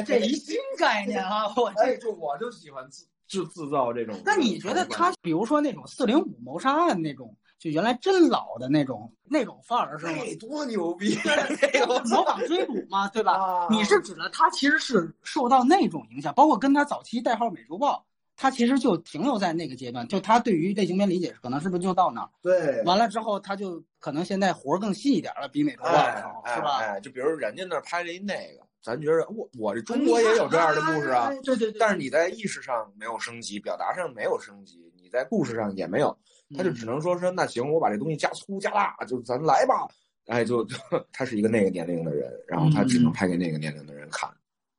[0.06, 1.52] 这一新概念啊！
[1.58, 4.14] 我这，就我就喜欢自制制造这种。
[4.24, 10.12] 那你觉得他，比如说那种四零五谋杀案那种，就原来真老的那种那种范儿是吗？
[10.12, 11.18] 哎多牛逼！
[11.60, 13.32] 这个模仿追捕嘛，对吧？
[13.32, 18.04] 啊你是指的他其实是受到那种影响，包括跟他早期代号美洲豹，
[18.36, 22.28] 他其实就停留在那个阶段，就他对于类型片理解可能是不是就到那儿？
[22.42, 26.78] 对完了之后，他就可能现在活儿更细一点了，比美洲豹的哎时候，哎是吧？
[26.78, 31.28] 哎，就比如人家那儿拍了一那个，咱觉得我我这中国也有这样的故事啊。
[31.30, 31.78] 哎对对对。
[31.78, 36.16] 但是你在意识上没有升级，表达上没有升级，你在故事上也没有，
[36.56, 39.86] 他就嗯只能说说那行，我把这东西加粗加大，就咱来吧。
[40.26, 40.76] 哎，就就
[41.12, 44.30] 他是一个那个年龄的人，然后他只能嗯拍给那个年龄的人看，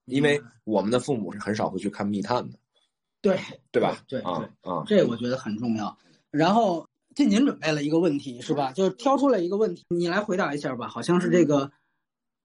[0.06, 2.58] 因为我们的父母是很少会去看密探的，
[3.24, 3.40] 对
[3.72, 3.98] 对吧？
[4.08, 5.98] 对啊对，啊，这我觉得很重要。
[6.30, 6.86] 然后
[7.16, 8.74] 这您准备了一个问题是吧？
[8.74, 10.90] 就是挑出来一个问题，你来回答一下吧。
[10.90, 11.72] 好像是这个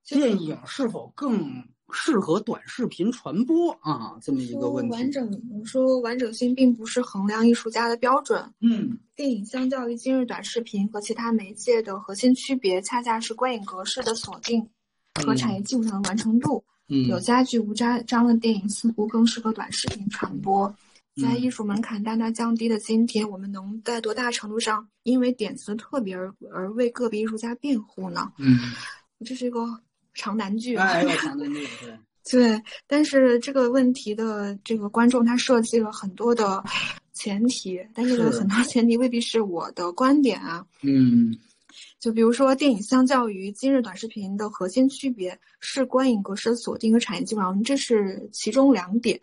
[0.07, 4.17] 电影是否更适合短视频传播啊？
[4.23, 4.93] 这么一个问题。
[4.93, 8.55] 完整，我说完整性并不是衡量艺术家的标准。
[8.61, 14.69] 嗯电影相较于今日短视频和其他媒介的核心区别，恰恰是观影格式的锁定
[15.27, 16.63] 和产业技术上的完成度。
[16.69, 20.67] 嗯有家具无章章的电影似乎更适合短视频传播。
[21.21, 28.33] 在嗯艺术门槛大大降低的今天，我们能在多大程度上因为点子特别而而为个别艺术家辩护呢？
[28.39, 28.59] 嗯，
[29.25, 29.67] 这是一个
[30.15, 30.87] 长难句啊。
[30.87, 31.99] 哎，我想的那个对。
[32.31, 36.63] 对，但是这个问题的这个观众他设计了很多的
[37.15, 40.65] 前提，但是很多前提未必是我的观点啊。
[40.83, 41.35] 嗯
[41.99, 49.19] 就比如说，电影相较于今日短视频的核心区别是观影格式的锁定和产业基本上这是其中两点。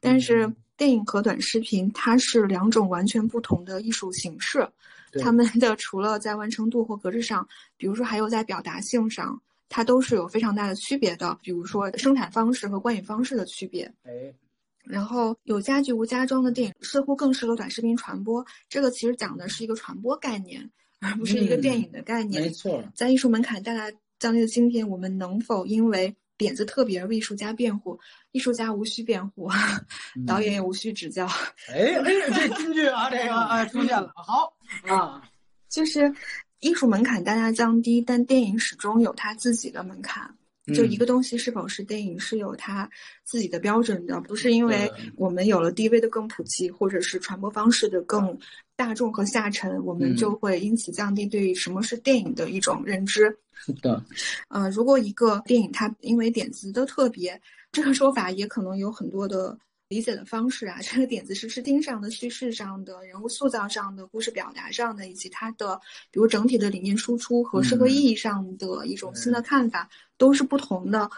[0.00, 4.68] 但是嗯电影和短视频它是两种完全不同的艺术形式，
[5.12, 7.46] 对他们的除了在完成度或格式上，
[7.76, 11.38] 比如说还有在表达性上，它都是有非常大的区别的。
[11.40, 13.84] 比如说生产方式和观影方式的区别。
[14.02, 14.34] 哎，
[14.82, 18.44] 然后有家具无家装的电影似乎更适合短视频传播。
[18.68, 20.68] 这个其实讲的是一个传播概念，
[21.04, 22.42] 而不是一个电影的概念。
[22.42, 27.98] 没错，在艺术门槛大大降低的今天，我们能否因为点子特别而为艺术家辩护？
[28.32, 29.48] 艺术家无需辩护，
[30.26, 31.26] 导演也无需指教。
[31.68, 34.12] 哎哎，这 金句啊，这个哎出现了。
[34.16, 34.52] 好
[34.88, 35.22] 啊，
[35.68, 36.12] 就是
[36.60, 40.34] 艺术门槛大大降低，但电影始终有它自己的门槛。
[40.72, 42.88] 就一个东西是否是电影，是有它
[43.22, 48.38] 自己的标准的，不是因为我们有了 DV 的更普及，或者是传播方式的更
[48.76, 53.36] 大众和下沉，我们就会因此降低对于什么是电影的一种认知。
[53.52, 54.02] 是的，
[54.48, 59.58] 呃，如果一个电影它因为点子的特别，这个说法也可能有很多的。
[59.94, 65.80] 理解的方式啊，这个点子是视听上的、叙事上的、人物塑造上的、故事表达上的，以及它的
[66.10, 69.88] 比如整体的理念输出和社会意义上的一种新的看法，
[70.18, 71.08] 都是不同的。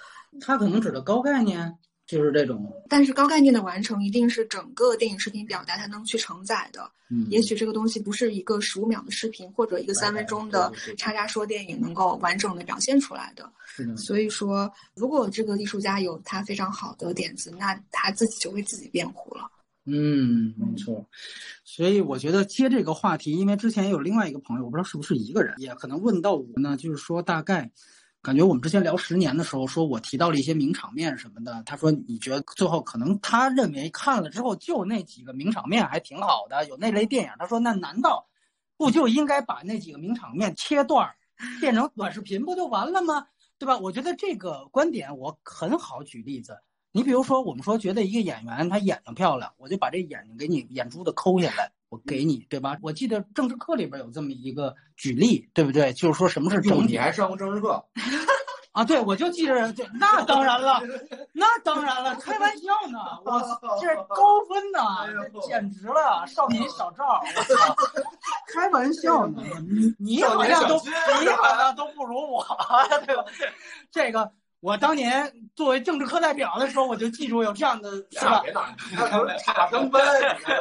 [0.42, 1.78] 它可能指的高概念。
[2.06, 6.88] 就是这种，但是高概念的完成一定是整个电影视频表达它能去承载的。
[7.10, 13.50] 嗯，也许这个东西不是一个十五秒的视频或者一个三分钟的叉叉说电影能够完整的表现出来的。
[13.66, 13.96] 是的。
[13.96, 19.42] 所以说，如果这个艺术家有他非常好的点子，那他自己就为自己辩护了。
[19.84, 21.04] 嗯，没错。
[21.64, 27.72] 所以我觉得接这个话题，因为之前有另外一个朋友，我不知道是不是一个人，也可能问到我呢，就是说大概。
[28.26, 31.62] 感觉我们之前聊十年的时候，说我提到了一些名场面什么的。
[31.64, 37.30] 他说你觉得最后可能他认为看了之后就那几个名场面还挺好的，有那类电影。
[37.38, 38.26] 他说那难道
[38.76, 41.08] 不就应该把那几个名场面切段
[41.60, 43.28] 变成短视频不就完了吗？
[43.58, 43.78] 对吧？
[43.78, 46.58] 我觉得这个观点我很好举例子。
[46.90, 51.70] 你比如说我们说觉得一个演员他眼睛漂亮，我就把这眼睛给你眼珠子抠下来。
[51.96, 52.76] 我给你，对吧？
[52.82, 55.90] 我记得政治课里边有这么一个举例，对不对？
[55.94, 56.98] 就是说什么是整体？
[56.98, 57.82] 还上过政治课
[58.72, 58.84] 啊？
[58.84, 60.82] 对，我就记着，那当然了，
[61.32, 63.40] 那当然了，开玩笑呢，我
[63.80, 67.22] 这高分呢，这简直了，少年小赵，
[68.52, 72.44] 开玩笑呢，你你好像都你好像都不如我，
[73.06, 73.24] 对吧？
[73.90, 74.30] 这个。
[74.60, 78.42] 我当年作为政治课代表的时候，我就记住有这样的，是吧？
[79.38, 80.00] 差生分，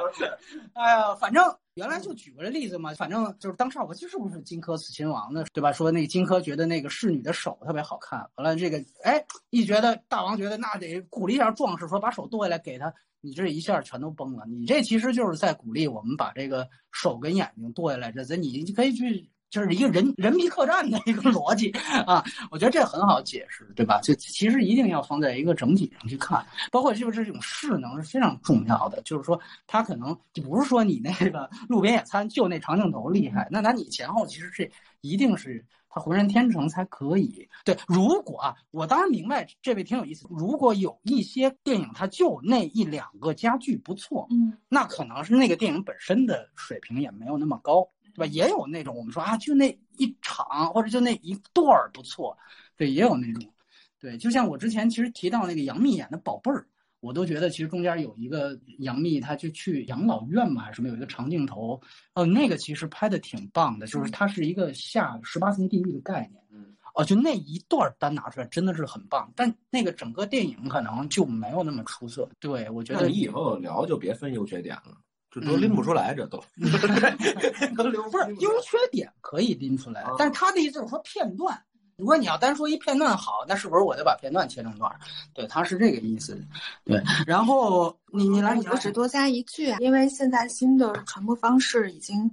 [0.76, 1.44] 哎呀，反正
[1.76, 2.94] 原来就举过这例子嘛。
[2.96, 5.72] 反正就是当时我记是不是荆轲刺秦王的，对吧？
[5.72, 14.46] 说那个荆轲觉得那个侍女的手特别好看，完了这个哎一觉得大王觉得那得鼓励一下壮士，说把手剁下来给他，你这一下全都崩了。
[14.48, 19.30] 你这其实就是在鼓励我们把这个手跟眼睛剁下来，这这你可以去。
[19.50, 21.70] 就是一个人人皮客栈的一个 逻辑
[22.06, 24.02] 啊，我觉得这很好解释，对吧？
[24.02, 29.02] 就其实一定要放在一个整体上去看，包括就是这种势能是非常重要的。
[29.04, 34.70] 就是说，他可能就不是说你那个 路边野餐就那长镜头厉害，那那你前后其实是
[35.02, 37.48] 一定是他浑然天成才可以。
[37.64, 40.28] 对，如果啊，我当然明白这位挺有意思。
[40.30, 47.88] 如果有一些电影，它就那一两个家具不错，嗯，那可能是那个电影本身的水平也没有那么高。
[48.16, 48.34] 对吧？
[48.34, 52.36] 也有那种我们说啊，就那一场或者就那一段儿不错，
[52.78, 53.54] 对，也有那种，
[54.00, 56.62] 对，就像我之前其实提到那个杨幂演的《宝贝儿》，
[57.02, 61.80] 我都觉得其实中间有一个杨幂，她就去养老院嘛，还是什么，有一个长镜头，
[62.14, 72.30] 哦，那个其实拍的挺棒的，就是它是一个下十八层地狱的概念，嗯，哦，就那一段单拿出来真的是很棒，但那个整个电影可能就没有那么出色。
[72.40, 74.98] 对，我觉得你以后聊就别分优缺点了。
[75.36, 76.42] 这都拎不出来，这都
[77.76, 81.62] 都留不是 优缺点可以拎出来，但是他的意思就是说片段。
[81.98, 84.92] 如果你要单说一片段好，那是不是我就把片段切成段？
[85.34, 86.38] 对，他是这个意思。
[86.84, 92.30] 对，然后你你来，我只多加一句，因为现在新的传播方式已经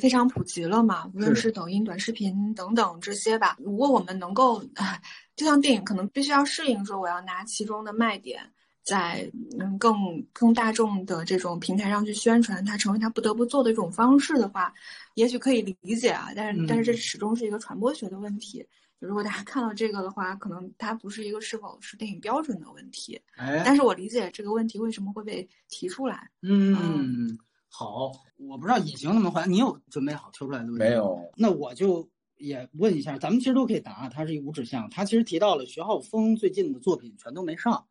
[0.00, 3.56] 非常普及了嘛，无论是抖音、短视频等等这些吧。
[3.60, 4.60] 如果我们能够，
[5.36, 8.52] 就像电影，可能必须要适应说，我要拿其中的卖点。
[8.88, 9.94] 在嗯更
[10.32, 14.72] 更大众的这种平台上去宣传，它成为他不得不做的一种方式的话，
[15.12, 16.30] 也许可以理解啊。
[16.34, 18.66] 但是但是这始终是一个传播学的问题。
[18.98, 23.20] 如果大家看到这个的话，可能它不是一个是否是电影标准的问题。
[23.36, 26.30] 哎，但是我理解这个问题为什么会被提出来。
[26.40, 27.38] 嗯，
[27.68, 31.30] 好，我不知道隐形能不能回答，你有准备好挑出来的问题没有？
[31.36, 32.08] 那我就
[32.38, 34.08] 也问一下，咱们其实都可以答。
[34.08, 37.86] 它是一个无指向，他其实提到了徐浩峰最近的作品全都没上。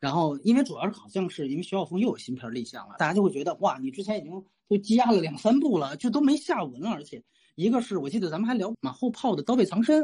[0.00, 6.90] 然后，因为主要是好像是因为徐晓峰又有新片立项了，大家就会觉得哇，你之前已经都积压了两三部了，就都没下文了。
[6.90, 7.22] 而且，
[7.56, 10.02] 一个是我记得咱们还聊马后炮的《刀背藏身》，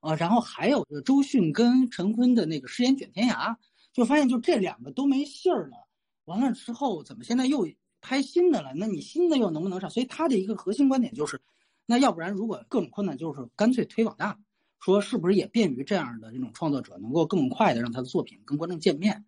[0.00, 3.52] 啊，然后还有周迅跟陈坤的那个《誓言卷天涯》，
[3.92, 5.88] 就发现就这两个都没信儿了。
[6.24, 7.68] 完了之后，怎么现在又
[8.00, 8.72] 拍新的了？
[8.74, 9.88] 那你新的又能不能上？
[9.88, 11.40] 所以他的一个核心观点就是，
[11.86, 14.36] 那要不然如果各种困难，就是干脆推网大。
[14.80, 19.24] 说是不是也便于这样的这种创作者能够更快的让他的作品跟观众见面？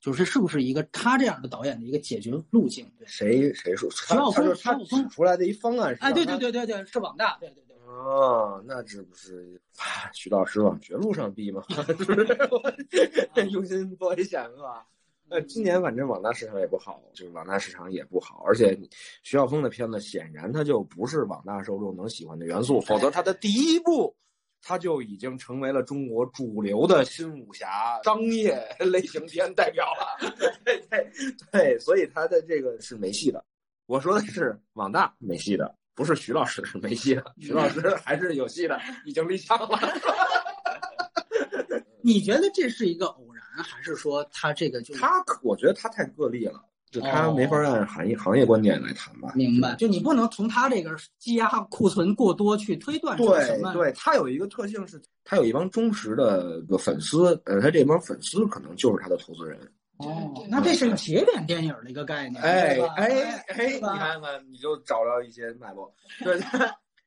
[0.00, 2.88] 就是是不是一个他这样的导演的一个解决路径？
[2.96, 3.90] 对，谁谁说？
[3.90, 7.76] 徐浩峰，出来的一方案是哎，对对对对对，是网大，对对对。
[7.84, 11.64] 哦，那这不是唉徐老师往绝路上逼吗？
[11.68, 12.38] 是不是？
[13.50, 14.86] 用心做一想是吧？
[15.30, 18.78] 呃，今年反正网大市场也不好，就是网大市场也不好，而且
[19.24, 24.14] 徐晓峰的片子显然他就不是网大受众能喜欢的元素，否则他的第一部
[24.62, 30.18] 他就已经成为了中国主流的新武侠商业 类型片代表了。
[30.64, 31.10] 对 对
[31.52, 33.44] 对，所以他的这个是没戏的。
[33.86, 39.78] 我说的是网大没戏的，不是徐老师是没戏的，徐老师还是有戏的，已经立项了。
[42.02, 49.32] 你觉得这是一个偶然，还是说他这个就是他，我觉得他太个例了，就他没法按行业行业观点来谈吧。
[49.34, 49.74] 明白？
[49.76, 53.72] 就你不能从他这个积压库存过多去推断出什么。
[53.72, 59.58] 对对，他有一个特性是，他有一帮忠实的个粉丝，呃，他这帮粉丝可能就是他的投资人。
[59.98, 62.40] 哦，那这是个节点电影的一个概念。
[62.40, 65.92] 哎哎哎，你看看，你就找到一些脉络。
[66.22, 66.38] 对，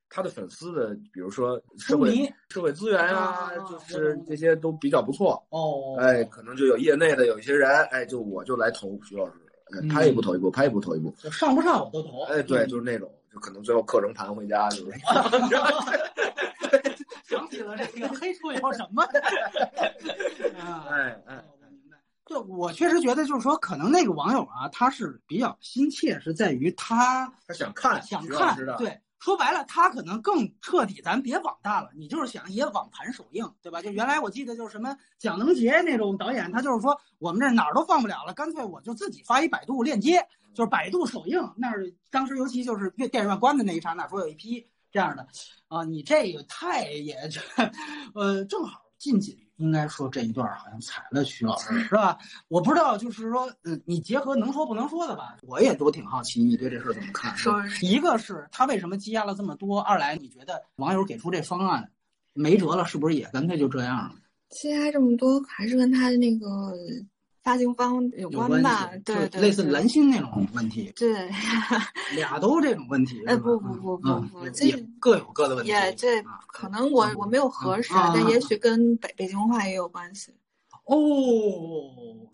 [0.09, 5.41] 他的粉丝的，比如说社会社会资源啊啊，就是这些都比较不错。
[5.51, 9.33] 哦，哎，可能就有业内的有一些人，哎，就我就来投徐老师，
[9.89, 11.13] 拍一部投一部，拍一部投一部。
[11.17, 12.23] 就上不上我都投。
[12.23, 14.91] 哎，对，就是那种，就可能最后刻成盘回家，就是。
[17.23, 19.03] 想起了这个黑处有什么？
[20.59, 21.97] 啊，哎哎，我明白。
[22.25, 28.99] 对，我确实觉得就是说，可能那个网友啊，他是比较心切，是在于他他想看想看对。
[29.21, 33.79] 说白了，他可能更彻底，咱别网大了，你就是想也网盘首映，对吧？
[33.79, 41.39] 就原来我记得就是什么蒋能杰那种导演，他就是说我们这哪儿都放不了了，干脆我就自己发一百度链接，就是百度首映。
[41.55, 45.27] 那儿当时尤其就是电电影院关的那一刹那，说有一批这样的，
[45.67, 47.15] 啊，你这个太也，
[48.15, 52.17] 呃，正好近几年应该说这一段好像踩了徐老师是吧？
[52.47, 57.37] 我不知道，就是说，嗯，你结合能说不能说的吧，我也都挺好奇，你对这事儿怎么看？
[57.37, 61.91] 说一个是他为什么积压了这么多，二来你觉得网友给出这方案
[62.33, 64.15] 没辙了，是不是也干脆就这样了？
[64.49, 66.73] 积压这么多，还是跟他的那个
[67.43, 71.29] 发行方有有关关吧系？，对对，就类似蓝星那种问题，对，
[72.15, 73.21] 俩都这种问题。
[73.25, 75.71] 哎不不不不不这也各有各的问题。
[75.71, 80.31] 也这啊可能我我没有核实，啊但也许跟北北京话也有关系。
[80.85, 80.97] 哦，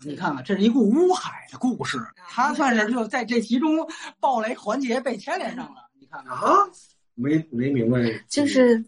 [0.04, 1.98] 你看看，这是一个乌海的故事，
[2.28, 3.86] 他算是就在这其中
[4.20, 5.88] 暴雷环节被牵连上了。
[6.00, 6.68] 你看看啊，
[7.14, 7.98] 没没明白，
[8.28, 8.84] 就是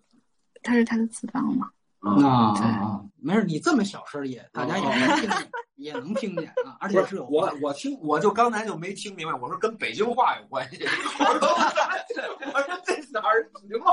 [0.62, 1.70] 他是他的资方嘛，
[2.00, 5.50] 啊没事，你这么小声也大家也能听见，
[5.80, 10.84] 也能听见啊，而且是有我我听我就刚才就没听明白，我说跟北京话有关系，
[11.18, 11.48] 我说
[12.52, 13.86] 我说这哪儿行吗？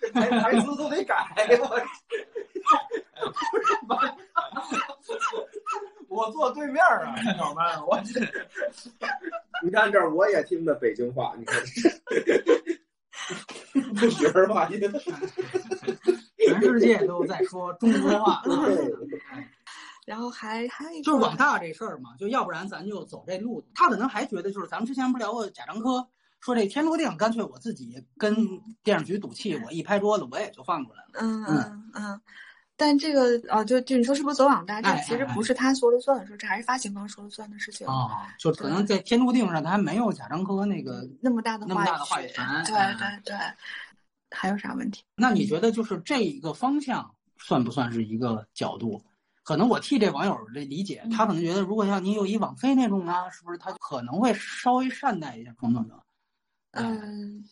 [0.00, 1.26] 这台台词都得改，
[1.60, 1.84] 我
[6.26, 8.20] 我坐对面啊，朋友们，我这
[9.64, 11.60] 你看这儿我也听的北京话，你看
[13.96, 14.68] 不学儿吧？
[14.70, 18.42] 你全世界都在说中国话。
[20.04, 23.64] 然后还还有一就是网大这事儿嘛，就要不然咱就走这路。
[23.74, 26.06] 他可能还觉得，就是咱们之前不是聊过贾樟柯，
[26.40, 28.36] 说这天注定，干脆我自己跟
[28.82, 31.10] 电视局赌气，我一拍桌子我也就放出来了。
[31.14, 32.20] 嗯嗯嗯，
[32.76, 34.82] 但这个啊，就就你说是不是走网大？
[34.82, 37.86] 这哎其实不是他说了算的事，这还是发行方说了算的事情。
[37.86, 41.08] 啊，就可能在天注定上，他还没有贾樟柯那个。
[41.22, 43.36] 那么大的那么大的话语权对嗯对对，
[44.30, 45.02] 还有啥问题？
[45.16, 49.02] 那你觉得就是这一个方向算不算是一个角度？
[49.44, 55.90] 可能我替这网友的理解，他可能觉得，如果像你有一网飞那种呢，是不是他可能会稍微善待一下创作者？
[56.72, 57.44] 嗯，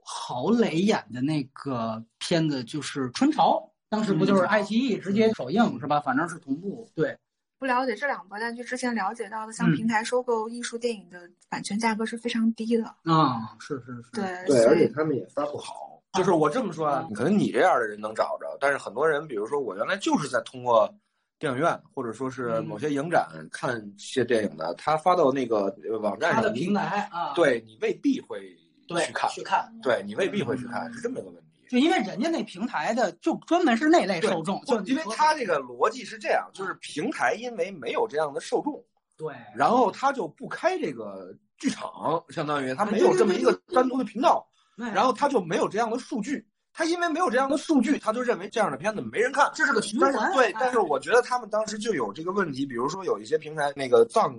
[0.00, 3.56] 郝蕾演的那个片子就是《春潮》，
[3.88, 6.00] 当时不就是爱奇艺直接首映是吧？
[6.00, 6.88] 反正是同步。
[6.94, 7.18] 对，
[7.58, 12.84] 不了解这两部，但就之前了解到的，像嗯平台收购艺术电影的版权价格是非常低的。
[13.04, 16.00] 啊，是是是，对，对，而且他们也发不好。
[16.12, 20.92] 就是我这么说啊，可能你这样的人能找着，但是很多人，比如说我原来就是在通过
[21.40, 28.54] 电影院或者说是某些影展看些电影的，他发到那个呃网站上，的平台啊，对你未必会
[28.86, 31.48] 去看，去看，对你未必会去看，是这么一个问题。
[31.70, 38.84] 就因为人家那平台的就专门是那类受众，就因为他这个逻辑是这样，就是平台因为没有这样的受众，
[39.16, 44.46] 对，然后他就不开这个剧场，相当于他没有这么一个单独的频道。
[44.94, 46.42] 然后他就没有这样的数据，
[46.72, 50.32] 他因为没有这样的数据，他就认为这样的片子没人看，这是个循环。
[50.32, 54.38] 对，但是我觉得他们当时就有这个问题，比如说有一些平台那个藏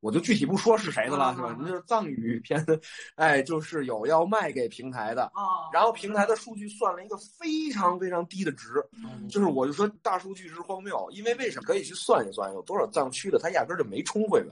[0.00, 1.56] 我就具体不说是谁的了，是吧啊？
[1.60, 2.66] 那就是藏语片，
[3.14, 14.48] 哎，就是有要卖给平台的，啊，然后平台的数据算了一个非常非常低的值，嗯就是我就说大数据是荒谬，因为为什么可以去算一算有多少藏区的他压根儿就没充会员，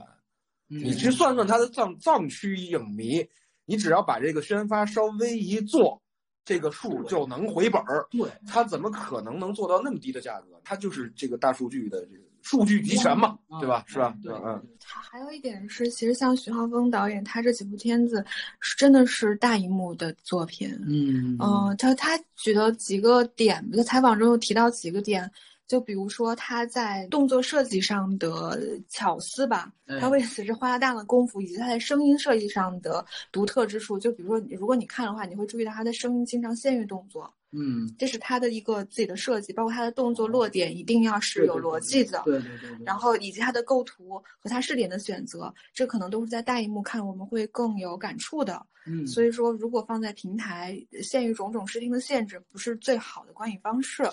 [0.69, 3.27] 嗯你去算算他的藏藏区影迷，
[3.65, 6.00] 你只要把这个宣发稍微一做，
[6.43, 8.05] 这个数就能回本儿。
[8.11, 10.59] 对，他怎么可能能做到那么低的价格？
[10.63, 13.83] 他就是这个大数据的这个数据集权嘛，对吧？
[13.85, 14.15] 是吧？
[14.23, 18.25] 对，嗯，还还有一点是，其实像徐浩峰导演，他这几部片子
[18.59, 20.69] 是真的是大荧幕的作品。
[20.87, 25.31] 嗯嗯，他他举了几个点，在采访中又提到几个点，
[25.71, 29.71] 就比如说他在动作设计上的巧思吧，
[30.01, 33.97] 他为此是花了大量的功夫，以及他在声音设计上的独特之处。
[33.97, 42.21] 就比如说，如果你看的话，你会注意到他的声音经常限于动作，嗯，这是他的一个自己的设计，包括他的动作落点一定要是有逻辑的。
[42.25, 42.85] 对对对对。
[42.85, 48.61] 然后以及他的构图和他视点的选择，这可能都是在大荧幕看我们会更有感触的。
[48.85, 54.03] 嗯，所以说，如果放在平台，限于种种视听的限制，不是最好的观影方式。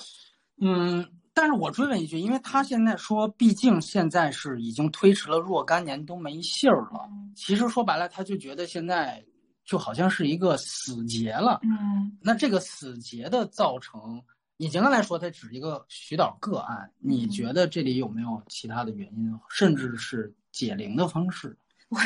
[0.60, 1.06] 嗯，
[1.40, 7.08] 但是我追问一句，因为他现在说，毕竟现在是已经推迟了若干年都没信儿了。
[7.12, 9.24] 嗯其实说白了，他就觉得现在
[9.64, 11.60] 就好像是一个死结了。
[11.62, 14.20] 嗯那这个死结的造成，
[14.56, 21.56] 你刚才说它只是一个徐导个案，你嗯觉得这里有没有其他的原因，甚至是解铃的方式？
[21.88, 21.98] 我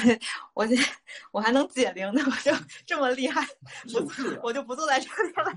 [0.54, 0.76] 我这
[1.32, 2.52] 我还能解铃呢，我就
[2.86, 3.46] 这么厉害，
[3.86, 5.52] 就是啊我就不坐在这儿了。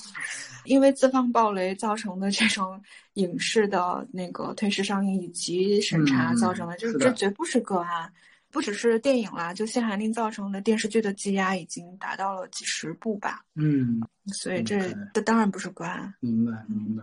[0.64, 2.80] 因为自放暴雷造成的这种
[3.14, 8.12] 影视的那个推迟上映以及审查嗯造成的，就是这绝不是个案。
[8.48, 14.00] 不只是电影啦，就限韩令造成的电视剧的积压已经达到了几十部吧，嗯，
[14.32, 16.14] 所以这这当然不是个案。
[16.20, 17.02] 明白明白。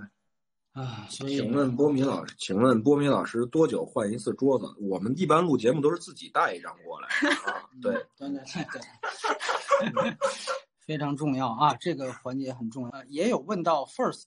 [0.73, 4.65] 啊，所以请问波米老师，请问波米老师多久换一次桌子？
[4.81, 7.69] 我们一般录节目都是自己带一张过来啊。
[7.79, 10.17] 对，对对对对，
[10.85, 12.89] 非常重要啊，这个环节很重要。
[12.89, 14.23] 呃也有问到 First，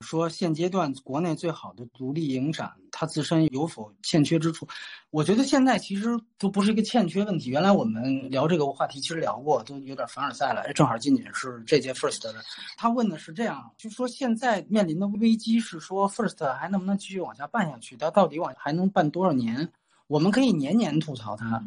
[0.00, 4.66] 说现阶段国内最好的独立影展，它自身有否欠缺之处？
[5.10, 7.48] 我觉得现在其实都不是一个欠缺问题。
[7.48, 10.62] 原来我们聊这个话题，其实聊过，都有点凡尔赛了。
[10.62, 12.34] 哎正好金姐是这届 First 的，
[12.76, 17.96] 他问的是这样，就说现在面临的危机是说 First 还能不能继续往下办下去？
[17.96, 19.70] 它到底往还能办多少年？
[20.08, 21.62] 我们可以年年吐槽它，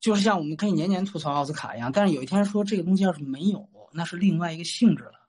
[0.00, 5.19] 就是像我们可以年年吐槽奥斯卡一样，但是有一天说这个东西要是没有，那是另外一个性质了。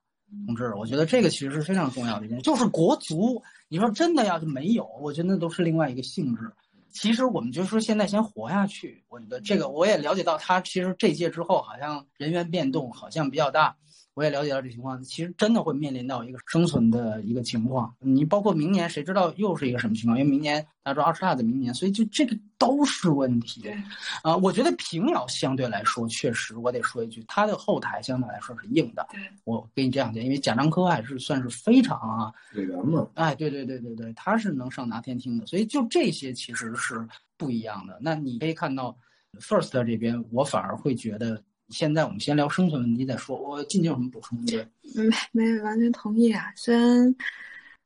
[0.46, 6.52] 同志，我觉得这个其实是非常重要的一件，就是国足，你说真的要是没有，我觉得那都是另外一个性质。
[6.90, 13.76] 其实我们就说现在先活下去，我觉得这个我也了解到，他其实这届之后好像人员变动好像比较大。
[14.22, 17.92] 我也了解到这情况，其实真的会面临到一个生存的一个情况。
[18.00, 20.16] 你包括明年，谁知道又是一个什么情况？
[20.16, 23.62] 因为明年大家说二十大在明年，所以就这个都是问题。
[23.62, 23.76] 对
[24.22, 29.08] 啊、我觉得平遥相对来说，确实我得说一句，它的后台相对来说是硬的。
[29.10, 37.08] 对，我给你这样讲，因为贾樟柯还是算是非常啊，委员嘛，哎，对对对对对，他是能上拿天听的，所以就这些其实是
[37.38, 37.98] 不一样的。
[38.00, 38.96] 那你可以看到
[39.40, 41.42] ，First 这边，我反而会觉得，
[41.72, 43.36] 现在我们先聊生存问题再说。
[43.38, 44.68] 我静静有什么补充的？
[44.94, 46.52] 没没完全同意啊。
[46.56, 47.16] 虽然，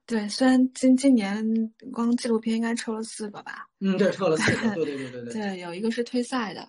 [0.06, 5.34] 对，虽然今今年光纪录片应该抽了四个吧，嗯，对，抽了四个，对对对对对。
[5.34, 6.68] 对，有一个是退赛的。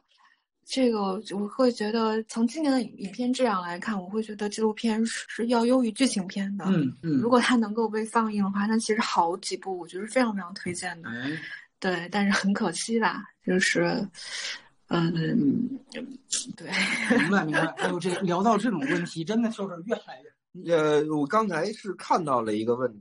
[0.69, 6.65] 这个我会觉得，从今年的影影片质量来看，我会觉得纪录片是是要优于剧情片的。
[6.67, 11.09] 嗯嗯，如果它能够被放映的话，那其实好几部我觉得是非常非常推荐的。
[11.09, 11.31] 哎，
[11.79, 14.05] 对，但是很可惜吧，就是，
[14.89, 15.81] 嗯，
[16.57, 16.69] 对，
[17.23, 17.67] 明白明白。
[17.79, 20.23] 哎呦，这聊到这种问题，真的就是越来
[20.55, 20.75] 越……
[20.75, 23.01] 呃，我刚才是看到了一个问题，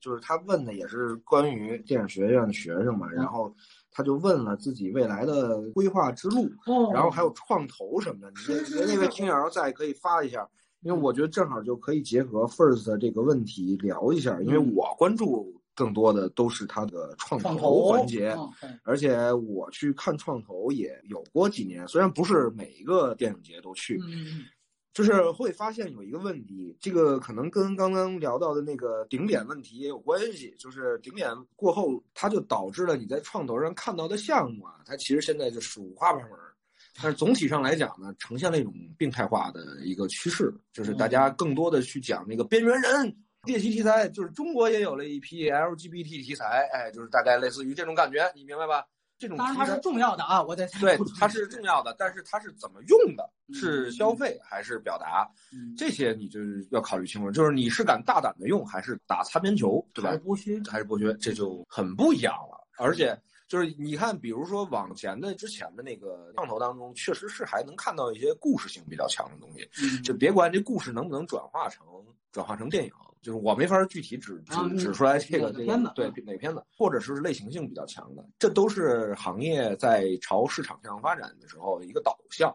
[0.00, 3.54] 就是他问的也是关于电影学院的学生嘛，然后
[3.90, 8.30] 他就问了自己未来的规划之路，哦然后还有创投什么的。
[8.30, 10.46] 你是是那那位听友在可以发一下，
[10.82, 18.36] 因为我觉得正好就可以结合 First 这个问题聊一下，因为我关注更多的都是它的创投环节。
[18.82, 24.44] 而且我去看创投也有过几年，虽然不是每一个电影节都去，嗯
[24.92, 30.54] 就是会发现有一个问题，这个可能跟刚刚聊到的那个顶点问题也有关系。
[30.58, 36.52] 就是顶点过后，它就导致了你在创投上看到的项目啊，它其实现在就是五花八门儿。
[37.00, 43.16] 但是总体上来讲呢，呈现了一种病态化的一个趋势，就是大家更多的去讲那个边缘人。
[43.46, 48.84] 猎奇题材就是中国也有了一批 LGBT 题材，哎，就是大概类似于这种感觉，你明白吧？
[49.18, 53.30] 这种当然它是重要的啊，我得对，它是重要的，但是它是怎么用的？
[53.48, 55.28] 嗯是消费还是表达？
[55.52, 60.22] 嗯这些你就是要考虑清楚，就是你是敢大胆的用，还是打擦边球，对吧还是？
[60.22, 62.66] 剥削，还是剥削，这就很不一样了。
[62.78, 63.18] 而且
[63.48, 69.68] 就是你看，比如说往前的之前的那个创投当中，确实是还能看到一些故事性比较强的东西。
[69.82, 71.84] 嗯就别管这故事能不能转化成
[72.32, 72.92] 转化成电影，
[73.22, 82.54] 就是我没法具体指啊指指出来这个片子对哪个片子，或者是类型性比较强的，这都是行业在朝市场向发展的时候一个导向。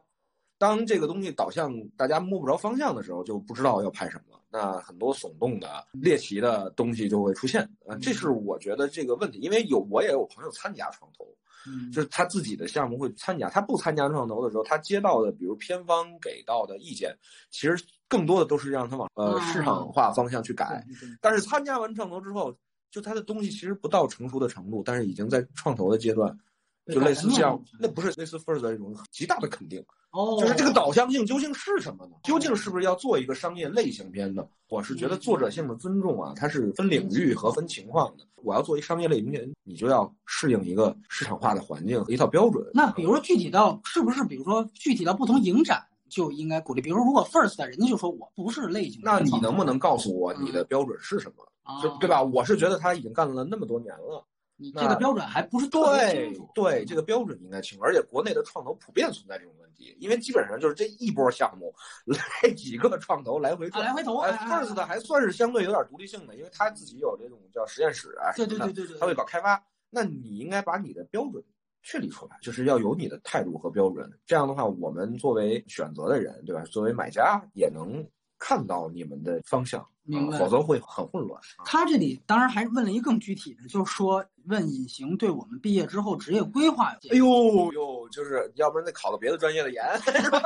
[0.58, 7.70] 当这个东西导向大家摸不着方向的时候，就不知道要拍什么，那很多耸动的、猎奇的东西就会出现。
[7.86, 11.28] 呃，这是我觉得这个问题，因为有我也有朋友参加创投，
[11.68, 17.14] 嗯就是他自己的项目会参加，他不参加创投的时候，他接到的比如偏方给到的意见，
[17.52, 17.78] 其实
[18.08, 20.86] 更多的都是让他往呃哦市场化方向去改。
[21.20, 22.56] 但是参加完创投之后，
[22.90, 26.40] 就他的东西其实不到成熟的程度，但是已经在创投的阶段，
[26.88, 32.16] 就类似这样，那不是类似 First 的一种极大的肯定，哦，就是这个导向性究竟是什么呢？
[32.24, 34.46] 究竟是不是要做一个商业类型片呢？
[34.70, 38.24] 我是觉得作者性的尊重啊，它是分领域和分情况的。
[38.44, 42.64] 我要做一商业类型片，你就要适应一个市场化的环境和一套标准。
[42.74, 51.44] 那比如说具体到是不是，比如说具体到不同影展就应该鼓励，比如说如果 First 人家就说我不是类型，那你能不能告诉我你的标准是什么？
[51.64, 52.22] 啊就对吧？
[52.22, 54.24] 我是觉得他已经干了那么多年了，
[54.58, 57.84] 你这个标准还不是对对，这个标准应该清楚。
[57.84, 61.74] 而且国内的创投普遍存在这种问题，因为基本上就是这一波项目
[62.06, 63.68] 来几个创投来回。
[63.70, 69.62] 来回投哎，First 的还算是相对有点独立性的，因为他自己有这种叫实验室啊对，对对对对，他会搞开发。
[69.90, 71.44] 那你应该把你的标准
[71.84, 74.12] 确立出来，就是要有你的态度和标准。
[74.26, 76.64] 这样的话，我们作为选择的人，对吧？
[76.64, 78.06] 作为买家也能
[78.40, 81.40] 看到你们的方向，明白啊否则会很混乱。
[81.58, 87.18] 啊他这里当然还问了一个更具体的，就是说问隐形对我们毕业之后职业规划哎。
[87.18, 87.26] 呦
[87.74, 90.42] 呦，就是要不然得考个别的专业的研，是吧？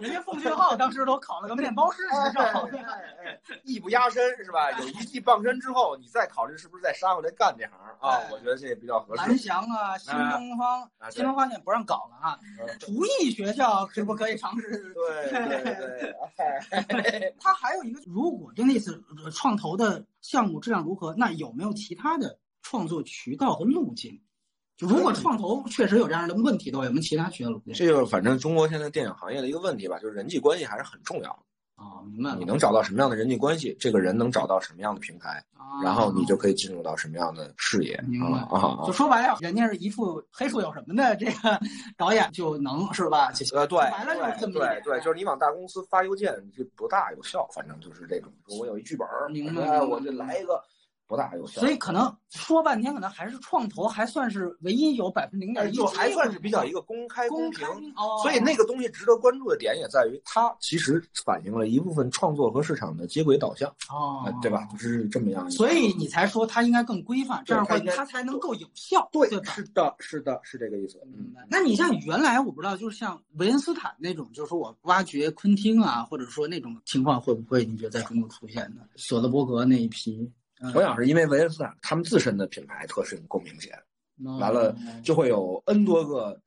[0.00, 2.68] 人家奉俊昊当时都考了个面包师执照，
[3.64, 4.70] 艺不压身是吧？
[4.80, 8.28] 有一技傍身之后，你再考虑是不是再杀回来干这行啊哎？
[8.32, 9.38] 我觉得这也比较合适蓝。
[9.38, 12.38] 翔啊，新东方，新东方现在不让搞了啊，
[12.78, 14.92] 厨艺学校可不可以尝试？
[14.94, 24.20] 对对对，哎 它还有一个，如果就那次呃创投的项目质量如何，那有没有其他的创作渠道和路径？
[24.80, 27.50] 就如果创投确实有这样的问题的话，有没有其他渠道？
[27.74, 31.40] 这就是反正中国现在电影行业的一个问题吧，就是人际关系还是很重要的。
[31.76, 32.36] 啊，明白了。
[32.38, 38.92] 你能找到什么样的人际关系，这个人能找到什么样的平台，啊，然后你就可以进入到什么样的视野明白啊就！
[38.92, 41.60] 说白了，人家是一副黑处有什么的这个
[41.96, 43.30] 导演就能是吧？
[43.32, 48.30] 对说白了就是这么一对对，就是你往大公司发邮件，这不大有效，反正就是这种。
[48.58, 50.62] 我有一剧本，明白哎，我就来一个，
[51.10, 51.60] 不大有效。
[51.60, 57.66] 所以可能说半天，可能还是创投还算是唯一有百分之零哎，点一，就还算是比较一个公开公平。
[57.66, 58.20] 开哦。
[58.22, 64.68] 所以那个东西值得关注的点也在于，它其实反映了一部分创作和市场的接轨导向，哦呃，对吧？
[64.70, 65.50] 就是这么样。
[65.50, 71.00] 所以你才说它应该更规范，这样的话它才能够有效，对对，是的，是的，是这个意思。
[71.06, 78.82] 嗯，那你像原来我不知道，就是像维恩斯坦那种，就是说我挖掘昆汀啊，或者说那种情况会不会你觉得在中国出现呢？
[78.96, 80.30] 索德伯格那一批，
[80.62, 83.72] 嗯我想是因为维恩斯坦他们自身的品牌特性够明显，
[84.24, 86.38] 嗯完了就会有 N 多个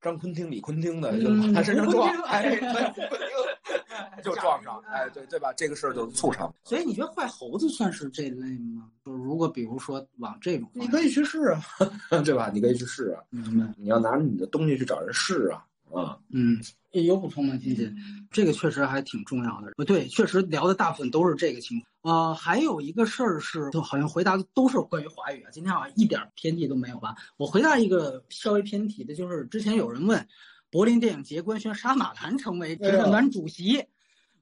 [0.00, 2.56] 张昆汀、李昆汀的就嗯往他身上撞 哎，
[4.22, 5.52] 就撞上，哎，对对吧？
[5.54, 6.52] 这个事儿就促成。
[6.64, 8.88] 所以你觉得坏猴子算是这类吗？
[9.04, 11.60] 就如果比如说往这种，你可以去试啊，
[12.24, 12.50] 对吧？
[12.52, 13.72] 你可以去试啊，明白？
[13.78, 16.60] 你要拿着你的东西去找人试啊，啊，嗯，
[16.92, 17.92] 有补充吗，金姐？
[18.30, 19.72] 这个确实还挺重要的。
[19.76, 21.90] 不对，确实聊的大部分都是这个情况。
[22.02, 27.14] 呃，还有一个事儿是，就好像回答的都是关于华语啊，今天好像一点偏题都没有吧？
[27.36, 30.26] 我回答一个稍微偏题的，就是之前有人问，
[30.70, 33.84] 柏林电影节官宣沙马兰成为评审团主席，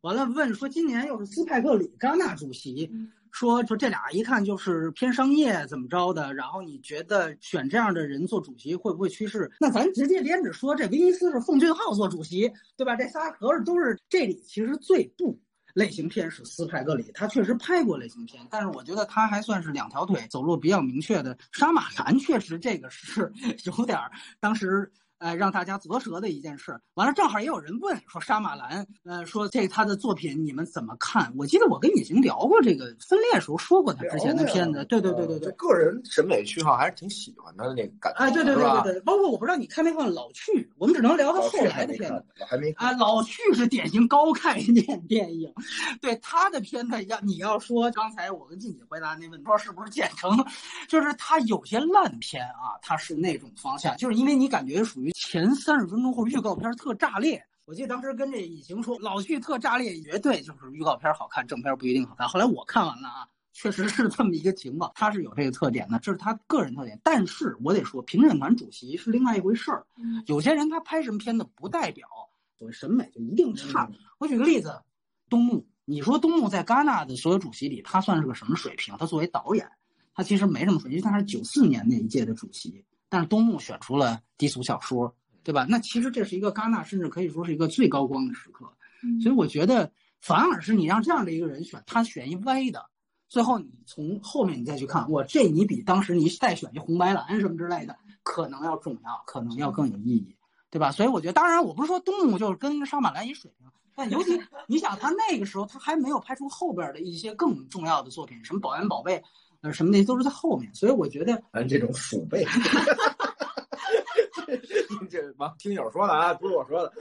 [0.03, 2.91] 完了问说今年又是斯派克里戛纳主席。
[3.39, 9.49] 说说这俩一看就是偏商业怎么着的，然后你觉得选这样的人做主席会不会趋势？
[9.61, 12.97] 那咱直接连着说，这威尼斯是奉俊昊做主席，对吧？
[12.97, 15.39] 这仨合着都是这里其实最不
[15.75, 21.39] 类型片是斯派克里，他确实拍过类型片，但是我觉得他还算是两条腿走路比较明确的。
[21.53, 23.33] 杀马兰确实这个是
[23.67, 23.97] 有点
[24.41, 24.91] 当时。
[25.19, 26.79] 呃，让大家啧舌的一件事。
[26.95, 31.33] 完了，正好也有人问说沙马兰，呃，说这他的作品你们怎么看？
[31.37, 35.53] 我记得我跟已经聊过这个分裂时候说过他之前的片子，对对对对对。
[35.53, 42.25] 个人审美区好还是挺喜欢他的那个感觉，哎，对对对对对，包括我不知道你看没看《老去》，我们只能聊他后来的片子。
[42.47, 45.53] 还没啊，《老去》是典型高概念电影，
[46.01, 50.31] 对他的片子要你要说刚才我跟静姐回答那问题，说是不是建成，
[50.89, 55.08] 就是他有些烂片啊，他是那种方向，就是因为你感觉属于。
[55.13, 62.29] 前三十分钟或者预告片特炸裂，我记得当时跟这以晴说，老剧特炸裂，绝对就是预告片好看，正片不一定好看。
[62.29, 66.99] 后来我看完了啊，确实是这么一个情况，他是有这个特点的，这是他个人特点。
[67.03, 69.87] 但是我得说，评审团主席是另外一回事儿。
[69.97, 72.09] 嗯有些人他拍什么片子，不代表
[72.59, 73.85] 所谓审美就一定差。
[73.91, 74.83] 嗯我举个例子，
[75.29, 78.97] 东木，你说东木在戛纳的所有主席里，他算是个什么水平？
[78.99, 79.71] 他作为导演，
[80.13, 85.67] 他其实没什么水平，因为他是九四年那一届的主席，但是东木选出了低俗小说，对吧？
[85.69, 88.67] 那其实这是一个戛纳，甚至可以说是一个最高光的时刻。
[89.03, 89.91] 嗯所以我觉得，
[90.21, 92.85] 反而是你让这样的一个人选，他选一歪的，
[93.29, 100.37] 最后你从后面你再去看，我，这你比当时你再选一红白蓝什么之类的，可能要重要，可能要更有意义，
[100.69, 100.91] 对吧？
[100.91, 109.19] 所以我觉得，当然我不是说东木就是跟沙马兰一水平，但尤其你想他那个时候，他还没有拍出后边的一些更重要的作品，什么《保安宝贝》，
[109.63, 112.45] 呃，什么那些都是在后面，所以我觉得嗯这种鼠辈，
[115.21, 116.93] 这王听友说的啊，不是我说的，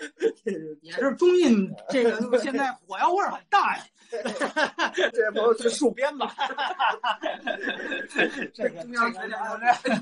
[0.81, 3.83] 也是中印这个 现在火药味儿很大呀。
[5.13, 6.33] 这位朋友是戍边吧？
[8.53, 9.99] 这个这个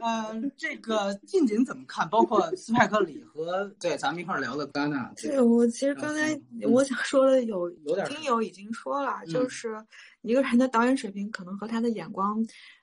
[0.00, 2.08] 呃，这个近景怎么看？
[2.08, 6.40] 包括斯派克里和对咱们一块儿聊的戛纳，对，我其实刚才
[6.70, 9.76] 我想说的有有点听友已经说了，嗯就是
[10.22, 12.40] 一个人的导演水平可能和他的眼光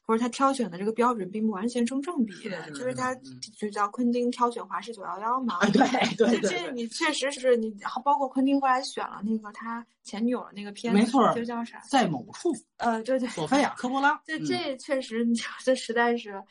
[0.09, 5.59] 或者他挑选的这个标准并不完全成正比，是就是他嗯就叫昆汀挑选华氏九幺幺嘛。
[5.59, 5.81] 哎，对
[6.17, 7.71] 对对对，这你确实是你，
[8.03, 11.79] 包括昆汀后来选了那个他前女友的那个片子，没错就叫啥？
[11.87, 16.43] 在某处，呃，对对，索菲亚科波拉，这嗯这确实，你 这实在是，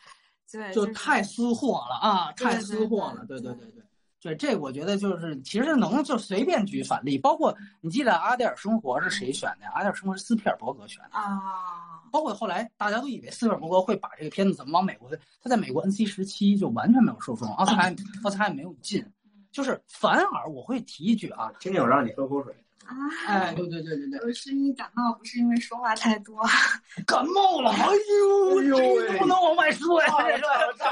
[0.52, 3.82] 对，就太私货了啊，太私货了，对对对对。
[4.20, 9.70] 对，这我觉得就是，其实能就随便举反例，包括你记得《阿黛尔生活》是谁选的呀？
[9.74, 17.88] 《阿黛尔生活》是斯皮尔伯格选的，啊，包括后来大家都以为斯皮尔伯格会把这个片子怎么往美国推，他在美国 NC 时期就完全没有受众，奥斯卡
[18.24, 19.06] 奥斯卡也没有进，
[19.52, 22.52] 就是反而我会提一句啊，听听我让你喝口水。
[22.88, 22.96] 啊，
[23.26, 26.34] 哎，对对对对对，我是因为感冒，不是因为说话太多。
[27.06, 30.86] 感冒了，哎呦，哎呦不能往外说呀，这个这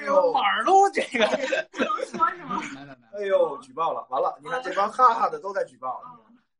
[0.00, 1.26] 个哪儿都这个，
[1.72, 2.60] 不能说是吗？
[2.74, 2.94] 没没没。
[3.18, 6.00] 哎呦，举报了，完了，你看这帮哈哈的都在举报，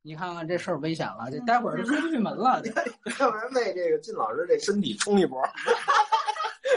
[0.03, 2.63] 你看看这事儿危险了，这待会儿就出不去门了。
[3.21, 5.43] 要不然为这个靳老师这身体冲一波。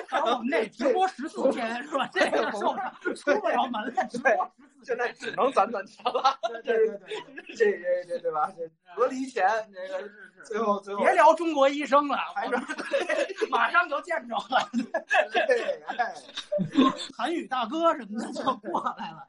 [0.10, 2.10] 然后我们这直播十四天是吧？
[2.14, 4.50] 这个受伤出不了门了，直播14
[4.84, 8.50] 现在只能攒攒钱了，对对对对， 这这这对吧？
[8.58, 12.56] 这隔离前这个是是最后最后别聊中国医生了，还是
[13.50, 14.70] 马上就见着了，
[15.48, 16.14] 对，哎，
[17.18, 19.26] 韩语大哥什么的就过来了，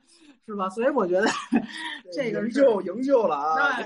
[0.46, 0.68] 是吧？
[0.70, 1.26] 所以我觉得
[2.12, 3.78] 这个营是救营救了啊！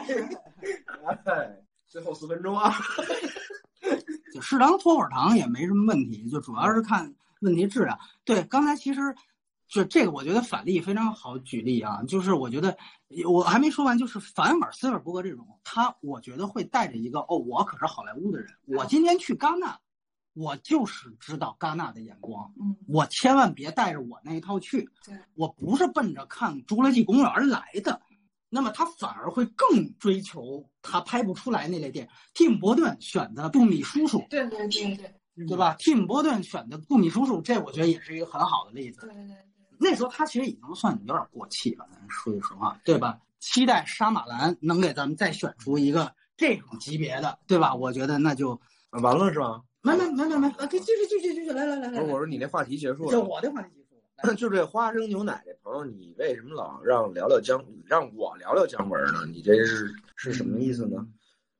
[1.89, 2.73] 最后四分钟啊，
[4.33, 7.99] 就适当拖会儿糖也没什么问题，就主要是看问题质量。
[8.25, 9.01] 对，刚才其实
[9.73, 12.77] 就这个，我觉得反例非常好举例啊，就是我觉得
[13.27, 19.81] 我还没说完，就是反尔斯尔伯格这种，他我觉得会带着一个哦，我可是好莱坞的人，我今天去戛纳，
[20.35, 28.03] 我就是知道戛纳的眼光，嗯，我千万别带着我那一套去对，我不是奔着看《侏罗纪公园》来的。
[28.55, 32.13] 那么他反而会更追求他拍不出来那类电影。
[32.35, 35.75] 蒂姆·伯顿选的《杜米叔叔》，对对对对对吧？
[35.79, 39.07] 蒂姆·伯顿选的《杜米叔叔》，这我觉得也是一个很好的例子。
[39.07, 39.37] 对对对，
[39.83, 43.19] 那时候他其实已经算有点过气了，咱说句实话，对吧？
[43.41, 47.75] 期待沙马兰能给咱们再选出一个这种级别的，对吧？
[47.75, 48.61] 我觉得那就
[48.91, 49.61] 完了是吧？
[49.83, 53.21] 没没没没没，啊，继续继续继续，来来来不是，来来，我说你那话题结束了就。
[53.21, 54.35] 我的话题结束了。
[54.39, 59.27] 就这花生牛奶这朋友，你为什么老让聊聊姜，让我聊聊姜文呢？
[59.27, 61.05] 你这是是什么意思呢？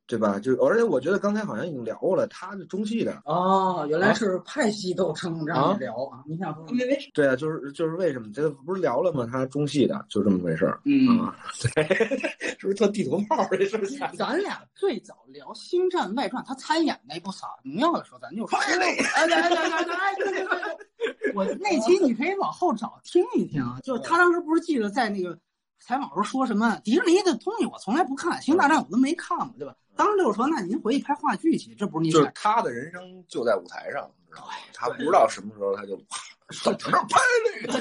[0.07, 0.39] 对吧？
[0.39, 6.23] 就而且我觉得刚才好像已经聊过了，他是中戏的，哦，原来是派系斗争，让你聊啊！
[6.27, 6.67] 你想说
[7.15, 9.27] 对啊，就是就是为什么这个不是聊了吗？
[9.31, 11.35] 他中戏的，就这么回事儿嗯，啊。
[11.75, 11.95] 对，
[12.59, 14.11] 是不是特地图炮这事儿？
[14.17, 18.97] 咱俩最早聊《星战外传》，他参演那部《撒农药》的时候，咱就说，哎来
[19.27, 25.39] 来来来来，对对对对，我那期你可以往后找听一听啊，就是他当时不是记得在那个
[25.85, 29.75] 采访时候说什么迪士尼的东西我从来不看，《星大战》我都没看过，对吧？
[29.97, 34.53] 当时就说，那您回去拍话剧去，这不是您就是他的人生就在舞台上，知道吗？
[34.73, 35.97] 他不知道什么时候他就
[36.53, 37.79] 怎么着拍那个。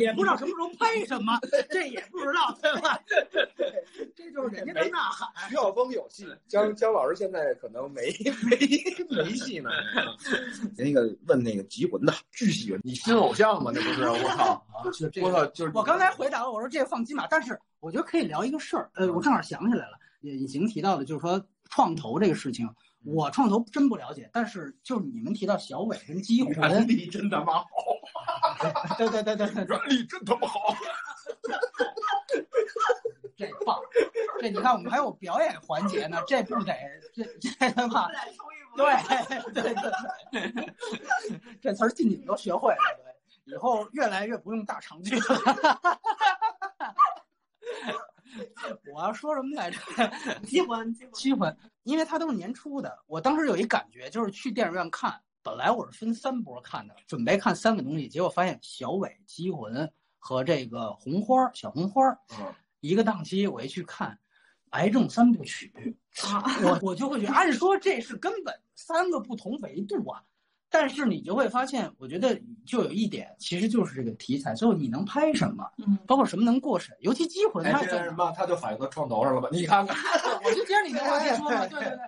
[0.00, 1.38] 也不知道什么时候拍什么，
[1.70, 2.98] 这也不知道，对吧？
[4.16, 5.28] 这就是人家的呐喊。
[5.48, 8.12] 徐晓峰有戏，姜姜老师现在可能没
[8.48, 8.56] 没
[9.10, 9.70] 没戏呢。
[10.76, 13.70] 那个问那个集魂的巨喜你新偶像吗？
[13.74, 14.66] 那不是我靠！
[14.84, 14.90] 我
[15.32, 15.46] 操！
[15.46, 18.90] 就是我刚才回答了，我说这个放金马，但是我觉得可以聊一个事儿。
[18.94, 22.68] 呃，我正好想起来了，也已经提到的，就是说创投这个事情，
[23.04, 27.66] 我创投真不了解，但是就是你们提到小伟跟激原魂，力真他妈好，
[28.96, 30.76] 对对对对对，原力真他妈好。
[33.34, 33.80] 这棒，
[34.40, 36.72] 这你看我们还有表演环节呢，这不得
[37.12, 38.06] 这这他妈
[38.76, 38.86] 对
[39.52, 39.90] 对对
[40.30, 40.52] 对，
[41.60, 43.12] 这词儿进你们都学会了，对，
[43.52, 45.24] 以后越来越不用大长句了。
[48.94, 49.78] 我要说什么来着？
[50.44, 52.98] 激魂，激魂，因为它都是年初的。
[53.06, 62.02] 我当时有一感觉，就是去电影院看，本来我是分三波看的，准备看三个东西，结果发现小伟、激魂和这个红花小红花，
[62.38, 64.18] 嗯，一个档期我一去看，
[64.70, 65.96] 癌症三部曲，
[66.62, 70.22] 我我就会觉得，按说这是根本三个不同维度啊。
[70.72, 72.34] 但是你就会发现，我觉得
[72.64, 77.62] 就有一点，其实就是这个题材，最后你能拍什么，嗯，包括什么能过审，尤其机魂，
[78.34, 79.48] 它就反映到创投上了吧？
[79.52, 79.94] 你看看，
[80.42, 81.98] 我就接着你的话 说嘛，对对对，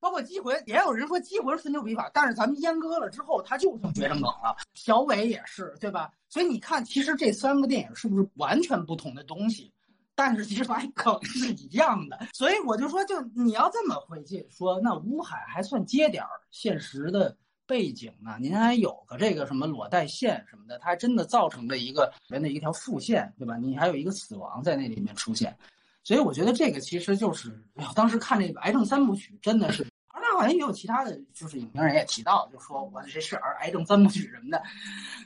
[0.00, 4.56] 包括机魂，也有人说机魂分牛比法，但是咱们阉割了之后，它就成绝症梗了。
[4.72, 6.10] 小伟也是，对吧？
[6.30, 9.70] 所以你看，其实这三个电影是不是完全不同的东西？
[10.14, 17.36] 但是其实发现梗是一样的，所以我就说，就你要这么回去说，那乌海还算接点儿现实的。
[17.66, 18.36] 背景呢？
[18.40, 23.56] 您还有个这个什么裸带线什么的，它还真的造成了一个人的一条副线，对吧？
[23.56, 25.56] 你还有一个死亡在那里面出现，
[26.02, 27.62] 所以我觉得这个其实就是，
[27.94, 29.86] 当时看这个癌症三部曲真的是。
[30.34, 34.62] 好像也有其他的就是影评人也提到，就说我这是癌症三部曲什么的。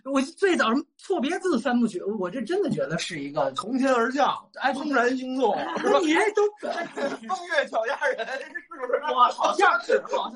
[0.04, 5.56] 我最早什么错别字三部曲，我这真的觉得是一个从天而降，哎，怦然心动，
[6.02, 6.42] 你这都
[7.28, 9.12] 风月脚丫人， 是不是？
[9.12, 10.32] 我，好像是，好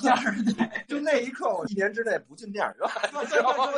[0.00, 0.84] 像，好像是对。
[0.86, 2.88] 就那一刻，我一年之内不进电影院。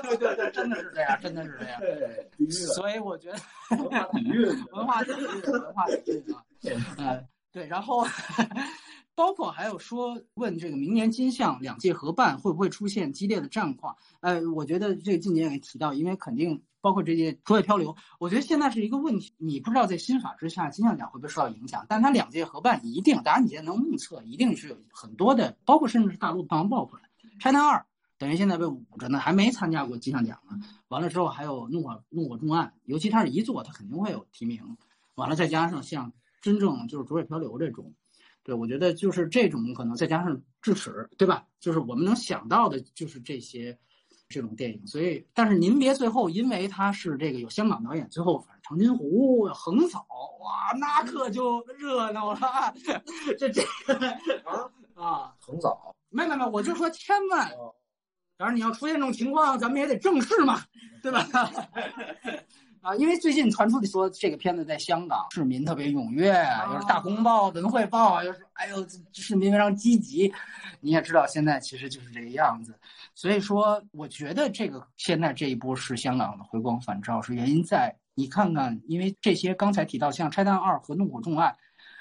[0.02, 1.80] 对对对对，真的是这样，真的是这样。
[1.80, 2.28] 对，
[2.74, 3.38] 所以我觉得
[3.76, 6.42] 文化底蕴，文化底蕴，文化底蕴啊。
[6.98, 8.06] 嗯，对，然后。
[9.14, 13.96] 包括还有说问这个明年金像两届合办会不会出现激烈的战况？
[14.20, 19.32] 呃，我觉得这个近年也提到，因为肯定包括这些卓越漂流，我觉得现在是一个问题。
[19.38, 21.86] 你不知道在新法之下金像奖会不会受到影响？
[21.88, 27.00] 但它两届合办一定，当然你现在能目测，一定是有很多的，包括甚至是大陆票房爆款。
[27.40, 27.86] China 二
[28.18, 30.58] 等于现在被捂着呢，还没参加过金像奖呢。
[30.88, 34.76] 完了之后还有怒火怒火重案，尤其它是一座，它肯定会有提名。
[35.14, 36.12] 完了再加上像
[36.42, 37.92] 真正就是卓越漂流这种。
[38.44, 41.46] 对，我觉得就是这种可能，再加上智齿，对吧？
[41.58, 43.76] 就是我们能想到的，就是这些
[44.28, 44.86] 这种电影。
[44.86, 50.06] 所以，但是您别最后，因为他是这个有香港导演，最后反正长津湖横扫，
[50.40, 52.38] 哇，那可就热闹了。
[53.38, 53.62] 这这
[54.44, 55.94] 啊啊，横扫？
[56.10, 57.50] 没没没，我就说千万，
[58.36, 60.60] 当然你要出现这种情况，咱们也得正视嘛，
[61.02, 61.26] 对吧？
[62.84, 66.28] 啊，因为最近传出的说这个片子在香港市民特别踊跃，
[66.70, 70.30] 又是大公报、文汇报，又是哎呦市民非常积极。
[70.80, 72.78] 你也知道现在其实就是这个样子，
[73.14, 81.52] 所以说我觉得这个现在这一波是香港的回光返照，是原因在你看看，因为这些刚才提到像《拆弹二》和《怒火重案》，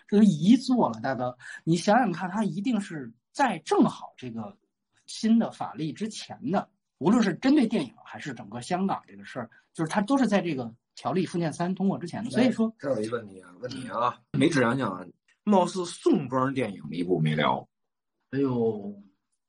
[0.10, 4.58] 这都一做了，大哥，你想想看，它一定是在正好这个
[5.06, 6.68] 新的法律之前的。
[7.04, 12.30] 无论是针对电影还是整个香港这个事儿，就是它都是在这个条例附件三通过之前的。
[12.32, 15.06] 所以说，这有一个问题啊，问题啊，没质量讲，
[15.44, 17.68] 貌似宋庄电影一部没聊。
[18.32, 18.96] 哎呦，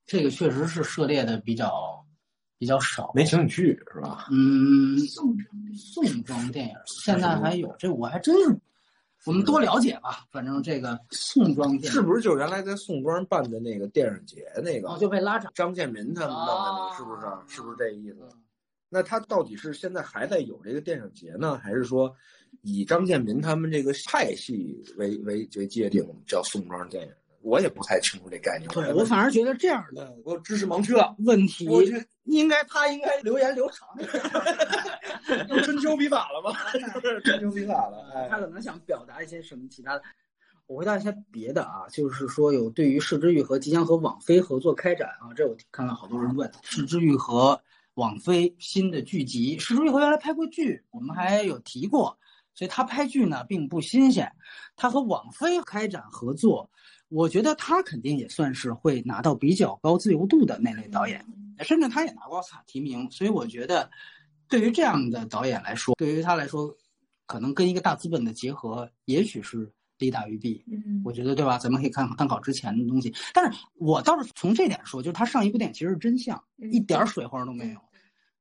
[0.04, 2.04] 这个确实是涉猎的比较
[2.58, 4.26] 比较少，没请你去是吧？
[4.32, 5.32] 嗯，宋
[5.76, 8.58] 宋庄电影现在还有这，我还真是。
[9.26, 14.88] 我们多了解吧，反正这个宋庄是不是就原来在宋庄办的那个电影节那个？
[14.88, 15.50] 哦，就被拉长。
[15.54, 17.56] 张建民他们弄的那个，是不是？
[17.56, 18.18] 是不是这意思？
[18.90, 22.14] 那他到底是现在还在有这个电影节呢，还是说
[22.62, 27.12] 以张建民他们这个派系为为为界定叫宋庄电影？
[27.44, 28.68] 我也不太清楚这概念。
[28.70, 31.14] 对我反而觉得这样的，我知识盲区了。
[31.18, 33.86] 问题，我觉应该他应该留言留长。
[35.48, 36.56] 用春秋笔法了吗？
[37.22, 38.28] 春秋笔法了。
[38.30, 40.02] 他可能想表达一些什么其他的。
[40.66, 47.60] 我回答一些别的啊，就是说有对于市之玉和即将和网飞合作开展啊，这我看到好多人问市之玉和
[47.94, 49.58] 网飞新的剧集。
[49.58, 52.18] 市之玉和原来拍过剧，我们还有提过，
[52.54, 54.32] 所以他拍剧呢并不新鲜。
[54.74, 56.70] 他和网飞开展合作，
[57.14, 61.24] 我觉得他肯定也算是会拿到比较高自由度的那类导演，
[61.60, 63.88] 甚至他也拿过奥斯卡提名，所以我觉得。
[64.46, 66.72] 对于这样的导演来说，对于他来说，
[67.26, 70.62] 可能跟一个大资本的结合，也许是利大于弊。
[70.70, 71.56] 嗯，我觉得对吧？
[71.56, 73.12] 咱们可以看看考之前的东西。
[73.32, 77.80] 但是我倒是从这点说，就是他上一部电影其实是真相，一点水花都没有。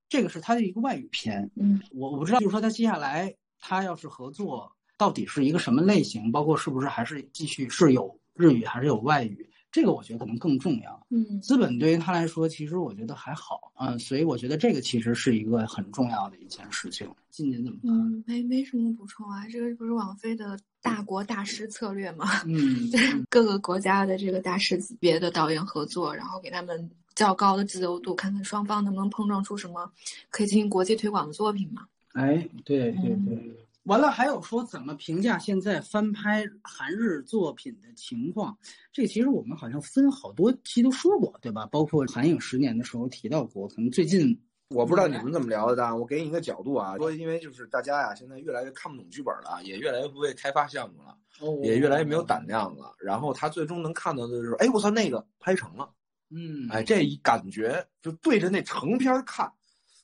[0.09, 1.49] 这个是他的一个外语片。
[1.55, 6.29] 嗯，我我不知道，就是说他接下来他要是合作，到底是一个什么类型？
[6.33, 9.49] 包括是不是还是继续是有日语还是有外语？
[9.71, 11.07] 这个我觉得可能更重要。
[11.09, 13.71] 嗯，资本对于他来说，其实我觉得还好。
[13.79, 17.09] 嗯，所以我觉得这个其实是一个很重要的一件事情。
[17.31, 17.91] 今年怎么看？
[17.91, 19.47] 嗯，没没什么补充啊。
[19.47, 22.91] 这个不是网飞的大国大师策略吗，嗯，
[23.31, 29.91] 各个国家的这个大师级别的导演合作，然后给他们较高的自由度，看看双方能不能碰撞出什么
[30.29, 31.87] 可以进行国际推广的作品嘛。
[32.13, 33.62] 哎，对对对。
[33.83, 38.57] 完了，还有说怎么评价现在翻拍韩日作品的情况？
[38.93, 41.65] 这个其实我们好像分好多期都说过，对吧？
[41.65, 51.17] 包括韩影十年的时候提到过，可能最近我不知道你们怎么聊的，我给你一个角度啊，说因为就是大家呀，现在越来越看不懂剧本了，也越来越不会开发项目了，
[51.61, 52.95] 也越来越没有胆量了。
[52.99, 55.91] 然后他最终能看到的就是，哎，我操，那个拍成了，
[56.29, 59.51] 嗯，哎，这一感觉就对着那成片看，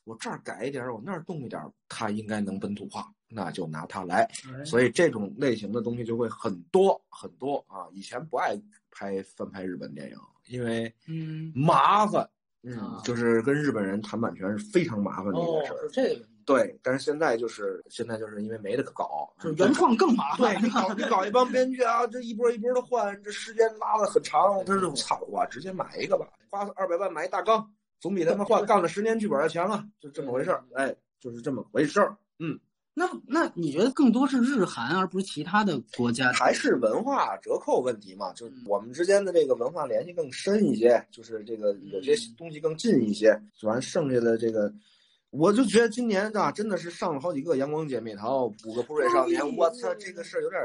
[0.04, 1.58] 我这儿改一点，我那儿动一点，
[1.88, 3.10] 他应该能本土化。
[3.32, 4.28] 那就拿它来，
[4.64, 7.86] 所以这种类型的东西就会很多很多啊！
[7.92, 10.16] 以前不爱拍翻拍日本电影，
[10.48, 12.28] 因为嗯麻烦，
[12.64, 15.74] 嗯，就是跟日本人谈版权是非常麻烦的一件事。
[15.82, 20.52] 是这个对，但是现在就是现在就是因为没得可搞，就原创更麻烦。
[20.52, 24.42] 对你搞你搞一帮编剧啊，这一波一波的换，这时间拉的很长。
[24.64, 29.86] 他说操，我直接买一个吧，花二百万买一大纲，总比他们换干了十年剧本要强啊！
[30.00, 32.58] 就这么回事儿，哎，就是这么回事儿，嗯。
[33.00, 36.30] 那那你觉得更多是日韩，而不是其他的国家？
[36.34, 38.30] 还是文化折扣问题嘛？
[38.34, 43.34] 就是我们之间的这个文化联系更深一些，就是这个有些东西更近一些。
[43.62, 44.70] 完剩下的这个，
[45.30, 50.60] 我就觉得今年啊，真的是上了好几个《阳光姐妹淘》，五个《不瑞少年》，我操，这个事儿有点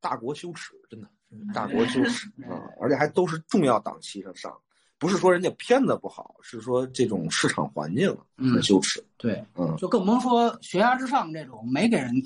[0.00, 1.06] 大国羞耻，真的
[1.52, 2.64] 大国羞耻 啊！
[2.80, 4.58] 而且还都是重要档期上上。
[4.98, 9.02] 不是说人家片子不好，是说这种市场环境很羞耻。
[9.18, 12.10] 对，嗯，就更甭说悬崖之上这种没给人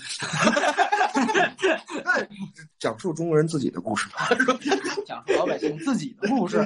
[2.79, 4.29] 讲述中国人自己的故事嘛，
[5.07, 6.59] 讲述老百姓自己的故事。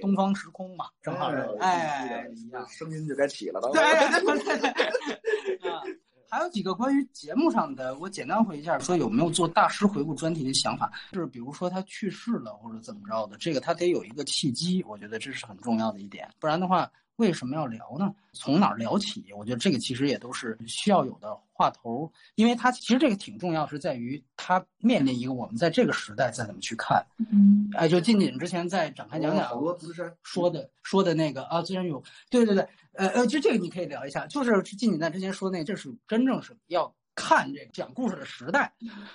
[0.00, 1.26] 东方时空嘛，正好
[1.60, 3.60] 哎，一样，声音就该起了。
[3.72, 3.80] 对
[4.20, 4.38] 对
[5.58, 5.68] 对。
[5.70, 5.82] 啊。
[6.30, 10.88] 还有几个关于节目上的，我简单回一下，说有没有做大师回顾专题的想法？
[11.10, 16.30] 就是比如说他去世了或者怎么着的，这个他得有一个契机，我觉得这是很重要的一点。
[16.38, 18.14] 不然的话，为什么要聊呢？
[18.32, 19.24] 从哪儿聊起？
[19.36, 27.04] 我觉得这个其实也都是需要有的话头，因为他其实这个挺重要，是在于他面临一个我们在这个时代再怎么去看。
[27.18, 32.00] 嗯，哎，就静静之前在展开讲讲好多资深说的说的那个啊，自然有，
[32.30, 32.68] 对对对。
[32.94, 38.72] 呃呃，就这个你可以聊一下，就是近几代之前说那，这是真正是要看这讲故事的时代，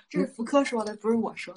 [0.09, 1.53] 这是福柯说的，不是我说。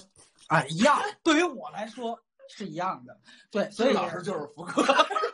[0.49, 2.19] 啊，一样，对于我来说
[2.49, 3.21] 是一样的，
[3.51, 4.83] 对，所以老师就是福柯。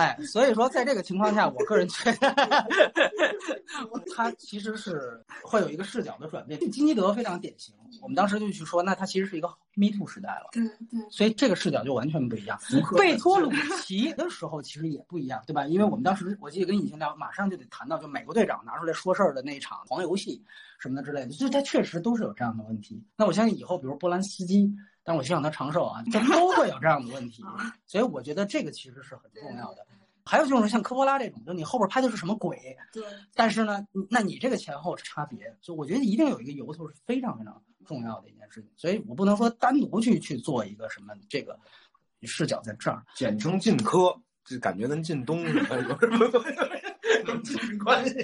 [0.00, 2.34] 哎，所以说在这个情况下，我个人觉得
[4.16, 6.58] 他其实是会有一个视角的转变。
[6.70, 10.48] 金基德非常典型，我们当时就去说，那他其实是一个 Me Too 时代了。
[10.52, 11.10] 对对。
[11.10, 12.58] 所以这个视角就完全不一样。
[12.96, 13.52] 贝托鲁
[13.82, 15.66] 奇的时候其实也不一样，对吧？
[15.66, 20.42] 因为我们当时我记得跟尹晴聊，马上就得谈到，就美国队长拿出来说事儿的那一场黄游戏
[20.78, 23.04] 什么的之类的，就是他确实都是有这样的问题。
[23.16, 24.72] 那我相信以后，比如波兰斯基。
[25.02, 27.42] 但我希望他长寿啊，这 都会有这样的问题，
[27.86, 29.86] 所以我觉得这个其实是很重要的。
[30.22, 32.76] 还有就是像科波拉这种，就你后边拍的是什么鬼？
[32.92, 33.02] 对。
[33.34, 38.70] 但是呢，那你这个前后差别，就我觉得一定有一个由头是非常非常重要的一件事情。
[38.76, 41.58] 所以我不能说单独去去做一个什么这个
[42.22, 44.14] 视角在这儿，简称晋科，
[44.44, 45.98] 就感觉跟晋东有什
[47.24, 48.14] 么晋关系？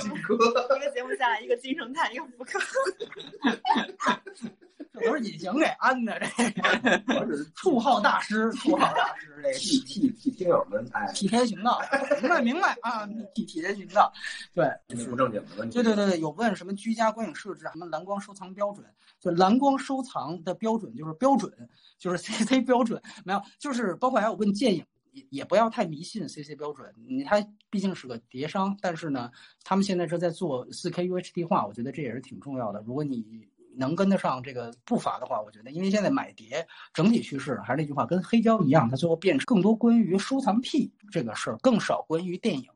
[0.00, 0.34] 晋科。
[0.76, 2.58] 一个节目下来，一个金圣叹，一个福柯。
[4.92, 11.82] 这都是隐形给安的，这我只是绰号大师，绰号大师，这替替替听友们哎，替天行道，
[12.20, 13.04] 明白明白啊，
[13.34, 14.12] 替替天行道，
[14.54, 14.64] 对，
[15.04, 18.86] 不正经的问题，对对对对，有问什么居家观影设置，什么蓝光收藏标准，
[19.18, 21.52] 就蓝光收藏的标准就是标准，
[21.98, 29.30] 就是 CC 标准，没有，就是包括还有问电影，也也不要太迷信 CC 标准，你它毕竟是个碟商，但是呢，
[29.62, 33.48] 他们现在是在做 4K UHD 化，我觉得这也是挺重要的，如果你。
[33.76, 42.70] 能跟得上这个步伐的话，我觉得，因为现在买碟整体趋势还是那句话，跟黑胶一样，它最后变成更多关于收藏癖这个事儿，更少关于电影。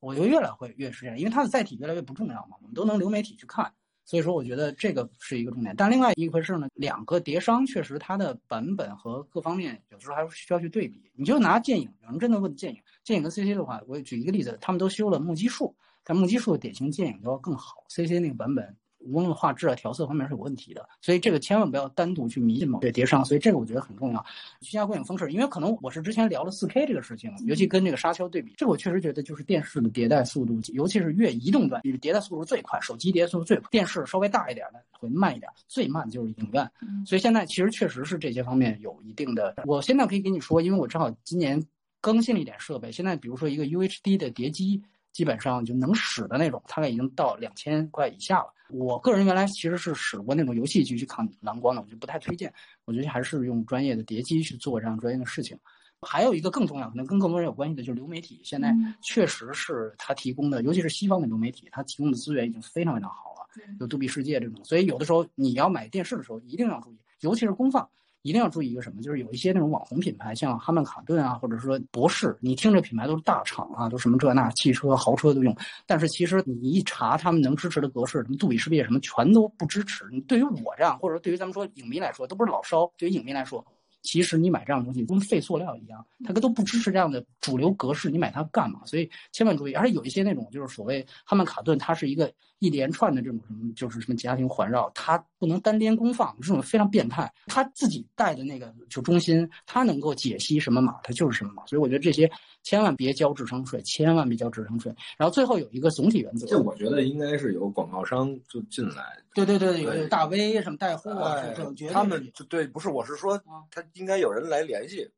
[0.00, 3.70] 我觉得越来会越是这样，因为它的载体越来越不重要嘛，我们都能流媒体去看。
[4.08, 5.74] 所以说，我觉得这个是一个重点。
[5.76, 10.98] 但另外一回事呢，两个叠商确实它的版本和各方面有时候还是需要去对比。
[11.12, 18.74] 你就拿剑影，有人真的问剑影，剑影跟 CC 的话，我举一个例子，他们都修了目击数，但目击数的典型剑影就要更好，CC 那个版本。
[19.00, 24.24] 无论画质啊、调色方面是有问题的，所以这个千万不要单独去迷信某些碟商，所以这个我觉得很重要。
[24.60, 36.70] 居家观影方式，因为可能我是之前聊了 4K 这个事情，尤其跟这个沙丘对比，这个我确实觉得就是电视的迭代速度，尤其是越移动端，迭代速度最快，手机迭代速度最快，电视稍微大一点的会慢一点，最慢就是影院。
[37.06, 39.54] 所以现在其实确实是这些方面有一定的。
[39.64, 41.64] 我现在可以跟你说，因为我正好今年
[42.00, 44.82] 更新了一点设备，现在比如说一个 UHD 的碟机。
[45.18, 48.54] 基本上就能使的那种，大概已经到两千块以下了。
[48.70, 52.54] 我个人原来其实是使过那种游戏机去抗蓝光的，我就不太推荐。
[52.84, 55.58] 我觉得还是用专业的碟机去做这样专业的事情。
[56.02, 58.40] 还有一个更重要，可能跟更多人有关系的，就是流媒体。
[58.44, 58.72] 现在
[59.02, 64.64] 确实是它提供的，尤其是西方的流媒体，它提供的资源已经非常非常好了，有杜比世界这种。
[64.64, 67.90] 所以有的时候你要买电视的时候，一定要注意，尤其是功放。
[68.22, 75.56] 一定要注意一个什么，就是有一些那种网红品牌，像哈曼卡顿啊，或者说博士，你听这品牌都是大厂啊，都什么这那汽车、豪车都用。
[75.86, 80.04] 但是其实你一查他们能支持的格式，什么杜比世界什么，全都不支持。
[80.10, 82.90] 你对于我这样，或者说对于咱们说影迷来说，都不是老烧。
[82.96, 83.64] 对于影迷来说。
[84.02, 88.80] 其实你买这样的东西跟废塑料一样，它都不支持这样的主流格式，你买它干嘛？
[88.86, 89.74] 所以千万注意。
[89.74, 97.32] 而且有一些那种就是所谓哈曼卡顿，它是一个一连串的这种什么，就是什么家庭环绕，它不能单边公放，这种非常变态。
[97.46, 101.64] 他自己带的那个就中心，它能够解析什么码，它就是什么码。
[101.66, 102.30] 所以我觉得这些
[102.62, 104.92] 千万别交智商税，千万别交智商税。
[105.16, 109.04] 然后最后有一个总体原则，这我觉得应该是有广告商就进来。
[109.34, 113.40] 对对对，有有大 V 什么带货，这种他们就对，不是，我是说，
[113.70, 115.08] 他应该有人来联系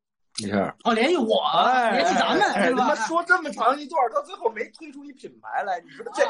[0.46, 0.74] 一下。
[0.84, 1.42] 哦，联系我，
[1.92, 2.94] 联系咱们，是吧？
[2.94, 6.24] 说这么长一段，到最后没推出一品牌来，你说这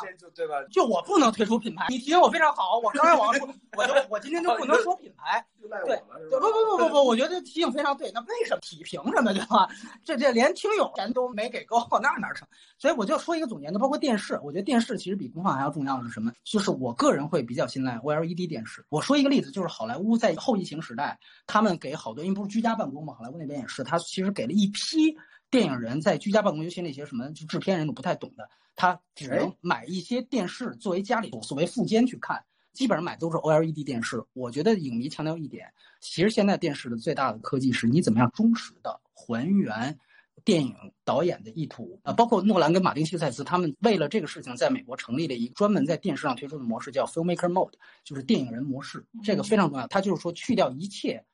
[0.00, 0.54] 这就对吧？
[0.70, 2.78] 就我不能推出品牌，你提醒我非常好。
[2.78, 5.44] 我刚才我说，我就我今天就不能说品牌。
[5.84, 8.08] 对，不不不不不，我觉得提醒非常对。
[8.14, 8.84] 那为什么提？
[8.84, 9.68] 凭什么对吧？
[10.04, 12.46] 这这连听友钱都没给够，那哪成？
[12.78, 16.30] 所以我就说一个总结的，包括电视，我觉得电视其实比功放还要重要的是什么？
[16.44, 18.84] 就是我个人会比较信赖 OLED 电视。
[18.90, 21.18] 我说一个例子，就是好莱坞在后疫情时代，
[21.48, 25.16] 他们给好多，因为不是居家办公嘛，好莱坞那边也是，他其实给了一批
[25.50, 32.44] 电影人在居家办公，尤其那些什么就制片人都不太懂的，他只能买一些电视作为家里所谓副监去看。
[32.72, 34.22] 基本上买都是 OLED 电视。
[34.34, 35.72] 我觉得影迷强调一点，
[36.02, 39.98] 其实现在电视的最大的科技是你怎么样忠实的还原
[40.44, 42.12] 电影导演的意图啊。
[42.12, 47.72] 包括诺兰跟马丁·西塞斯他们为了这个事情，在美国成立了一个专门在电视上推出的模式，叫 Filmmaker Mode，
[48.04, 49.02] 就是电影人模式。
[49.24, 51.24] 这个非常重要，它就是说去掉一切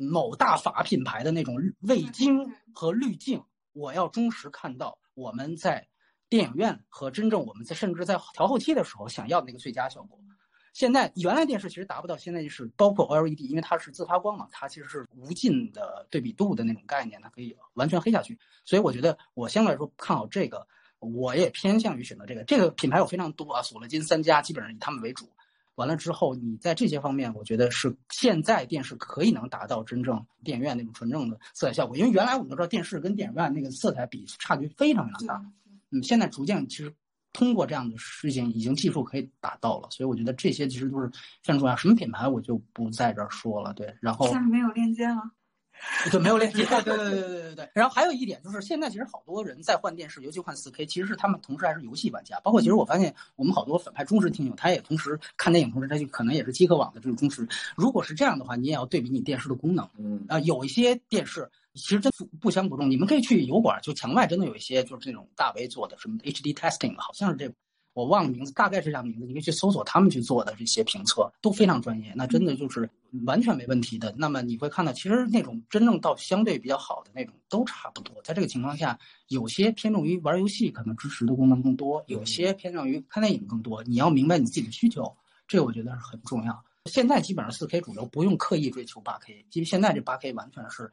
[0.00, 3.42] 某大法品牌的那种味精和滤镜，
[3.72, 5.88] 我要忠实看到我们在
[6.28, 10.16] 电影院和真正我们在甚至在调后期的时候想要的那个最佳效果。
[10.74, 18.38] 现在原来电视其实达不到，现在就是包括 OLED，因为它是自发光嘛，它其实是无尽的对比度的那种概念，它可以完全黑下去。
[18.64, 20.64] 所以我觉得我相对来说看好这个，
[21.00, 22.44] 我也偏向于选择这个。
[22.44, 25.28] 这个品牌有非常多啊，索乐金三家基本上以他们为主。
[25.78, 31.96] 完了之后，你在这些方面，我觉得是现在电视可以能达到真正电影院那种纯正的色彩效果。
[31.96, 35.42] 因为原来我们都知道电视跟电影院那个色彩比差距非常非常大，
[35.92, 36.94] 嗯，现在逐渐其实。
[37.34, 41.06] 通过这样的事情，已经技术可以达到了，所以我觉得这些其实都是
[41.42, 41.76] 非常重要。
[41.76, 43.72] 什么品牌我就不在这儿说了。
[43.74, 45.22] 对，然后下面没有链接了，
[46.12, 46.64] 就没有链接。
[46.82, 47.70] 对对对对对对对。
[47.74, 52.38] 然后还有一点就是，现在其实好多人在换电视，尤其换 4K，其实是他们同时还是游戏玩家。
[52.40, 57.46] 包括其实我发现，我们好多反派忠实听友，他也同时看电影，同时他就可能也是机壳网的这种忠实。
[57.76, 59.88] 如果是这样的话，你也要对比你电视的功能。
[59.98, 61.50] 嗯啊，有一些电视。
[61.74, 62.10] 其实真
[62.40, 67.48] 不相伯仲，你们可以去油管，就墙外真的有一些就是这种大 V 做的，什么 HD testing，好像是这，
[67.98, 72.88] 我忘了名字，大概是这样名字，你可以去搜索他们去做的这些评测，都非常专业，那真的就是
[73.26, 74.14] 完全没问题的。
[74.16, 78.14] 那么你会看到，其实那种真正到相对比较好的那种都差不多。
[78.22, 78.96] 在这个情况下，
[79.26, 83.82] 有些偏重于玩游戏，可能支持的功能更多；有些偏重于看电影更多。
[83.82, 85.12] 你要明白你自己的需求，
[85.48, 86.64] 这个我觉得是很重要。
[86.84, 90.88] 现在基本上四 K 主流不用刻意追求八 K，因为现在这八 K 完全是。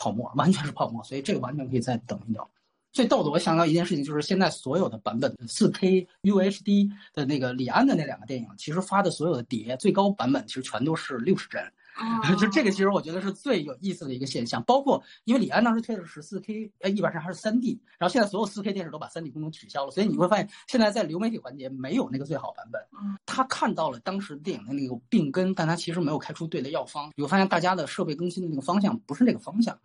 [0.00, 2.46] 泡沫完全是泡沫，所以这个完全可以再等一等。
[2.92, 11.62] 最逗的，我想到一件事情，就是现在所有的版本的四 K UHD 的那个李安的那两个电影，其实发的所有的碟最高版本其实全都是六十帧。
[12.38, 14.62] 就这个，其实我觉得是最有意思的一个现象。
[14.62, 22.80] 包括因为李安当时推的是四 K，呃，一般上还是三 D，然后现在所有四 K 电视都把三 D 功能取消了，所以你会发现现在在流媒体环节没有那个最好版本。
[23.26, 27.10] 他看到了当时电影的那个病根，但他其实没有开出对的药方。
[27.16, 29.76] 你会发现大家的设备更新的那个方向不是那个方向。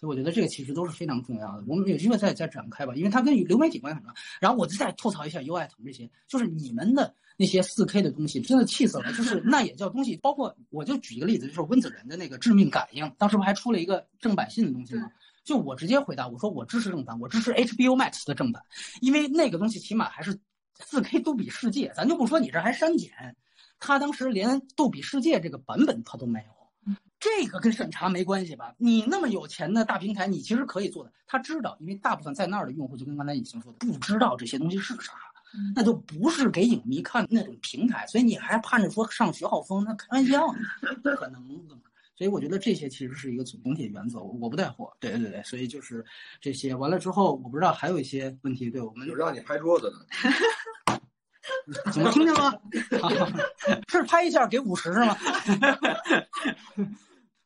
[0.00, 4.14] 所以我觉得这个其实都是非常重要的，我们有机会再再展开吧，因为它跟流媒体关系很大。
[4.40, 9.12] 然后我再吐槽一下 UI 腾这些，就是你们的那些 4K 的东西，真的气死了。
[9.12, 15.10] 就是那也叫东西，包括我就举一个例子，就是温子仁的那个致命感应，当时不还出了一个正版信的东西吗？
[15.44, 18.62] 就我直接回答我说我支持正版，我支持 HBO Max 的正版，
[19.02, 20.34] 因为那个东西起码还是
[20.78, 23.36] 4K 杜比世界，咱就不说你这还删减，
[23.78, 26.59] 他当时连杜比世界这个版本他都没有。
[27.20, 28.74] 这个跟审查没关系吧？
[28.78, 31.12] 你那么有钱的大平台，你其实可以做的。
[31.26, 35.12] 他知道，因为大部分在那儿的用户，就跟刚才已经说的，不知道这些东西是啥，
[35.76, 38.06] 那就不是给影迷看那种平台。
[38.06, 40.58] 所以你还盼着说上徐浩峰，那开玩笑呢？
[41.02, 41.82] 不可能的嘛。
[42.16, 44.90] 所以我觉得这些其实是一个总总体原则，我我不带货。
[44.98, 46.04] 对对对，所以就是
[46.40, 49.90] 这些完了之后，我不知道还有一些问题，对我们就让你拍桌子
[50.86, 51.00] 的，
[51.92, 52.62] 怎么听见了？
[53.88, 55.16] 是拍一下给五十是吗？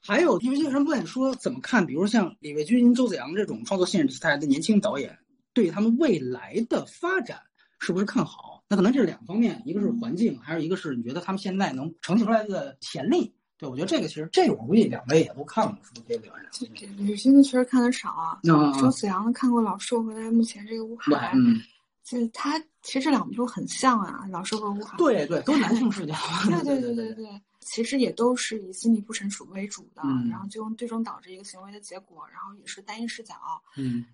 [0.06, 5.18] 还有有些人问说怎么看，比如像李卫军、周子阳这种创作现实题材的年轻导演，
[5.54, 7.40] 对他们未来的发展
[7.78, 8.62] 是不是看好？
[8.68, 13.34] 那可能这是两方面，一个是环境，还有一个是你觉得他们现在能呈现出来的潜力。
[13.56, 17.04] 对，我觉得这个其实这个我估计两位也都看过，是不是可以聊一聊？
[17.04, 21.60] 吕星的确实看的少啊，嗯周子阳的看过《老兽》和他目前这个《乌海》，嗯，
[22.04, 24.96] 就是他其实这两部都很像啊，《老兽》和《乌海》。
[24.98, 26.14] 对对，都男性视角。
[26.64, 33.34] 对对对对对，其实也都是以心理不成熟为主的，嗯然后最终最终导致一个行为的结果，然后也是单一视角。
[33.76, 34.04] 嗯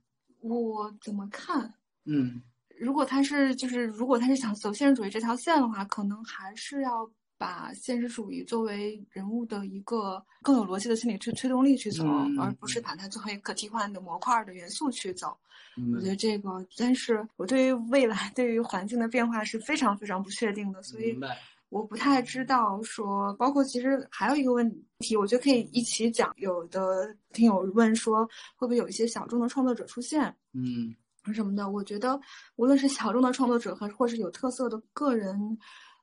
[0.41, 1.75] 我怎么看？
[2.05, 2.41] 嗯
[2.79, 15.37] 如果他是就是如果他是想走现实主义这条线的话，可能还是要把现实主义作为人物的一个更有逻辑的心理推推动力去走，嗯而不是把它作为可替换的模块的元素去走。
[15.77, 21.39] 嗯我觉得这个，但是我对于未来对于环境的变化是非常非常不确定的，所以明白。
[21.71, 26.33] 我不太知道说，包括其实还有一个问题，我觉得可以一起讲。
[26.37, 28.27] 有的听友问说，
[28.57, 30.35] 会不会有一些小众的创作者出现？
[30.53, 30.95] 嗯
[31.33, 32.19] 什么的，我觉得
[32.57, 35.39] 无论是小众的创作者和或是有特色的个人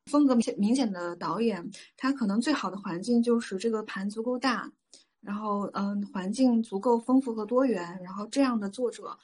[0.06, 4.72] 风格明显明显的导演，他可能最好的环境就是这个盘足够大，
[5.20, 9.18] 然后嗯环境足够丰富和多元，然后这样的作者，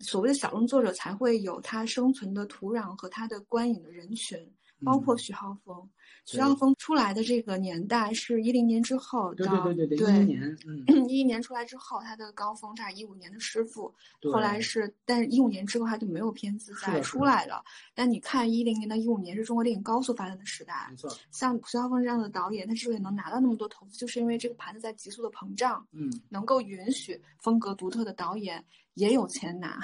[0.00, 4.36] 所谓的小众作者才会有他生存的土壤和他的观影的人群，
[4.84, 5.18] 包括嗯。
[5.18, 5.88] 徐浩峰。
[6.26, 13.92] 徐浩峰出来的这个年代是一零年之后对到对对对对，对一一年，嗯， 一一年出来之后，他的高峰他是一五年的师傅，
[14.30, 17.64] 后来是，但是一五年之后他就没有片子再出来了。
[17.94, 28.62] 但你看一零年到一五年是中国电影高速发展的时代没，错，像徐浩峰这样的导演，他之所以能拿到那么多投资，就是因为这个盘子在急速的膨胀，嗯，能够允许风格独特的导演
[29.00, 29.80] 也有钱拿，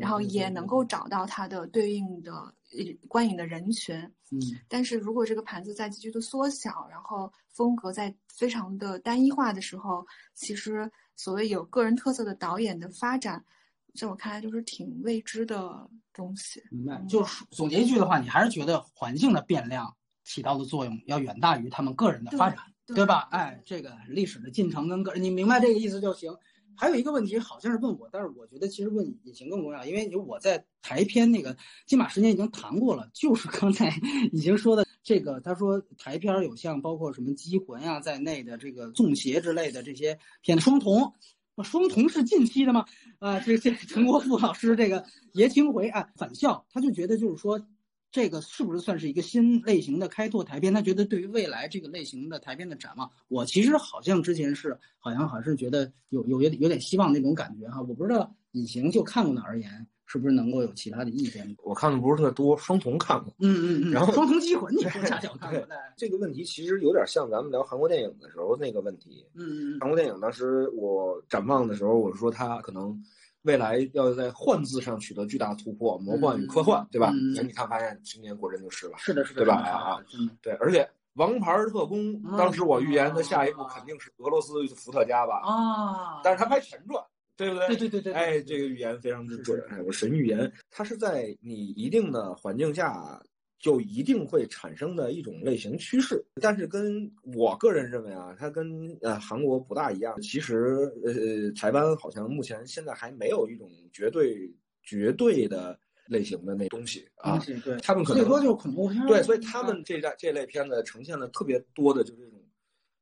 [0.00, 2.78] 然后也能够找到它的对应的呃
[3.08, 3.96] 观影的人群。
[4.30, 13.44] 嗯但是如果这个盘子在急剧的缩小，然后风格在非常的单一化的时候，其实所谓有个人特色的导演的发展，
[13.94, 16.62] 在我看来就是挺未知的东西。
[16.70, 16.94] 明白。
[16.96, 19.94] 嗯就是总结一句的话，你还是觉得环境的变量
[20.24, 23.28] 起到的作用要远大于他们个人的发展，对吧？
[23.30, 26.36] 哎，这个历史的进程跟个人，你明白这个意思就行。
[26.76, 31.56] 还有一个问题好像是问我，但是我觉得其实问隐形更重要，因为我在台片那个
[31.86, 33.94] 金马时间已经谈过了，就是刚才
[34.32, 41.12] 已经说的这个，他说台片有像包括什么《机魂》呀在内的这个《纵邪》之类的这些片子，双瞳。
[41.62, 42.84] 双瞳是近期的吗？
[43.20, 47.64] 啊，这这陈国富老师这个爷青回啊返校，他就觉得就是说，
[48.14, 50.72] 这个是不是算是一个新类型的开拓台片？
[50.72, 57.82] 他觉得对于未来这个类型的台片的展望，我其实好像之前是好像还是觉得有有有点有点希望那种感觉哈。
[57.82, 61.56] 我不知道隐形就看过的而言，是不是能够有其他的意见？
[61.64, 63.34] 我看的不是特多，双瞳看过。
[63.40, 63.90] 嗯嗯嗯。
[63.90, 65.74] 然后双瞳机魂，你说恰巧 看过的。
[65.96, 69.26] 这个问题其实有点像咱们聊韩国电影的时候那个问题。
[69.34, 72.96] 嗯嗯韩国电影当时我展望的时候，我说他可能
[73.44, 77.10] 未来要在幻字上取得巨大突破，魔幻与科幻，对吧？
[77.14, 77.32] 嗯。
[77.34, 78.94] 那你看，发现今年果真就是了。
[78.98, 79.56] 是的，是的，对吧？
[79.56, 80.00] 啊，
[80.42, 80.82] 对，而且
[81.14, 87.04] 《王牌特工》嗯当时我预言的下一步肯定是俄罗斯伏特加吧，啊，但是他拍前传，
[87.36, 87.68] 对不对？
[87.68, 93.20] 对对对对，哎，这个预言非常之准，哎，我神预言，它是在你一定的环境下
[93.64, 96.22] 就一定会产生的一种类型趋势。
[96.38, 100.20] 但是跟我个人认为啊，它跟呃韩国不大一样。
[100.20, 105.78] 其实呃，台湾好像目前现在还没有一种绝对绝对的
[106.08, 107.38] 类型的那东西啊。
[107.40, 109.06] 是对，他们可能最多就是恐怖片儿。
[109.06, 112.38] 对，所以他们这代这类片子呈现的特别多的就是这种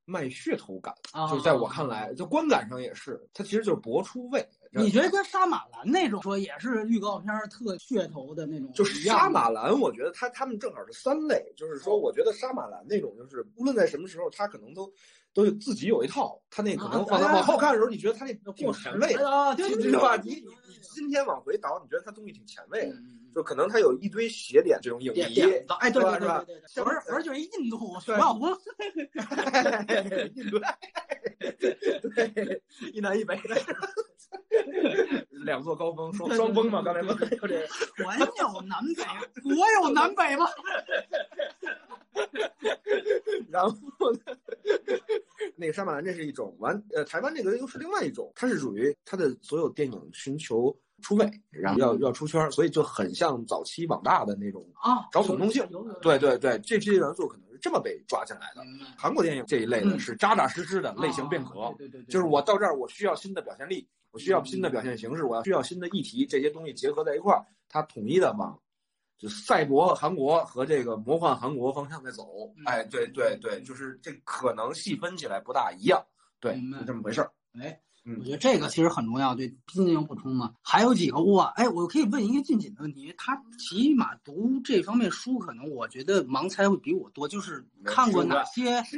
[0.04, 4.46] 卖噱头感，啊就是在我看来，就观感上也是，它其实就是博出位。
[4.74, 14.90] 你觉得跟杀马兰那种说也是预告片特噱头的那种，就是杀马兰，我觉得他他们正好是三类，就是说，我觉得杀马兰那种，就是无论在什么时候，他可能都
[15.34, 20.16] 都有自己有一套，他那可能往后看的时候，你觉得他那挺前卫的，啊，对对对吧？
[20.16, 25.22] 你你你今天往回倒，你觉得他东西挺前卫的，嗯就可能他有一堆斜点这种影迷，
[25.80, 28.50] 哎，对对是吧对对对，而而就是印度徐对小峰，
[30.34, 30.58] 印度，
[31.38, 33.38] 对， 一南一北，
[35.44, 37.48] 两座高峰，双双峰嘛，刚才说的这个。
[38.04, 39.02] 环有南北，
[39.42, 40.46] 国有南北吗？
[43.50, 43.70] 然后
[44.12, 44.20] 呢，
[45.56, 55.68] 那个沙马兰这是一种，完呃，台湾这个又是另外一种，它是属于它的所有电影寻求出位，然后要要出圈儿，所以就很像早期网大的那种啊，找统动性
[56.00, 58.62] 对对对，这这些元素可能是这么被抓进来的。
[58.96, 68.58] 韩国电影这一类的嗯是扎扎实实的类型变革，啊对对对，就是我到这儿我需要新的表现力，我需要新的表现形式，我要需要新的议题，这些东西结合在一块儿，它统一的往
[69.18, 72.26] 就赛博韩国和这个魔幻韩国方向在走。
[72.56, 76.04] 嗯哎，对对对，就是这可能细分起来不大一样，
[76.40, 77.30] 对，就这么回事儿。
[77.60, 80.54] 哎，嗯我觉得这个其实很重要，对今年有补充吗？
[80.62, 88.82] 还有几个哇，哎，我可以问一个近景的问题，他起码读这方面书，可能我觉得盲猜会比我多，就是看过哪些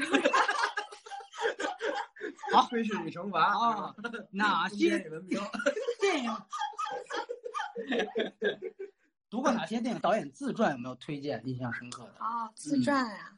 [2.53, 3.95] 好飞逝与惩罚啊，
[4.31, 5.39] 哪些文明，
[6.01, 6.35] 电影
[9.29, 12.25] 读过哪些电影导演自传有没有推荐印象深刻的？
[12.25, 13.33] 啊，自传呀、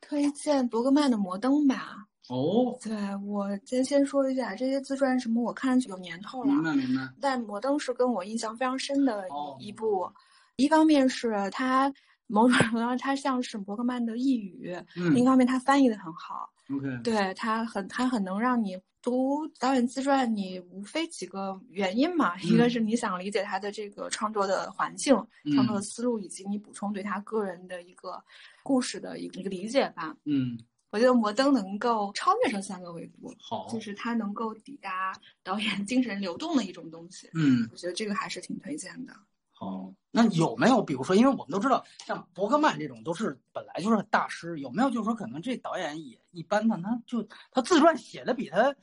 [0.00, 2.07] 推荐伯格曼的《摩登》吧。
[2.28, 2.92] 哦，对
[3.26, 9.56] 我先先说一下，这些自传什么我看上去有年头了，明白明白，但《摩登》是跟我印象非常深的一、哦。
[9.58, 10.10] 一部。
[10.56, 11.92] 一方面是他
[12.26, 15.14] 某种程度上他像是伯格曼的呓语，嗯。
[15.14, 22.70] 另一嗯方面他翻译的很好，，OK，对他很他很能让你读导演自传，你无非几个原因嘛，一个嗯。
[22.70, 25.14] 是你想理解他的这个创作的环境、
[25.54, 28.20] 创作的嗯思路，以及你补充对他个人的一个
[28.64, 30.14] 故事的一个一个理解吧。
[30.24, 30.58] 嗯，
[30.90, 35.12] 我觉得摩登能够超越这三个维度，好，就是它能够抵达
[35.42, 37.30] 导演精神流动的一种东西。
[37.34, 37.68] 嗯。
[37.70, 39.14] 我觉得这个还是挺推荐的。
[39.50, 46.80] 好，那有没有比如说，因为我们都知道，像伯格曼这种都是本来就是大师，有没有就是说可能这导演也一般呢？
[46.82, 48.74] 他就他自传写的比他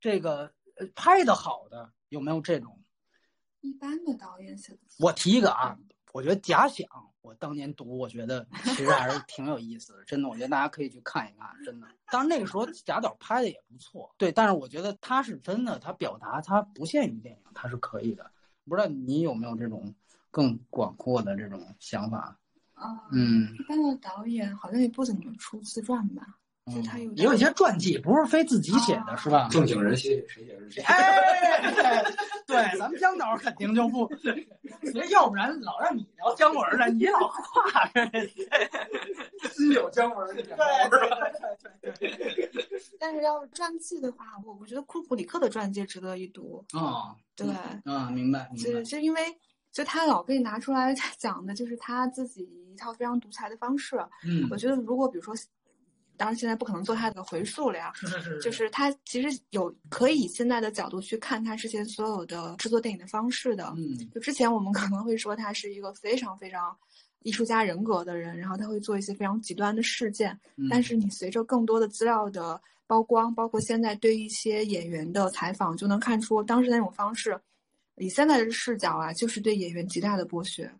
[0.00, 2.80] 这个呃拍的好的，有没有这种？
[3.60, 5.76] 一般的导演写的，我提一个啊，
[6.12, 6.88] 我觉得假想，
[7.22, 11.86] 我当年读，我觉得其实还是挺有意思的，真的，我觉得大家可以去看一看，真的。
[12.10, 18.30] 当然那个时候贾导拍的也不错，对，但是我觉得他是真的，他表达他不限于电影，他是可以的。
[18.68, 19.94] 不知道你有没有这种
[20.30, 22.38] 更广阔的这种想法？
[22.74, 26.38] 啊，嗯，一般的导演好像也不怎么出自传吧，
[26.70, 29.48] 就他有也有一些传记，不是非自己写的，是吧？
[29.50, 30.82] 正经人写谁写是谁。
[30.84, 32.02] 哎，
[32.46, 34.08] 对，咱们姜导肯定就不，
[35.10, 38.10] 要不然老让你聊姜文呢，你老跨着。
[39.52, 42.70] 心有姜文的对对对对对。
[42.98, 46.64] 但是要是传记的话，我我觉得库布里克的传记值得一读。
[46.72, 47.48] 啊，对，
[47.84, 48.82] 啊，明白就明白。
[48.84, 49.20] 就因为
[49.72, 53.96] 就他老被拿出来讲的，就是他自己一套非常独裁的方式。
[54.24, 55.34] 嗯我，觉得如果比如说，
[56.20, 57.90] 当然现在不可能做他的回溯了呀，
[58.42, 63.72] 就是他其实有可以以现在的角度去看他之前所有的制作电影的方式的。
[63.78, 66.76] 嗯就之前我们可能会说他是一个非常非常
[67.22, 70.38] 艺术家人格的人，然后他会做一些非常极端的事件。
[70.56, 77.40] 嗯，但是你随着更多的资料的曝光，包括现在对一些演员的采访，就能看出当时那种方式，
[77.96, 80.70] 以现在的视角啊，就是对演员极大的剥削，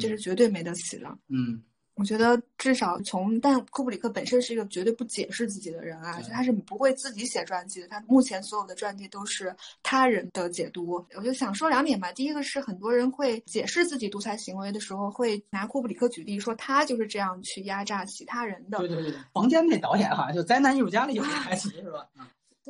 [0.00, 1.06] 这是绝对没得洗的。
[1.28, 1.62] 嗯
[2.00, 11.04] 我觉得至少从，但库布里克本身是一个绝对不解释自己的人啊，对就他是不会自己写传记的，他目前所有的传记都是他人的解读。
[11.14, 18.78] 我就想说两点吧，第一个是很多人会解释自己独裁行为的时候，会拿库布里克举例，说他就是这样去压榨其他人的。
[18.78, 22.08] 对对对，房间那导演好像就《灾难艺术家》里有个台词是吧？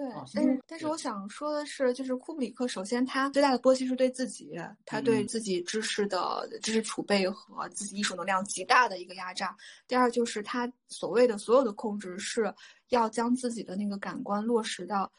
[0.01, 4.53] 嗯对哦，但是但是我想说的是，就是库布里克，首先他最大的剥削是对自己，
[4.87, 9.55] 他对嗯自己知识的知识储备和自己艺术能量极大的一个压榨。
[9.87, 12.55] 第二就是他所谓的所有的控制是
[12.89, 15.13] 要将自己的那个感官落实到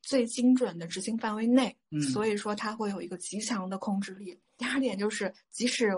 [0.00, 4.40] 最精准的执行范围内，嗯所以说他会有一个极强的控制力。
[4.56, 5.92] 第二点就是，即使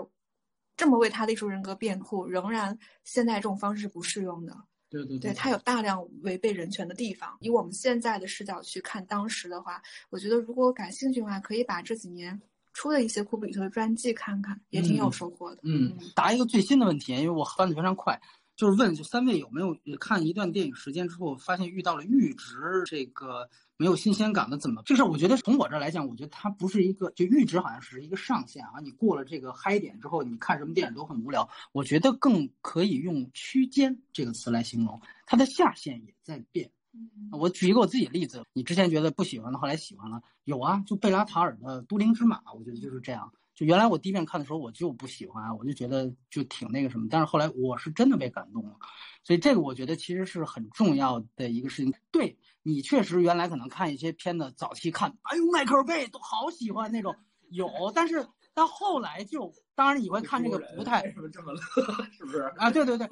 [0.75, 4.53] 这么为他的艺术人格辩护，仍然现在这种方式是不适用的。
[4.89, 7.37] 对对对，它有大量违背人权的地方。
[7.41, 12.39] 以我们现在的视角去看当时的话，我觉得如果感兴趣的话，可以把这几年
[12.73, 15.61] 出的一些库布里克的传记看看，也挺有嗯收获的。
[15.63, 18.19] 嗯，答一个最新的问题，因为我翻的非常快，
[18.57, 22.57] 就是问就三位有没有看一段电影时间之后，发现遇到了阈值
[22.87, 23.47] 这个
[23.77, 24.81] 没有新鲜感的怎么？
[24.83, 31.47] 这事儿我觉得从我这儿来讲，我觉得它不是一个就阈值好像是一个上限啊，你过了这个嗨点之后，你看什么电影都很无聊。
[31.71, 36.71] 我觉得更可以用区间这个词来形容，它的下限也在变。
[36.93, 43.31] 嗯我举一个我自己的例子，你之前觉得不喜欢的，后来喜欢了，有啊，就贝拉塔尔的《都灵之马》，我觉得就是这样。
[43.57, 48.75] 就原来我第一遍看的时候，我就不喜欢，我就觉得就挺那个什么，但是后来我是真的被感动了，
[49.23, 51.91] 所以这个我觉得其实是很重要的一个事情。
[52.11, 57.15] 对你确实原来可能看一些片子，早期看，哎呦迈克尔贝都好喜欢那种，
[57.49, 61.59] 有，但是但后来就，当然你会看这个不太为什么这么乐？
[62.15, 62.41] 是不是？
[62.57, 63.09] 啊，对对对，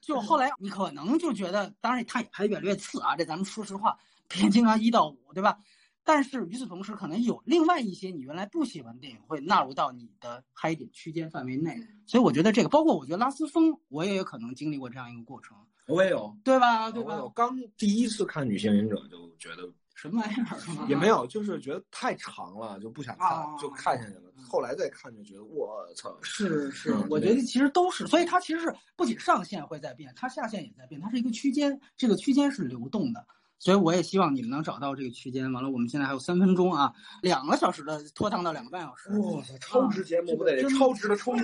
[0.00, 3.98] 就后来你可能就觉得，当然他也拍的越来越次啊，这咱们说实话，
[4.28, 5.58] 变形金刚一到五，对吧？
[6.04, 11.76] 但是与此同时，可能有另外一些你原来不喜欢的电影会纳入到你的嗨点区间范围内，
[12.06, 15.56] 所以我觉得这个，包括我觉得拉斯风，我也有可能经历过这样一个过程。
[15.86, 16.90] 我也有，对吧？
[16.90, 17.22] 对吧？
[17.22, 20.56] 我刚第一次看《女性忍者》就觉得什么玩意儿？
[20.88, 24.32] 也没有，就是觉得太长了，就不想看，啊就看下去了。
[24.48, 33.26] 后来再看就觉得我操，是是嗯，我觉得其实都是，所以它其实是不仅上限会在变，它下限也在变，它是一个区间，这个区间是流动的。
[33.64, 35.50] 所以我也希望你们能找到这个区间。
[35.50, 36.92] 完了，我们现在还有三分钟啊，
[37.22, 39.08] 两个小时的拖堂到两个半小时。
[39.18, 41.34] 哇塞，超值节目不得超值的冲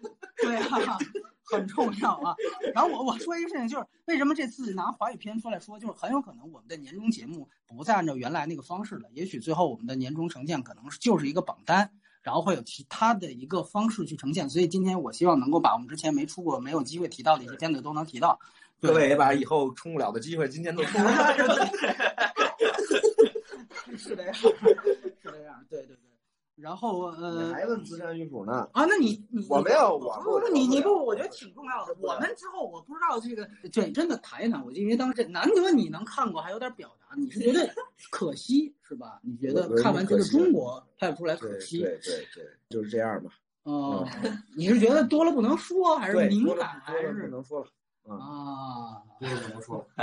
[0.40, 0.96] 对啊，
[1.44, 2.34] 很重要啊。
[2.72, 11.90] 然后我我说一个事情，就是为什么这次拿华语片出来说，就是很有可能我们的年终节目不再按照原来那个方式了，也许最后我们的年终呈现可能是就是一个榜单。
[12.22, 18.40] 然后会有其他的一个方式去呈现，所以今天我希望能够把我们之前没出过、没有机会提到的一些片子都能提到。
[18.84, 21.10] 对各位也把以后冲不了的机会今天都冲了。
[23.96, 24.54] 是这样，是
[25.22, 25.98] 这样，对对对。
[26.56, 28.68] 然后你呃还问资产与否呢？
[28.72, 31.94] 啊，那你你我没有我不不你你不，我觉得挺重要的。
[32.00, 34.64] 我们之后我不知道这个，对，真的谈一谈。
[34.64, 37.68] 我就因为当时难得你能看过，还有点表达，你是觉得
[38.10, 39.18] 可惜是吧？
[39.22, 41.80] 你觉得看完觉得中国拍不出来可惜？
[41.80, 43.30] 对对对，就是这样吧。
[43.64, 44.06] 哦，
[44.56, 47.66] 你是觉得多了不能说，还是敏感，还多了不是能说了。
[48.06, 49.02] 嗯，啊？
[49.20, 49.86] 这个怎么说。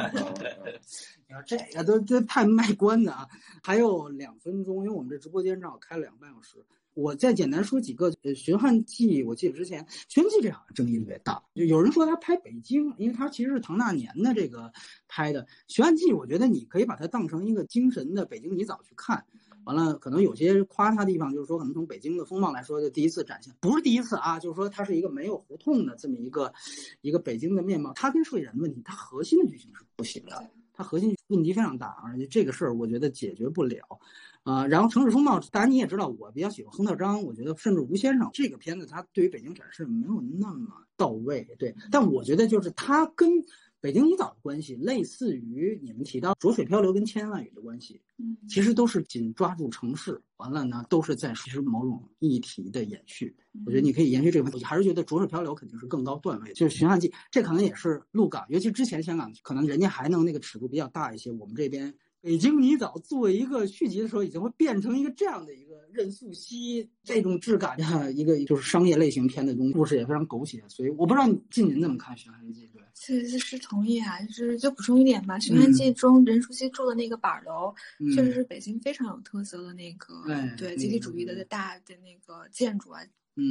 [1.28, 3.28] 你说这个都这太卖关子啊！
[3.64, 6.65] 还有两分钟，因为我们这直播间正好开了两个半小时。
[6.93, 14.72] 我再简单说几个，呃，《寻汉记》，我记得之前《寻汉记》这好像争议特别大，就有人说他拍北京，因为他其实是唐大年的这个
[15.07, 19.26] 拍的《寻汉记》，我觉得你可以把它当成一个精神的北京泥枣去看。
[19.63, 26.51] 完了，可能有些夸他的地方，就是说可能从北京的风貌来说，就第一次展现，不是第一次啊，就是说它是一个没有胡同的这么一个
[27.01, 27.93] 一个北京的面貌。
[27.93, 33.85] 它跟睡人的问题，它核心的剧情是不行的，它核心问题非常大，而且这个事儿我觉得解决不了。
[34.43, 43.30] 啊、然后城市风貌，当然你也知道，我比较喜欢亨特章，我觉得甚至吴先生这个片子，他对于北京展示没有那么到位，对，但我觉得就是他跟
[43.80, 53.35] 北京泥岛的关系，类似于你们提到浊水漂流跟千言万语的关系，嗯，其实都是紧抓住城市，完了呢，都是在实施某种议题的延续。
[53.65, 72.81] 我觉得你可以延续这个问题，还是觉得浊水漂流肯定是更高段位，就是《寻汉记》，这可能也是鹿港，尤其之前香港可能人家还能那个尺度比较大一些，我们这边北京泥枣作为一个续集的时候，已经会变成一个这样的一个任素汐这种质感的一个就是商业类型片的东西，故事也非常狗血，所以我不知道你近您怎么看《寻汉记》对？
[72.93, 83.02] 其实是同意啊，就是就补充一点吧，《寻汉记》中任素汐住的那个板楼，嗯确实是北京非常有特色的那个哎对嗯集体主义的大的那个建筑啊。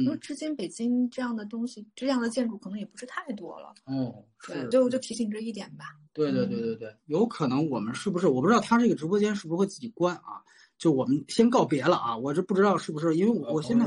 [0.03, 3.73] 因为嗯至今北京这样的东西，这样的建筑可能也不是太多了。
[3.85, 5.85] 哦，对，是就就提醒这一点吧。
[6.13, 10.43] 对对对对对，有可能我们是不是我不知道他这个直播间是不是会自己关啊？
[10.77, 12.17] 就我们先告别了啊！
[12.17, 13.85] 我这不知道是不是，因为我我现在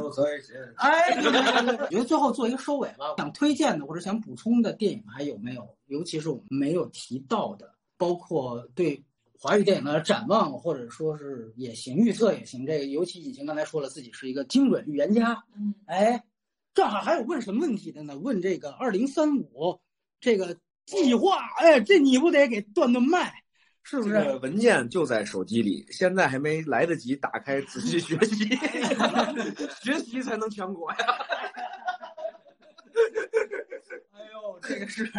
[0.77, 3.15] 哎，对对对对，我觉得最后做一个收尾吧。
[3.19, 5.77] 想推荐的或者想补充的电影还有没有？
[5.87, 9.05] 尤其是我们没有提到的，包括对
[9.39, 12.65] 华语电影的展望，或者说是也行，预测也行。
[12.65, 16.25] 这个尤其以前刚才说了，自己是一个精准预言家，嗯，哎，
[16.73, 18.17] 正好还有问什么问题的呢？
[18.19, 19.81] 问这个二零三五
[20.21, 20.57] 这个
[20.87, 23.33] 计划，哎，这你不得给断断脉，
[23.83, 24.15] 是不是？
[24.15, 28.49] 这个文件就在手机里，现在还没来得及打开仔细学习，
[29.83, 30.99] 学习才能强国呀！
[34.13, 35.11] 哎呦，这个是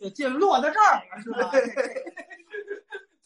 [0.00, 1.52] 就劲落到这儿了，是吧？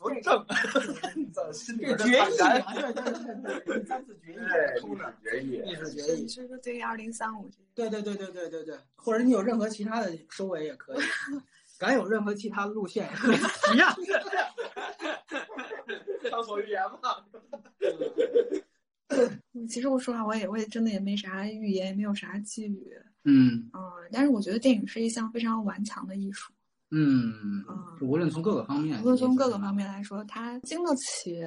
[0.02, 0.44] 多正，
[1.54, 2.36] 心里这边决议
[2.74, 6.26] 对对对对对，三次决议对，抽的，决议历史决议。
[6.26, 7.64] 就是对二零三五这个。
[7.74, 10.98] 对对对对对对对，或者你有任何其他的收尾也可以，
[11.78, 13.36] 敢有任何其他的路线也可以
[13.72, 13.94] 提呀。
[16.30, 17.24] 畅所欲言嘛。
[19.08, 22.90] 嗯其实我说实话，我也我也真的也没啥预言，也没有啥寄语。
[23.24, 26.50] 嗯嗯，但是我觉得电影是一项非常顽强的艺术。
[26.94, 31.40] 嗯嗯，无论从各个方面，无论从各个方面来说，它经得起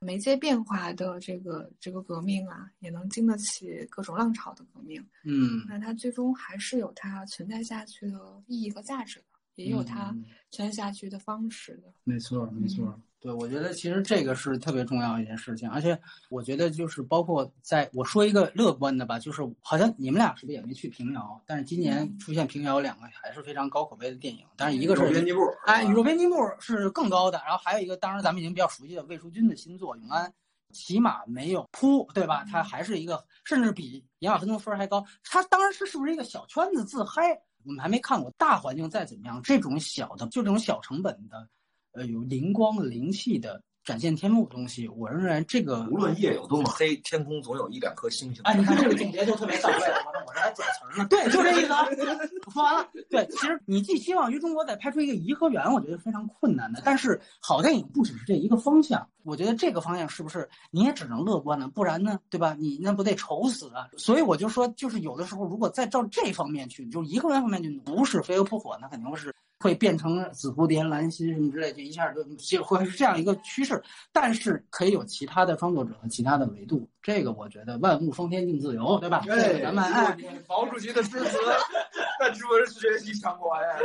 [0.00, 5.00] 媒介变化的这个这个革命啊，也能经得起各种浪潮的革命。
[5.24, 11.92] 嗯，那它最终还是有它存在下去的意义和价值的，也有它嗯存在下去的方式的。
[12.04, 12.86] 没错，没错。
[12.86, 15.96] 嗯对，我觉得其实这个是特别重要的一件事情，而且
[16.28, 21.40] 我觉得就是包括在我说一个乐观的吧，就是好像你们俩是不是也没去平遥？
[21.46, 30.28] 但是今年嗯出现平遥两个还是非常高口碑的电影，但是一个是编辑部，哎，宇宙编辑部是更高的，然后还有一个，当然咱们已经比较熟悉的魏淑君的新作《永安》，
[30.72, 32.44] 起码没有扑，对吧？
[32.50, 35.04] 它还是一个，甚至比严瓦芬的分儿还高。
[35.22, 37.40] 它当然是是不是一个小圈子自嗨？
[37.64, 41.48] 我们还没看过大环境再怎么样，这种小的，就这种小成本的，
[41.92, 48.42] 呃，有灵光灵气的展现天赋的东西，我仍然这个无论夜有多么黑，天空总有一两颗星星。
[48.44, 51.06] 哎，你看这个总结就特别到位，了我这还转词儿呢。
[51.10, 51.68] 对，就这意思。
[52.52, 52.88] 说完了。
[53.10, 56.80] 对，其实你寄希望于中国再拍出一个颐和园，我觉得非常困难的。
[56.84, 61.68] 但是好电影不只是这一个方向，我觉得这个方向是不是你也只能乐观呢？
[61.74, 62.56] 不然呢，对吧？
[62.58, 63.88] 你那不得愁死啊？
[63.98, 69.34] 所以我就说，就是有的时候如果再照这方面去，就是颐和园方面去，不是飞蛾扑火，那肯定是。
[69.62, 73.80] 会变成紫蝴蝶、蓝心什么之类，就一下就就会是这样一个趋势。
[74.12, 79.22] 但是可以有其他的创作者和其他的维度，这个我觉得万物方天定自由，对吧？
[79.24, 80.16] 对，咱们哎，
[80.48, 81.38] 毛主席的诗词，
[82.18, 83.78] 那是不是学习强国呀？
[83.78, 83.84] 是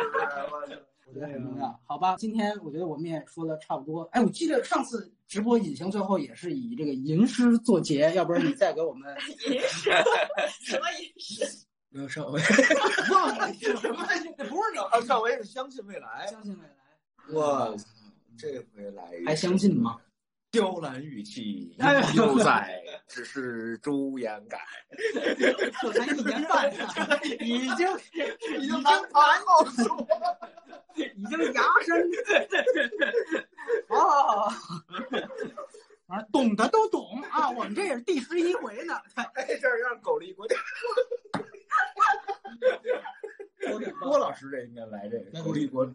[0.50, 0.84] 不是？
[1.10, 1.80] 我觉得很重要。
[1.86, 4.02] 好吧，今天我觉得我们也说的差不多。
[4.12, 9.16] 哎，我记得上次直播隐形最后也是以这个吟诗作结，要不然你再给我们
[9.50, 9.90] 吟诗？
[10.60, 11.66] 什么吟诗？
[11.98, 12.40] 没有上回，
[13.12, 14.06] 忘了什么？
[14.06, 14.70] 不是
[15.02, 16.76] 你，上回是相信未来，相信未来。
[17.34, 17.76] 我
[18.38, 19.98] 这回来还相信吗？
[20.52, 21.76] 雕栏玉砌
[22.16, 24.60] 犹在，只是朱颜改。
[25.82, 26.72] 这才一年半，
[27.42, 27.88] 已经
[28.60, 29.66] 已经难谈了，
[30.96, 32.08] 已经牙深。
[33.90, 34.48] 哦，
[36.08, 38.94] 啊，懂的都懂啊，我们这也是第十一回呢。
[39.36, 40.48] 这事儿让狗立国。
[44.00, 45.86] 郭老师这应该来这个，立国，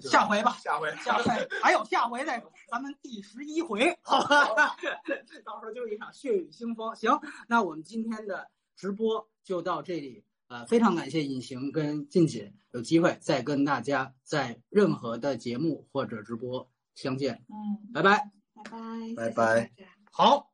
[0.00, 4.76] 下回吧，下回，下回，还有下回再咱们第十一回，好吧，
[5.44, 6.94] 到时候就一场血雨腥风。
[6.96, 17.44] 行，那我们今天的直播就到这里，呃，非常感谢隐形跟静姐，有机会再跟大家在任何的节目或者直播相见。
[17.48, 19.72] 嗯，拜拜，拜拜，拜拜，
[20.10, 20.50] 好，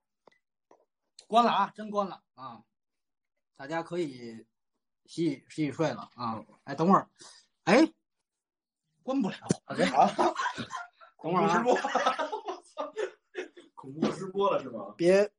[1.27, 2.63] 关了啊，真关了啊，
[3.57, 4.45] 大家可以。
[5.07, 6.43] 洗洗洗睡了啊！
[6.65, 7.09] 哎，等会儿，
[7.65, 7.89] 哎，
[9.03, 9.37] 关不了。
[9.67, 9.75] 啊，
[11.23, 11.65] 等会儿啊！
[13.75, 14.93] 恐怖直播了是吗？
[14.97, 15.31] 别，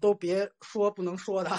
[0.00, 1.50] 都别说不能说的。